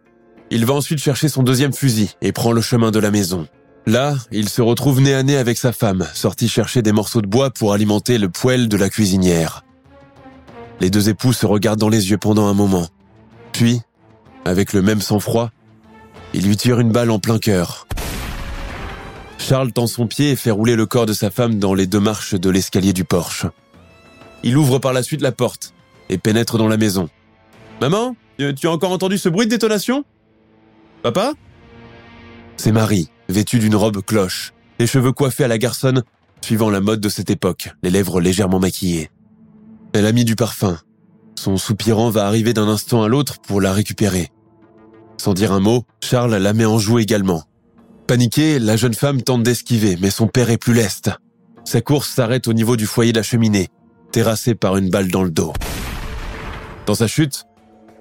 il 0.51 0.65
va 0.65 0.73
ensuite 0.73 0.99
chercher 0.99 1.27
son 1.27 1.43
deuxième 1.43 1.73
fusil 1.73 2.11
et 2.21 2.31
prend 2.31 2.53
le 2.53 2.61
chemin 2.61 2.91
de 2.91 2.99
la 2.99 3.11
maison. 3.11 3.47
Là, 3.85 4.15
il 4.31 4.47
se 4.47 4.61
retrouve 4.61 5.01
nez 5.01 5.13
à 5.13 5.23
nez 5.23 5.35
avec 5.35 5.57
sa 5.57 5.73
femme, 5.73 6.07
sortie 6.13 6.47
chercher 6.47 6.81
des 6.81 6.93
morceaux 6.93 7.21
de 7.21 7.27
bois 7.27 7.49
pour 7.49 7.73
alimenter 7.73 8.17
le 8.17 8.29
poêle 8.29 8.69
de 8.69 8.77
la 8.77 8.89
cuisinière. 8.89 9.65
Les 10.81 10.89
deux 10.89 11.09
époux 11.09 11.31
se 11.31 11.45
regardent 11.45 11.79
dans 11.79 11.89
les 11.89 12.09
yeux 12.09 12.17
pendant 12.17 12.47
un 12.47 12.55
moment. 12.55 12.87
Puis, 13.51 13.81
avec 14.45 14.73
le 14.73 14.81
même 14.81 14.99
sang-froid, 14.99 15.51
il 16.33 16.47
lui 16.47 16.57
tire 16.57 16.79
une 16.79 16.91
balle 16.91 17.11
en 17.11 17.19
plein 17.19 17.37
cœur. 17.37 17.87
Charles 19.37 19.71
tend 19.73 19.85
son 19.85 20.07
pied 20.07 20.31
et 20.31 20.35
fait 20.35 20.49
rouler 20.49 20.75
le 20.75 20.87
corps 20.87 21.05
de 21.05 21.13
sa 21.13 21.29
femme 21.29 21.59
dans 21.59 21.75
les 21.75 21.85
deux 21.85 21.99
marches 21.99 22.33
de 22.33 22.49
l'escalier 22.49 22.93
du 22.93 23.03
porche. 23.03 23.45
Il 24.41 24.57
ouvre 24.57 24.79
par 24.79 24.91
la 24.91 25.03
suite 25.03 25.21
la 25.21 25.31
porte 25.31 25.75
et 26.09 26.17
pénètre 26.17 26.57
dans 26.57 26.67
la 26.67 26.77
maison. 26.77 27.09
Maman, 27.79 28.15
tu 28.39 28.67
as 28.67 28.71
encore 28.71 28.91
entendu 28.91 29.19
ce 29.19 29.29
bruit 29.29 29.45
de 29.45 29.51
détonation? 29.51 30.03
Papa? 31.03 31.33
C'est 32.57 32.71
Marie, 32.71 33.09
vêtue 33.29 33.59
d'une 33.59 33.75
robe 33.75 34.01
cloche, 34.03 34.51
les 34.79 34.87
cheveux 34.87 35.11
coiffés 35.11 35.43
à 35.43 35.47
la 35.47 35.59
garçonne, 35.59 36.01
suivant 36.41 36.71
la 36.71 36.81
mode 36.81 37.01
de 37.01 37.09
cette 37.09 37.29
époque, 37.29 37.69
les 37.83 37.91
lèvres 37.91 38.19
légèrement 38.19 38.59
maquillées. 38.59 39.11
Elle 39.93 40.05
a 40.05 40.11
mis 40.11 40.25
du 40.25 40.35
parfum. 40.35 40.77
Son 41.35 41.57
soupirant 41.57 42.09
va 42.09 42.25
arriver 42.25 42.53
d'un 42.53 42.67
instant 42.67 43.03
à 43.03 43.07
l'autre 43.07 43.39
pour 43.39 43.61
la 43.61 43.73
récupérer. 43.73 44.29
Sans 45.17 45.33
dire 45.33 45.51
un 45.51 45.59
mot, 45.59 45.85
Charles 46.01 46.35
la 46.35 46.53
met 46.53 46.65
en 46.65 46.79
joue 46.79 46.99
également. 46.99 47.43
Paniquée, 48.07 48.59
la 48.59 48.77
jeune 48.77 48.93
femme 48.93 49.21
tente 49.21 49.43
d'esquiver, 49.43 49.97
mais 50.01 50.09
son 50.09 50.27
père 50.27 50.49
est 50.49 50.57
plus 50.57 50.73
leste. 50.73 51.11
Sa 51.63 51.81
course 51.81 52.09
s'arrête 52.09 52.47
au 52.47 52.53
niveau 52.53 52.75
du 52.75 52.85
foyer 52.85 53.11
de 53.11 53.17
la 53.17 53.23
cheminée, 53.23 53.69
terrassée 54.11 54.55
par 54.55 54.77
une 54.77 54.89
balle 54.89 55.09
dans 55.09 55.23
le 55.23 55.29
dos. 55.29 55.53
Dans 56.85 56.95
sa 56.95 57.07
chute, 57.07 57.45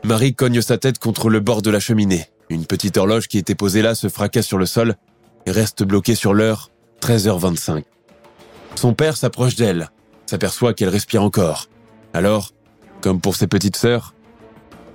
Marie 0.05 0.35
cogne 0.35 0.63
sa 0.63 0.79
tête 0.79 0.99
contre 0.99 1.29
le 1.29 1.41
bord 1.41 1.63
de 1.63 1.71
la 1.71 1.81
cheminée. 1.81 2.27
Une 2.49 2.67
petite 2.67 2.97
horloge 2.97 3.29
qui 3.29 3.39
était 3.39 3.55
posée 3.55 3.83
là 3.83 3.95
se 3.95 4.09
fracasse 4.09 4.47
sur 4.47 4.59
le 4.59 4.67
sol 4.67 4.97
et 5.47 5.51
reste 5.51 5.83
bloquée 5.83 6.15
sur 6.15 6.35
l'heure 6.35 6.71
13h25. 7.03 7.85
Son 8.77 8.95
père 8.95 9.17
s'approche 9.17 9.57
d'elle, 9.57 9.91
s'aperçoit 10.27 10.75
qu'elle 10.75 10.89
respire 10.89 11.23
encore. 11.23 11.69
Alors, 12.13 12.51
comme 13.01 13.21
pour 13.21 13.37
ses 13.37 13.47
petites 13.47 13.77
sœurs, 13.77 14.15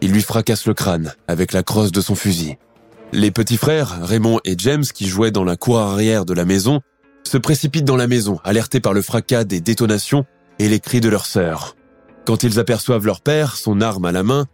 il 0.02 0.12
lui 0.12 0.22
fracasse 0.22 0.66
le 0.68 0.74
crâne 0.74 1.14
avec 1.28 1.54
la 1.54 1.64
crosse 1.64 1.92
de 1.92 2.02
son 2.02 2.16
fusil. 2.16 2.58
Les 3.12 3.32
petits 3.32 3.58
frères, 3.58 4.00
Raymond 4.02 4.40
et 4.44 4.56
James, 4.58 4.84
qui 4.84 5.08
jouaient 5.08 5.32
dans 5.32 5.44
la 5.44 5.56
cour 5.56 5.80
arrière 5.80 6.26
de 6.26 6.34
la 6.34 6.46
maison, 6.46 6.82
se 7.24 7.38
précipitent 7.38 7.86
dans 7.86 7.96
la 7.96 8.08
maison, 8.08 8.40
alertés 8.44 8.80
par 8.80 8.94
le 8.94 9.02
fracas 9.02 9.46
des 9.46 9.62
détonations 9.62 10.26
et 10.60 10.70
les 10.70 10.80
cris 10.80 11.02
de 11.02 11.10
leur 11.10 11.26
sœur. 11.26 11.76
Quand 12.26 12.44
ils 12.44 12.60
aperçoivent 12.60 13.06
leur 13.06 13.22
père, 13.22 13.56
son 13.56 13.82
arme 13.82 14.06
à 14.06 14.12
la 14.12 14.24
main, 14.24 14.46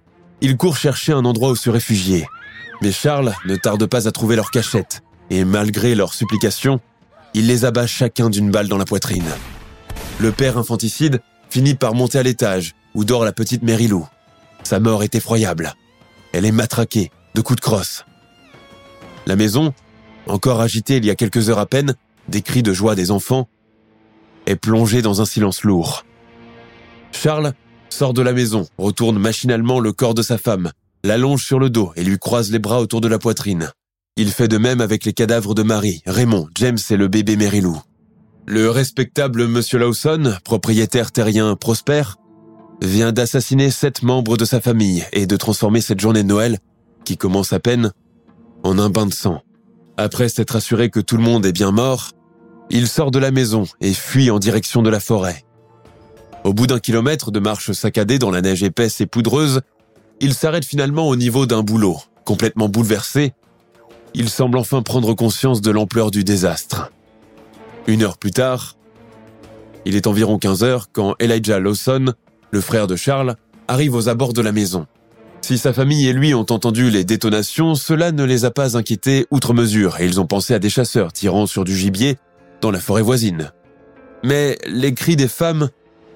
ils 0.41 0.57
courent 0.57 0.77
chercher 0.77 1.13
un 1.13 1.25
endroit 1.25 1.51
où 1.51 1.55
se 1.55 1.69
réfugier. 1.69 2.25
Mais 2.81 2.91
Charles 2.91 3.33
ne 3.45 3.55
tarde 3.55 3.85
pas 3.85 4.07
à 4.07 4.11
trouver 4.11 4.35
leur 4.35 4.51
cachette, 4.51 5.01
et 5.29 5.45
malgré 5.45 5.95
leurs 5.95 6.13
supplications, 6.13 6.79
il 7.33 7.47
les 7.47 7.65
abat 7.65 7.87
chacun 7.87 8.29
d'une 8.29 8.51
balle 8.51 8.67
dans 8.67 8.77
la 8.77 8.85
poitrine. 8.85 9.29
Le 10.19 10.31
père 10.31 10.57
infanticide 10.57 11.21
finit 11.51 11.75
par 11.75 11.93
monter 11.93 12.17
à 12.17 12.23
l'étage 12.23 12.73
où 12.95 13.03
dort 13.03 13.25
la 13.25 13.33
petite 13.33 13.61
Lou. 13.63 14.07
Sa 14.63 14.79
mort 14.79 15.03
est 15.03 15.15
effroyable. 15.15 15.75
Elle 16.31 16.45
est 16.45 16.51
matraquée 16.51 17.11
de 17.35 17.41
coups 17.41 17.57
de 17.57 17.61
crosse. 17.61 18.05
La 19.27 19.35
maison, 19.35 19.73
encore 20.27 20.61
agitée 20.61 20.97
il 20.97 21.05
y 21.05 21.09
a 21.09 21.15
quelques 21.15 21.49
heures 21.49 21.59
à 21.59 21.65
peine, 21.65 21.95
des 22.29 22.41
cris 22.41 22.63
de 22.63 22.73
joie 22.73 22.95
des 22.95 23.11
enfants, 23.11 23.49
est 24.45 24.55
plongée 24.55 25.01
dans 25.01 25.21
un 25.21 25.25
silence 25.25 25.63
lourd. 25.63 26.05
Charles 27.11 27.53
sort 27.89 28.13
de 28.13 28.21
la 28.21 28.31
maison, 28.31 28.65
retourne 28.77 29.19
machinalement 29.19 29.81
le 29.81 29.91
corps 29.91 30.13
de 30.13 30.21
sa 30.21 30.37
femme, 30.37 30.71
l'allonge 31.03 31.45
sur 31.45 31.59
le 31.59 31.69
dos 31.69 31.91
et 31.97 32.03
lui 32.03 32.17
croise 32.17 32.51
les 32.51 32.59
bras 32.59 32.79
autour 32.79 33.01
de 33.01 33.09
la 33.09 33.19
poitrine. 33.19 33.71
Il 34.15 34.31
fait 34.31 34.47
de 34.47 34.57
même 34.57 34.79
avec 34.79 35.03
les 35.03 35.13
cadavres 35.13 35.53
de 35.53 35.63
Marie, 35.63 36.01
Raymond, 36.05 36.47
James 36.55 36.77
et 36.89 36.97
le 36.97 37.09
bébé 37.09 37.35
Lou. 37.59 37.81
Le 38.47 38.69
respectable 38.69 39.47
Monsieur 39.47 39.77
Lawson, 39.77 40.35
propriétaire 40.43 41.11
terrien 41.11 41.55
prospère, 41.55 42.17
vient 42.81 43.11
d'assassiner 43.11 43.69
sept 43.69 44.01
membres 44.01 44.35
de 44.35 44.45
sa 44.45 44.59
famille 44.59 45.05
et 45.13 45.27
de 45.27 45.37
transformer 45.37 45.79
cette 45.79 45.99
journée 45.99 46.23
de 46.23 46.27
Noël, 46.27 46.57
qui 47.05 47.17
commence 47.17 47.53
à 47.53 47.59
peine, 47.59 47.91
en 48.63 48.79
un 48.79 48.89
bain 48.89 49.05
de 49.05 49.13
sang. 49.13 49.41
Après 49.97 50.27
s'être 50.27 50.55
assuré 50.55 50.89
que 50.89 50.99
tout 50.99 51.17
le 51.17 51.23
monde 51.23 51.45
est 51.45 51.51
bien 51.51 51.71
mort, 51.71 52.11
il 52.71 52.87
sort 52.87 53.11
de 53.11 53.19
la 53.19 53.31
maison 53.31 53.65
et 53.79 53.93
fuit 53.93 54.31
en 54.31 54.39
direction 54.39 54.81
de 54.81 54.89
la 54.89 54.99
forêt. 54.99 55.43
Au 56.43 56.53
bout 56.53 56.65
d'un 56.65 56.79
kilomètre 56.79 57.29
de 57.29 57.39
marche 57.39 57.71
saccadée 57.73 58.17
dans 58.17 58.31
la 58.31 58.41
neige 58.41 58.63
épaisse 58.63 58.99
et 59.01 59.05
poudreuse, 59.05 59.61
il 60.19 60.33
s'arrête 60.33 60.65
finalement 60.65 61.07
au 61.07 61.15
niveau 61.15 61.45
d'un 61.45 61.61
boulot. 61.61 61.97
Complètement 62.25 62.69
bouleversé, 62.69 63.33
il 64.15 64.29
semble 64.29 64.57
enfin 64.57 64.81
prendre 64.81 65.13
conscience 65.13 65.61
de 65.61 65.69
l'ampleur 65.69 66.09
du 66.09 66.23
désastre. 66.23 66.91
Une 67.87 68.03
heure 68.03 68.17
plus 68.17 68.31
tard, 68.31 68.75
il 69.85 69.95
est 69.95 70.07
environ 70.07 70.37
15 70.37 70.63
heures 70.63 70.87
quand 70.91 71.15
Elijah 71.19 71.59
Lawson, 71.59 72.13
le 72.51 72.61
frère 72.61 72.87
de 72.87 72.95
Charles, 72.95 73.35
arrive 73.67 73.95
aux 73.95 74.09
abords 74.09 74.33
de 74.33 74.41
la 74.41 74.51
maison. 74.51 74.85
Si 75.41 75.57
sa 75.57 75.73
famille 75.73 76.07
et 76.07 76.13
lui 76.13 76.35
ont 76.35 76.45
entendu 76.51 76.91
les 76.91 77.03
détonations, 77.03 77.73
cela 77.73 78.11
ne 78.11 78.23
les 78.23 78.45
a 78.45 78.51
pas 78.51 78.77
inquiétés 78.77 79.25
outre 79.31 79.53
mesure 79.53 79.99
et 79.99 80.05
ils 80.05 80.21
ont 80.21 80.27
pensé 80.27 80.53
à 80.53 80.59
des 80.59 80.69
chasseurs 80.69 81.11
tirant 81.11 81.47
sur 81.47 81.63
du 81.63 81.75
gibier 81.75 82.17
dans 82.61 82.69
la 82.69 82.79
forêt 82.79 83.01
voisine. 83.01 83.51
Mais 84.23 84.59
les 84.67 84.93
cris 84.93 85.15
des 85.15 85.27
femmes 85.27 85.69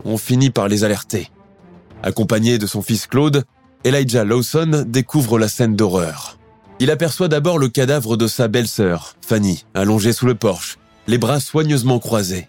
ont 0.04 0.18
fini 0.18 0.52
par 0.52 0.68
les 0.68 0.84
alerter. 0.84 1.32
Accompagné 2.04 2.60
de 2.60 2.68
son 2.68 2.84
fils 2.84 3.08
Claude, 3.08 3.44
Elijah 3.84 4.24
Lawson 4.24 4.86
découvre 4.88 5.40
la 5.40 5.48
scène 5.48 5.76
d'horreur. 5.76 6.38
Il 6.80 6.92
aperçoit 6.92 7.28
d'abord 7.28 7.58
le 7.58 7.70
cadavre 7.70 8.18
de 8.18 8.28
sa 8.28 8.48
belle-sœur, 8.48 9.16
Fanny, 9.26 9.66
allongée 9.74 10.14
sous 10.14 10.28
le 10.28 10.36
porche, 10.36 10.78
les 11.08 11.18
bras 11.18 11.40
soigneusement 11.40 12.00
croisés. 12.00 12.48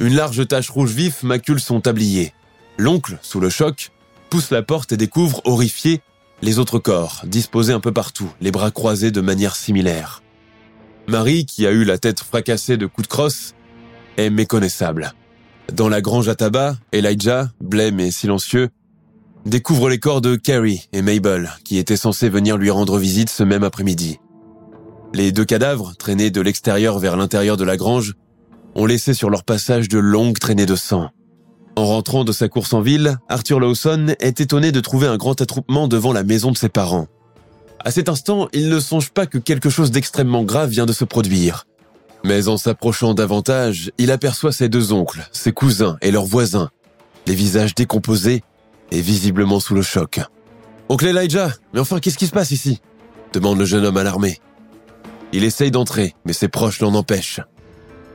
Une 0.00 0.14
large 0.14 0.46
tache 0.48 0.70
rouge 0.70 0.92
vif 0.92 1.22
macule 1.22 1.60
son 1.60 1.80
tablier. 1.80 2.32
L'oncle, 2.78 3.18
sous 3.22 3.40
le 3.40 3.50
choc, 3.50 3.90
pousse 4.30 4.50
la 4.50 4.62
porte 4.62 4.92
et 4.92 4.96
découvre, 4.96 5.40
horrifié, 5.44 6.00
les 6.42 6.58
autres 6.58 6.78
corps, 6.78 7.22
disposés 7.24 7.72
un 7.72 7.80
peu 7.80 7.92
partout, 7.92 8.30
les 8.40 8.50
bras 8.50 8.70
croisés 8.70 9.10
de 9.10 9.20
manière 9.20 9.54
similaire. 9.54 10.22
Marie, 11.06 11.46
qui 11.46 11.66
a 11.66 11.70
eu 11.70 11.84
la 11.84 11.98
tête 11.98 12.20
fracassée 12.20 12.76
de 12.76 12.86
coups 12.86 13.06
de 13.06 13.12
crosse, 13.12 13.54
est 14.16 14.30
méconnaissable. 14.30 15.12
Dans 15.72 15.88
la 15.88 16.00
grange 16.00 16.28
à 16.28 16.34
tabac, 16.34 16.76
Elijah, 16.92 17.50
blême 17.60 18.00
et 18.00 18.10
silencieux, 18.10 18.70
découvre 19.46 19.88
les 19.88 19.98
corps 19.98 20.20
de 20.20 20.36
Carrie 20.36 20.88
et 20.92 21.02
Mabel, 21.02 21.52
qui 21.64 21.78
étaient 21.78 21.96
censés 21.96 22.28
venir 22.28 22.56
lui 22.56 22.70
rendre 22.70 22.98
visite 22.98 23.30
ce 23.30 23.42
même 23.42 23.64
après-midi. 23.64 24.18
Les 25.14 25.30
deux 25.30 25.44
cadavres, 25.44 25.94
traînés 25.96 26.30
de 26.30 26.40
l'extérieur 26.40 26.98
vers 26.98 27.16
l'intérieur 27.16 27.56
de 27.56 27.62
la 27.62 27.76
grange, 27.76 28.14
ont 28.74 28.84
laissé 28.84 29.14
sur 29.14 29.30
leur 29.30 29.44
passage 29.44 29.88
de 29.88 30.00
longues 30.00 30.40
traînées 30.40 30.66
de 30.66 30.74
sang. 30.74 31.10
En 31.76 31.86
rentrant 31.86 32.24
de 32.24 32.32
sa 32.32 32.48
course 32.48 32.72
en 32.72 32.80
ville, 32.80 33.16
Arthur 33.28 33.60
Lawson 33.60 34.16
est 34.18 34.40
étonné 34.40 34.72
de 34.72 34.80
trouver 34.80 35.06
un 35.06 35.16
grand 35.16 35.40
attroupement 35.40 35.86
devant 35.86 36.12
la 36.12 36.24
maison 36.24 36.50
de 36.50 36.56
ses 36.56 36.68
parents. 36.68 37.06
À 37.84 37.92
cet 37.92 38.08
instant, 38.08 38.48
il 38.52 38.68
ne 38.68 38.80
songe 38.80 39.10
pas 39.10 39.26
que 39.26 39.38
quelque 39.38 39.70
chose 39.70 39.92
d'extrêmement 39.92 40.42
grave 40.42 40.70
vient 40.70 40.84
de 40.84 40.92
se 40.92 41.04
produire. 41.04 41.68
Mais 42.24 42.48
en 42.48 42.56
s'approchant 42.56 43.14
davantage, 43.14 43.92
il 43.98 44.10
aperçoit 44.10 44.50
ses 44.50 44.68
deux 44.68 44.92
oncles, 44.92 45.28
ses 45.30 45.52
cousins 45.52 45.96
et 46.02 46.10
leurs 46.10 46.26
voisins, 46.26 46.70
les 47.28 47.36
visages 47.36 47.76
décomposés 47.76 48.42
et 48.90 49.00
visiblement 49.00 49.60
sous 49.60 49.76
le 49.76 49.82
choc. 49.82 50.20
Oncle 50.88 51.06
Elijah, 51.06 51.52
mais 51.72 51.78
enfin, 51.78 52.00
qu'est-ce 52.00 52.18
qui 52.18 52.26
se 52.26 52.32
passe 52.32 52.50
ici? 52.50 52.80
demande 53.32 53.60
le 53.60 53.64
jeune 53.64 53.84
homme 53.84 53.96
alarmé. 53.96 54.40
Il 55.34 55.42
essaye 55.42 55.72
d'entrer, 55.72 56.14
mais 56.24 56.32
ses 56.32 56.46
proches 56.46 56.78
l'en 56.78 56.94
empêchent. 56.94 57.40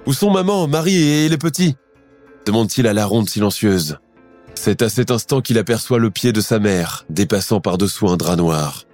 Où 0.05 0.13
sont 0.13 0.31
maman, 0.31 0.69
Marie 0.69 1.03
et 1.03 1.27
les 1.27 1.37
petits? 1.37 1.75
Demande-t-il 2.45 2.87
à 2.87 2.93
la 2.93 3.05
ronde 3.05 3.29
silencieuse. 3.29 3.97
C'est 4.55 4.81
à 4.81 4.87
cet 4.87 5.11
instant 5.11 5.41
qu'il 5.41 5.57
aperçoit 5.57 5.99
le 5.99 6.11
pied 6.11 6.31
de 6.31 6.39
sa 6.39 6.59
mère, 6.59 7.05
dépassant 7.09 7.59
par-dessous 7.59 8.07
un 8.07 8.15
drap 8.15 8.37
noir. 8.37 8.85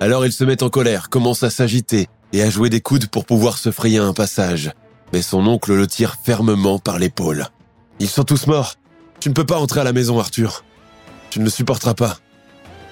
Alors 0.00 0.24
il 0.24 0.32
se 0.32 0.44
met 0.44 0.62
en 0.62 0.70
colère, 0.70 1.10
commence 1.10 1.42
à 1.42 1.50
s'agiter 1.50 2.06
et 2.32 2.42
à 2.42 2.48
jouer 2.48 2.70
des 2.70 2.80
coudes 2.80 3.08
pour 3.08 3.26
pouvoir 3.26 3.58
se 3.58 3.70
frayer 3.70 3.98
un 3.98 4.14
passage. 4.14 4.72
Mais 5.12 5.20
son 5.20 5.46
oncle 5.46 5.74
le 5.74 5.86
tire 5.86 6.16
fermement 6.22 6.78
par 6.78 6.98
l'épaule. 6.98 7.48
Ils 8.00 8.08
sont 8.08 8.24
tous 8.24 8.46
morts. 8.46 8.76
Tu 9.20 9.28
ne 9.28 9.34
peux 9.34 9.44
pas 9.44 9.58
entrer 9.58 9.80
à 9.80 9.84
la 9.84 9.92
maison, 9.92 10.18
Arthur. 10.18 10.64
Tu 11.28 11.38
ne 11.38 11.44
le 11.44 11.50
supporteras 11.50 11.94
pas. 11.94 12.16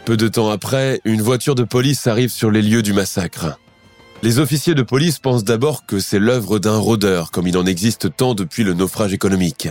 Peu 0.04 0.18
de 0.18 0.28
temps 0.28 0.50
après, 0.50 1.00
une 1.06 1.22
voiture 1.22 1.54
de 1.54 1.64
police 1.64 2.06
arrive 2.06 2.30
sur 2.30 2.50
les 2.50 2.60
lieux 2.60 2.82
du 2.82 2.92
massacre. 2.92 3.58
Les 4.22 4.38
officiers 4.38 4.74
de 4.74 4.82
police 4.82 5.18
pensent 5.18 5.44
d'abord 5.44 5.84
que 5.84 6.00
c'est 6.00 6.18
l'œuvre 6.18 6.58
d'un 6.58 6.78
rôdeur, 6.78 7.30
comme 7.30 7.46
il 7.46 7.56
en 7.58 7.66
existe 7.66 8.16
tant 8.16 8.34
depuis 8.34 8.64
le 8.64 8.72
naufrage 8.72 9.12
économique. 9.12 9.68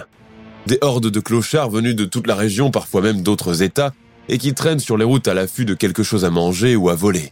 Des 0.67 0.77
hordes 0.81 1.09
de 1.09 1.19
clochards 1.19 1.71
venus 1.71 1.95
de 1.95 2.05
toute 2.05 2.27
la 2.27 2.35
région, 2.35 2.69
parfois 2.71 3.01
même 3.01 3.21
d'autres 3.21 3.63
États, 3.63 3.93
et 4.29 4.37
qui 4.37 4.53
traînent 4.53 4.79
sur 4.79 4.97
les 4.97 5.03
routes 5.03 5.27
à 5.27 5.33
l'affût 5.33 5.65
de 5.65 5.73
quelque 5.73 6.03
chose 6.03 6.25
à 6.25 6.29
manger 6.29 6.75
ou 6.75 6.89
à 6.89 6.95
voler. 6.95 7.31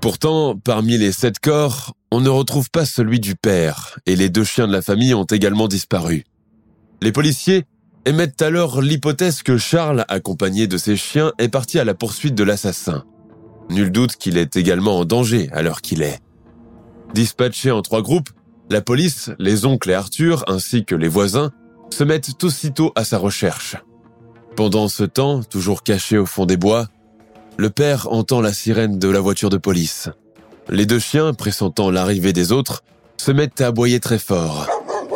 Pourtant, 0.00 0.56
parmi 0.56 0.98
les 0.98 1.12
sept 1.12 1.38
corps, 1.38 1.94
on 2.10 2.20
ne 2.20 2.28
retrouve 2.28 2.70
pas 2.70 2.84
celui 2.84 3.20
du 3.20 3.34
père, 3.34 3.98
et 4.06 4.16
les 4.16 4.28
deux 4.28 4.44
chiens 4.44 4.66
de 4.66 4.72
la 4.72 4.82
famille 4.82 5.14
ont 5.14 5.24
également 5.24 5.68
disparu. 5.68 6.24
Les 7.02 7.12
policiers 7.12 7.64
émettent 8.04 8.42
alors 8.42 8.82
l'hypothèse 8.82 9.42
que 9.42 9.58
Charles, 9.58 10.04
accompagné 10.08 10.66
de 10.66 10.76
ses 10.76 10.96
chiens, 10.96 11.32
est 11.38 11.48
parti 11.48 11.78
à 11.78 11.84
la 11.84 11.94
poursuite 11.94 12.34
de 12.34 12.44
l'assassin. 12.44 13.04
Nul 13.70 13.90
doute 13.90 14.16
qu'il 14.16 14.38
est 14.38 14.56
également 14.56 14.98
en 14.98 15.04
danger 15.04 15.48
à 15.52 15.62
l'heure 15.62 15.82
qu'il 15.82 16.02
est. 16.02 16.20
Dispatchés 17.14 17.70
en 17.70 17.82
trois 17.82 18.02
groupes, 18.02 18.30
la 18.70 18.80
police, 18.80 19.30
les 19.38 19.64
oncles 19.64 19.90
et 19.90 19.94
Arthur, 19.94 20.44
ainsi 20.46 20.84
que 20.84 20.94
les 20.94 21.08
voisins, 21.08 21.50
se 21.90 22.04
mettent 22.04 22.44
aussitôt 22.44 22.92
à 22.96 23.04
sa 23.04 23.18
recherche. 23.18 23.76
Pendant 24.56 24.88
ce 24.88 25.04
temps, 25.04 25.42
toujours 25.42 25.82
caché 25.82 26.18
au 26.18 26.26
fond 26.26 26.44
des 26.44 26.56
bois, 26.56 26.88
le 27.56 27.70
père 27.70 28.12
entend 28.12 28.40
la 28.40 28.52
sirène 28.52 28.98
de 28.98 29.08
la 29.08 29.20
voiture 29.20 29.50
de 29.50 29.56
police. 29.56 30.10
Les 30.68 30.84
deux 30.84 30.98
chiens, 30.98 31.32
pressentant 31.32 31.90
l'arrivée 31.90 32.32
des 32.32 32.52
autres, 32.52 32.82
se 33.16 33.32
mettent 33.32 33.60
à 33.60 33.68
aboyer 33.68 34.00
très 34.00 34.18
fort. 34.18 34.68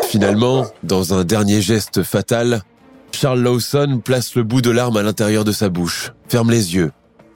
Finalement, 0.08 0.66
dans 0.82 1.14
un 1.14 1.24
dernier 1.24 1.60
geste 1.60 2.02
fatal, 2.02 2.62
Charles 3.12 3.40
Lawson 3.40 4.00
place 4.04 4.34
le 4.34 4.42
bout 4.42 4.62
de 4.62 4.70
l'arme 4.70 4.96
à 4.96 5.02
l'intérieur 5.02 5.44
de 5.44 5.52
sa 5.52 5.68
bouche, 5.68 6.12
ferme 6.28 6.50
les 6.50 6.74
yeux 6.74 6.92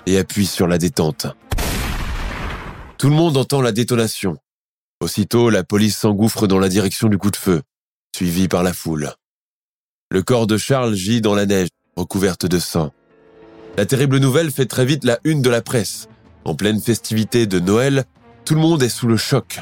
et 0.07 0.19
appuie 0.19 0.47
sur 0.47 0.67
la 0.67 0.79
détente. 0.79 1.27
Tout 2.99 3.09
le 3.09 3.15
monde 3.15 3.37
entend 3.37 3.61
la 3.61 3.73
détonation. 3.73 4.39
Aussitôt, 5.01 5.51
la 5.51 5.63
police 5.63 5.99
s'engouffre 5.99 6.47
dans 6.47 6.59
la 6.59 6.69
direction 6.69 7.09
du 7.09 7.19
coup 7.19 7.31
de 7.31 7.37
feu, 7.37 7.63
suivi 8.15 8.49
par 8.49 8.63
la 8.63 8.73
foule. 8.73 9.13
Le 10.11 10.23
corps 10.23 10.47
de 10.47 10.57
Charles 10.57 10.95
gît 10.95 11.21
dans 11.21 11.35
la 11.35 11.45
neige, 11.45 11.69
recouverte 11.97 12.47
de 12.47 12.59
sang. 12.59 12.93
La 13.77 13.85
terrible 13.85 14.19
nouvelle 14.19 14.51
fait 14.51 14.67
très 14.67 14.87
vite 14.87 15.05
la 15.05 15.19
une 15.25 15.43
de 15.43 15.51
la 15.51 15.61
presse. 15.61 16.09
En 16.45 16.55
pleine 16.55 16.81
festivité 16.81 17.47
de 17.47 17.61
Noël, 17.61 18.05
tout 18.47 18.55
le 18.55 18.61
monde 18.61 18.83
est 18.83 18.89
sous 18.89 19.07
le 19.07 19.19
choc. 19.19 19.61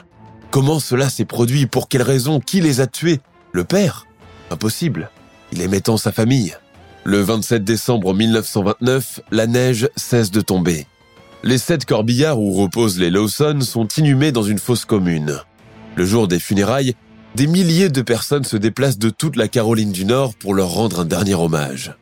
Comment 0.52 0.78
cela 0.78 1.10
s'est 1.10 1.24
produit? 1.24 1.66
Pour 1.66 1.88
quelles 1.88 2.02
raisons 2.02 2.38
Qui 2.38 2.60
les 2.60 2.80
a 2.80 2.86
tués? 2.86 3.20
Le 3.50 3.64
père? 3.64 4.06
Impossible. 4.50 5.10
Il 5.50 5.62
aimait 5.62 5.80
tant 5.80 5.96
sa 5.96 6.12
famille. 6.12 6.56
Le 7.02 7.20
27 7.20 7.64
décembre 7.64 8.14
1929, 8.14 9.20
la 9.32 9.48
neige 9.48 9.88
cesse 9.96 10.30
de 10.30 10.40
tomber. 10.40 10.86
Les 11.46 11.58
sept 11.58 11.84
corbillards 11.84 12.40
où 12.40 12.54
reposent 12.54 12.98
les 12.98 13.10
Lawson 13.10 13.60
sont 13.60 13.86
inhumés 13.98 14.32
dans 14.32 14.44
une 14.44 14.58
fosse 14.58 14.86
commune. 14.86 15.42
Le 15.94 16.06
jour 16.06 16.26
des 16.26 16.40
funérailles, 16.40 16.94
des 17.34 17.46
milliers 17.46 17.90
de 17.90 18.00
personnes 18.00 18.44
se 18.44 18.56
déplacent 18.56 18.96
de 18.96 19.10
toute 19.10 19.36
la 19.36 19.46
Caroline 19.46 19.92
du 19.92 20.06
Nord 20.06 20.34
pour 20.36 20.54
leur 20.54 20.70
rendre 20.70 21.00
un 21.00 21.04
dernier 21.04 21.34
hommage. 21.34 21.94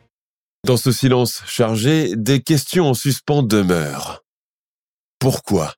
Dans 0.65 0.77
ce 0.77 0.93
silence 0.93 1.43
chargé, 1.45 2.15
des 2.15 2.41
questions 2.41 2.87
en 2.87 2.93
suspens 2.93 3.43
demeurent. 3.43 4.23
Pourquoi? 5.19 5.73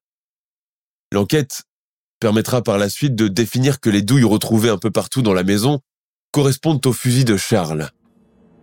L'enquête 1.12 1.64
permettra 2.20 2.62
par 2.62 2.78
la 2.78 2.88
suite 2.88 3.16
de 3.16 3.28
définir 3.28 3.80
que 3.80 3.90
les 3.90 4.04
douilles 4.04 4.26
retrouvées 4.26 4.70
un 4.70 4.78
peu 4.78 4.92
partout 4.92 5.24
dans 5.24 5.34
la 5.34 5.44
maison 5.44 5.80
correspondent 6.32 6.86
au 6.86 6.94
fusil 6.94 7.26
de 7.26 7.36
Charles. 7.36 7.90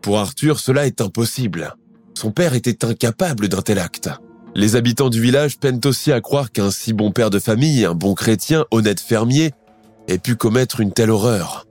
Pour 0.00 0.20
Arthur, 0.20 0.60
cela 0.60 0.86
est 0.86 1.00
impossible. 1.00 1.74
Son 2.16 2.30
père 2.30 2.54
était 2.54 2.84
incapable 2.84 3.48
d'un 3.48 3.62
tel 3.62 3.80
acte. 3.80 4.08
Les 4.54 4.76
habitants 4.76 5.08
du 5.08 5.20
village 5.20 5.58
peinent 5.58 5.80
aussi 5.86 6.12
à 6.12 6.20
croire 6.20 6.52
qu'un 6.52 6.70
si 6.70 6.92
bon 6.92 7.10
père 7.10 7.30
de 7.30 7.38
famille, 7.38 7.86
un 7.86 7.94
bon 7.94 8.14
chrétien, 8.14 8.66
honnête 8.70 9.00
fermier, 9.00 9.52
ait 10.08 10.18
pu 10.18 10.36
commettre 10.36 10.80
une 10.80 10.92
telle 10.92 11.10
horreur. 11.10 11.66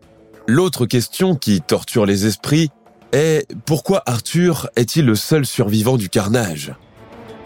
L'autre 0.47 0.87
question 0.87 1.35
qui 1.35 1.61
torture 1.61 2.07
les 2.07 2.25
esprits 2.25 2.69
est 3.11 3.45
pourquoi 3.65 4.01
Arthur 4.07 4.69
est-il 4.75 5.05
le 5.05 5.15
seul 5.15 5.45
survivant 5.45 5.95
du 5.95 6.09
carnage? 6.09 6.73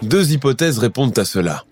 Deux 0.02 0.32
hypothèses 0.32 0.80
répondent 0.80 1.18
à 1.20 1.26
cela. 1.26 1.66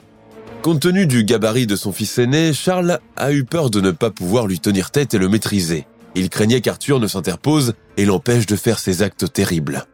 Compte 0.62 0.82
tenu 0.82 1.08
du 1.08 1.24
gabarit 1.24 1.68
de 1.68 1.78
son 1.78 1.94
fils 1.94 2.18
aîné, 2.18 2.54
Charles 2.54 3.00
a 3.16 3.32
eu 3.32 3.46
peur 3.46 3.70
de 3.70 3.80
ne 3.80 3.92
pas 3.92 4.12
pouvoir 4.12 4.46
lui 4.46 4.60
tenir 4.60 4.92
tête 4.92 5.14
et 5.14 5.18
le 5.18 5.30
maîtriser. 5.30 5.88
Il 6.16 6.30
craignait 6.30 6.62
qu'Arthur 6.62 7.00
ne 7.00 7.08
s'interpose 7.08 7.74
et 7.96 8.06
l'empêche 8.06 8.46
de 8.46 8.56
faire 8.58 8.80
ses 8.80 9.04
actes 9.04 9.32
terribles. 9.32 9.86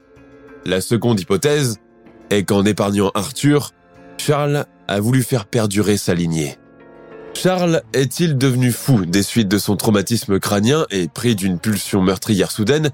La 0.65 0.81
seconde 0.81 1.19
hypothèse 1.19 1.77
est 2.29 2.43
qu'en 2.43 2.65
épargnant 2.65 3.11
Arthur, 3.15 3.71
Charles 4.17 4.65
a 4.87 4.99
voulu 4.99 5.23
faire 5.23 5.45
perdurer 5.45 5.97
sa 5.97 6.13
lignée. 6.13 6.57
Charles 7.33 7.83
est-il 7.93 8.37
devenu 8.37 8.71
fou 8.71 9.05
des 9.05 9.23
suites 9.23 9.47
de 9.47 9.57
son 9.57 9.75
traumatisme 9.75 10.39
crânien 10.39 10.85
et 10.89 11.07
pris 11.07 11.35
d'une 11.35 11.59
pulsion 11.59 12.01
meurtrière 12.01 12.51
soudaine, 12.51 12.91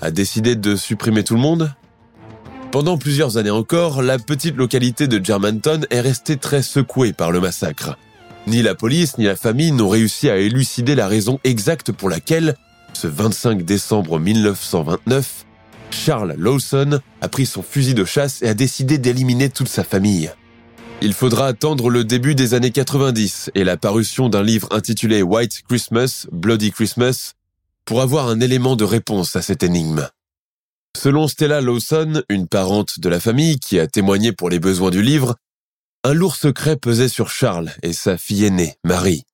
a 0.00 0.10
décidé 0.10 0.54
de 0.54 0.76
supprimer 0.76 1.24
tout 1.24 1.34
le 1.34 1.40
monde? 1.40 1.72
Pendant 2.70 2.98
plusieurs 2.98 3.36
années 3.36 3.50
encore, 3.50 4.00
la 4.00 4.18
petite 4.18 4.56
localité 4.56 5.08
de 5.08 5.24
Germantown 5.24 5.86
est 5.90 6.00
restée 6.00 6.36
très 6.36 6.62
secouée 6.62 7.12
par 7.12 7.32
le 7.32 7.40
massacre. 7.40 7.96
Ni 8.46 8.62
la 8.62 8.74
police 8.74 9.18
ni 9.18 9.24
la 9.24 9.36
famille 9.36 9.72
n'ont 9.72 9.88
réussi 9.88 10.30
à 10.30 10.36
élucider 10.36 10.94
la 10.94 11.08
raison 11.08 11.40
exacte 11.42 11.90
pour 11.90 12.08
laquelle, 12.08 12.54
ce 12.92 13.08
25 13.08 13.64
décembre 13.64 14.20
1929, 14.20 15.46
Charles 15.90 16.34
Lawson 16.38 17.00
a 17.20 17.28
pris 17.28 17.46
son 17.46 17.62
fusil 17.62 17.94
de 17.94 18.04
chasse 18.04 18.42
et 18.42 18.48
a 18.48 18.54
décidé 18.54 18.98
d'éliminer 18.98 19.50
toute 19.50 19.68
sa 19.68 19.84
famille. 19.84 20.32
Il 21.02 21.14
faudra 21.14 21.46
attendre 21.46 21.88
le 21.88 22.04
début 22.04 22.34
des 22.34 22.54
années 22.54 22.70
90 22.70 23.50
et 23.54 23.64
la 23.64 23.76
parution 23.76 24.28
d'un 24.28 24.42
livre 24.42 24.68
intitulé 24.70 25.22
White 25.22 25.62
Christmas, 25.68 26.26
Bloody 26.30 26.72
Christmas 26.72 27.32
pour 27.84 28.02
avoir 28.02 28.28
un 28.28 28.40
élément 28.40 28.76
de 28.76 28.84
réponse 28.84 29.34
à 29.34 29.42
cette 29.42 29.62
énigme. 29.62 30.08
Selon 30.96 31.28
Stella 31.28 31.60
Lawson, 31.60 32.22
une 32.28 32.48
parente 32.48 33.00
de 33.00 33.08
la 33.08 33.20
famille 33.20 33.58
qui 33.58 33.78
a 33.78 33.86
témoigné 33.86 34.32
pour 34.32 34.50
les 34.50 34.58
besoins 34.58 34.90
du 34.90 35.02
livre, 35.02 35.36
un 36.04 36.12
lourd 36.12 36.36
secret 36.36 36.76
pesait 36.76 37.08
sur 37.08 37.30
Charles 37.30 37.72
et 37.82 37.92
sa 37.92 38.18
fille 38.18 38.44
aînée, 38.44 38.76
Marie. 38.84 39.24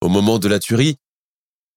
Au 0.00 0.08
moment 0.08 0.38
de 0.38 0.48
la 0.48 0.58
tuerie, 0.58 0.96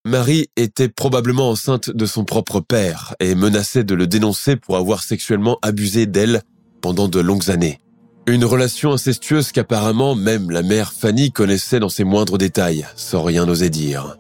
Marie 0.04 0.48
était 0.56 0.90
probablement 0.90 1.52
enceinte 1.52 1.92
de 1.92 2.08
son 2.08 2.26
propre 2.26 2.60
père 2.60 3.14
et 3.20 3.36
menaçait 3.36 3.84
de 3.84 3.94
le 3.94 4.08
dénoncer 4.08 4.56
pour 4.56 4.76
avoir 4.78 5.04
sexuellement 5.04 5.60
abusé 5.62 6.08
d'elle 6.08 6.42
pendant 6.82 7.08
de 7.08 7.20
longues 7.20 7.52
années. 7.52 7.78
Une 8.26 8.44
relation 8.44 8.94
incestueuse 8.94 9.52
qu'apparemment 9.52 10.16
même 10.16 10.50
la 10.50 10.64
mère 10.64 10.92
Fanny 10.92 11.32
connaissait 11.32 11.80
dans 11.80 11.90
ses 11.90 12.04
moindres 12.04 12.40
détails, 12.40 12.88
sans 12.96 13.22
rien 13.22 13.48
oser 13.48 13.70
dire. 13.70 14.18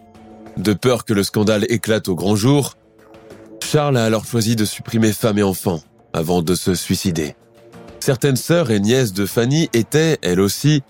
De 0.55 0.73
peur 0.73 1.03
que 1.03 1.13
le 1.13 1.23
scandale 1.23 1.65
éclate 1.69 2.09
au 2.09 2.15
grand 2.15 2.35
jour, 2.35 2.75
Charles 3.63 3.97
a 3.97 4.05
alors 4.05 4.25
choisi 4.25 4.55
de 4.55 4.65
supprimer 4.65 5.11
femme 5.13 5.39
et 5.39 5.43
enfants 5.43 5.81
avant 6.13 6.43
de 6.43 6.53
se 6.53 6.75
suicider. 6.75 7.35
Certaines 7.99 8.35
sœurs 8.35 8.69
et 8.69 8.79
nièces 8.79 9.13
de 9.13 9.25
Fanny 9.25 9.67
étaient, 9.73 10.19
elles 10.21 10.41
aussi, 10.41 10.83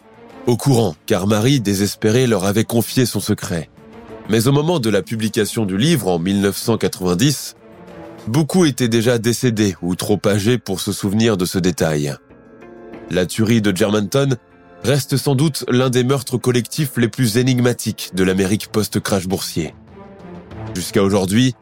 au 0.47 0.57
courant, 0.57 0.95
car 1.05 1.27
Marie, 1.27 1.61
désespérée, 1.61 2.27
leur 2.27 2.43
avait 2.43 2.65
confié 2.65 3.05
son 3.05 3.21
secret. 3.21 3.69
Mais 4.29 4.47
au 4.47 4.51
moment 4.51 4.79
de 4.79 4.89
la 4.89 5.01
publication 5.01 5.65
du 5.65 5.77
livre 5.77 6.07
en 6.07 6.19
1990, 6.19 7.55
beaucoup 8.27 8.65
étaient 8.65 8.87
déjà 8.87 9.17
décédés 9.17 9.75
ou 9.81 9.95
trop 9.95 10.19
âgés 10.25 10.57
pour 10.57 10.79
se 10.79 10.91
souvenir 10.91 11.37
de 11.37 11.45
ce 11.45 11.59
détail. 11.59 12.15
La 13.09 13.25
tuerie 13.25 13.61
de 13.61 13.75
Germantown 13.75 14.37
reste 14.83 15.17
sans 15.17 15.35
doute 15.35 15.65
l'un 15.67 15.89
des 15.89 16.03
meurtres 16.03 16.37
collectifs 16.37 16.97
les 16.97 17.09
plus 17.09 17.37
énigmatiques 17.37 18.11
de 18.13 18.23
l'Amérique 18.23 18.67
post-crash 18.67 19.27
boursier. 19.27 19.73
Jusqu'à 20.73 21.03
aujourd'hui, 21.03 21.55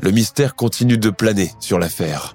le 0.00 0.10
mystère 0.10 0.54
continue 0.54 0.98
de 0.98 1.10
planer 1.10 1.50
sur 1.60 1.78
l'affaire. 1.78 2.34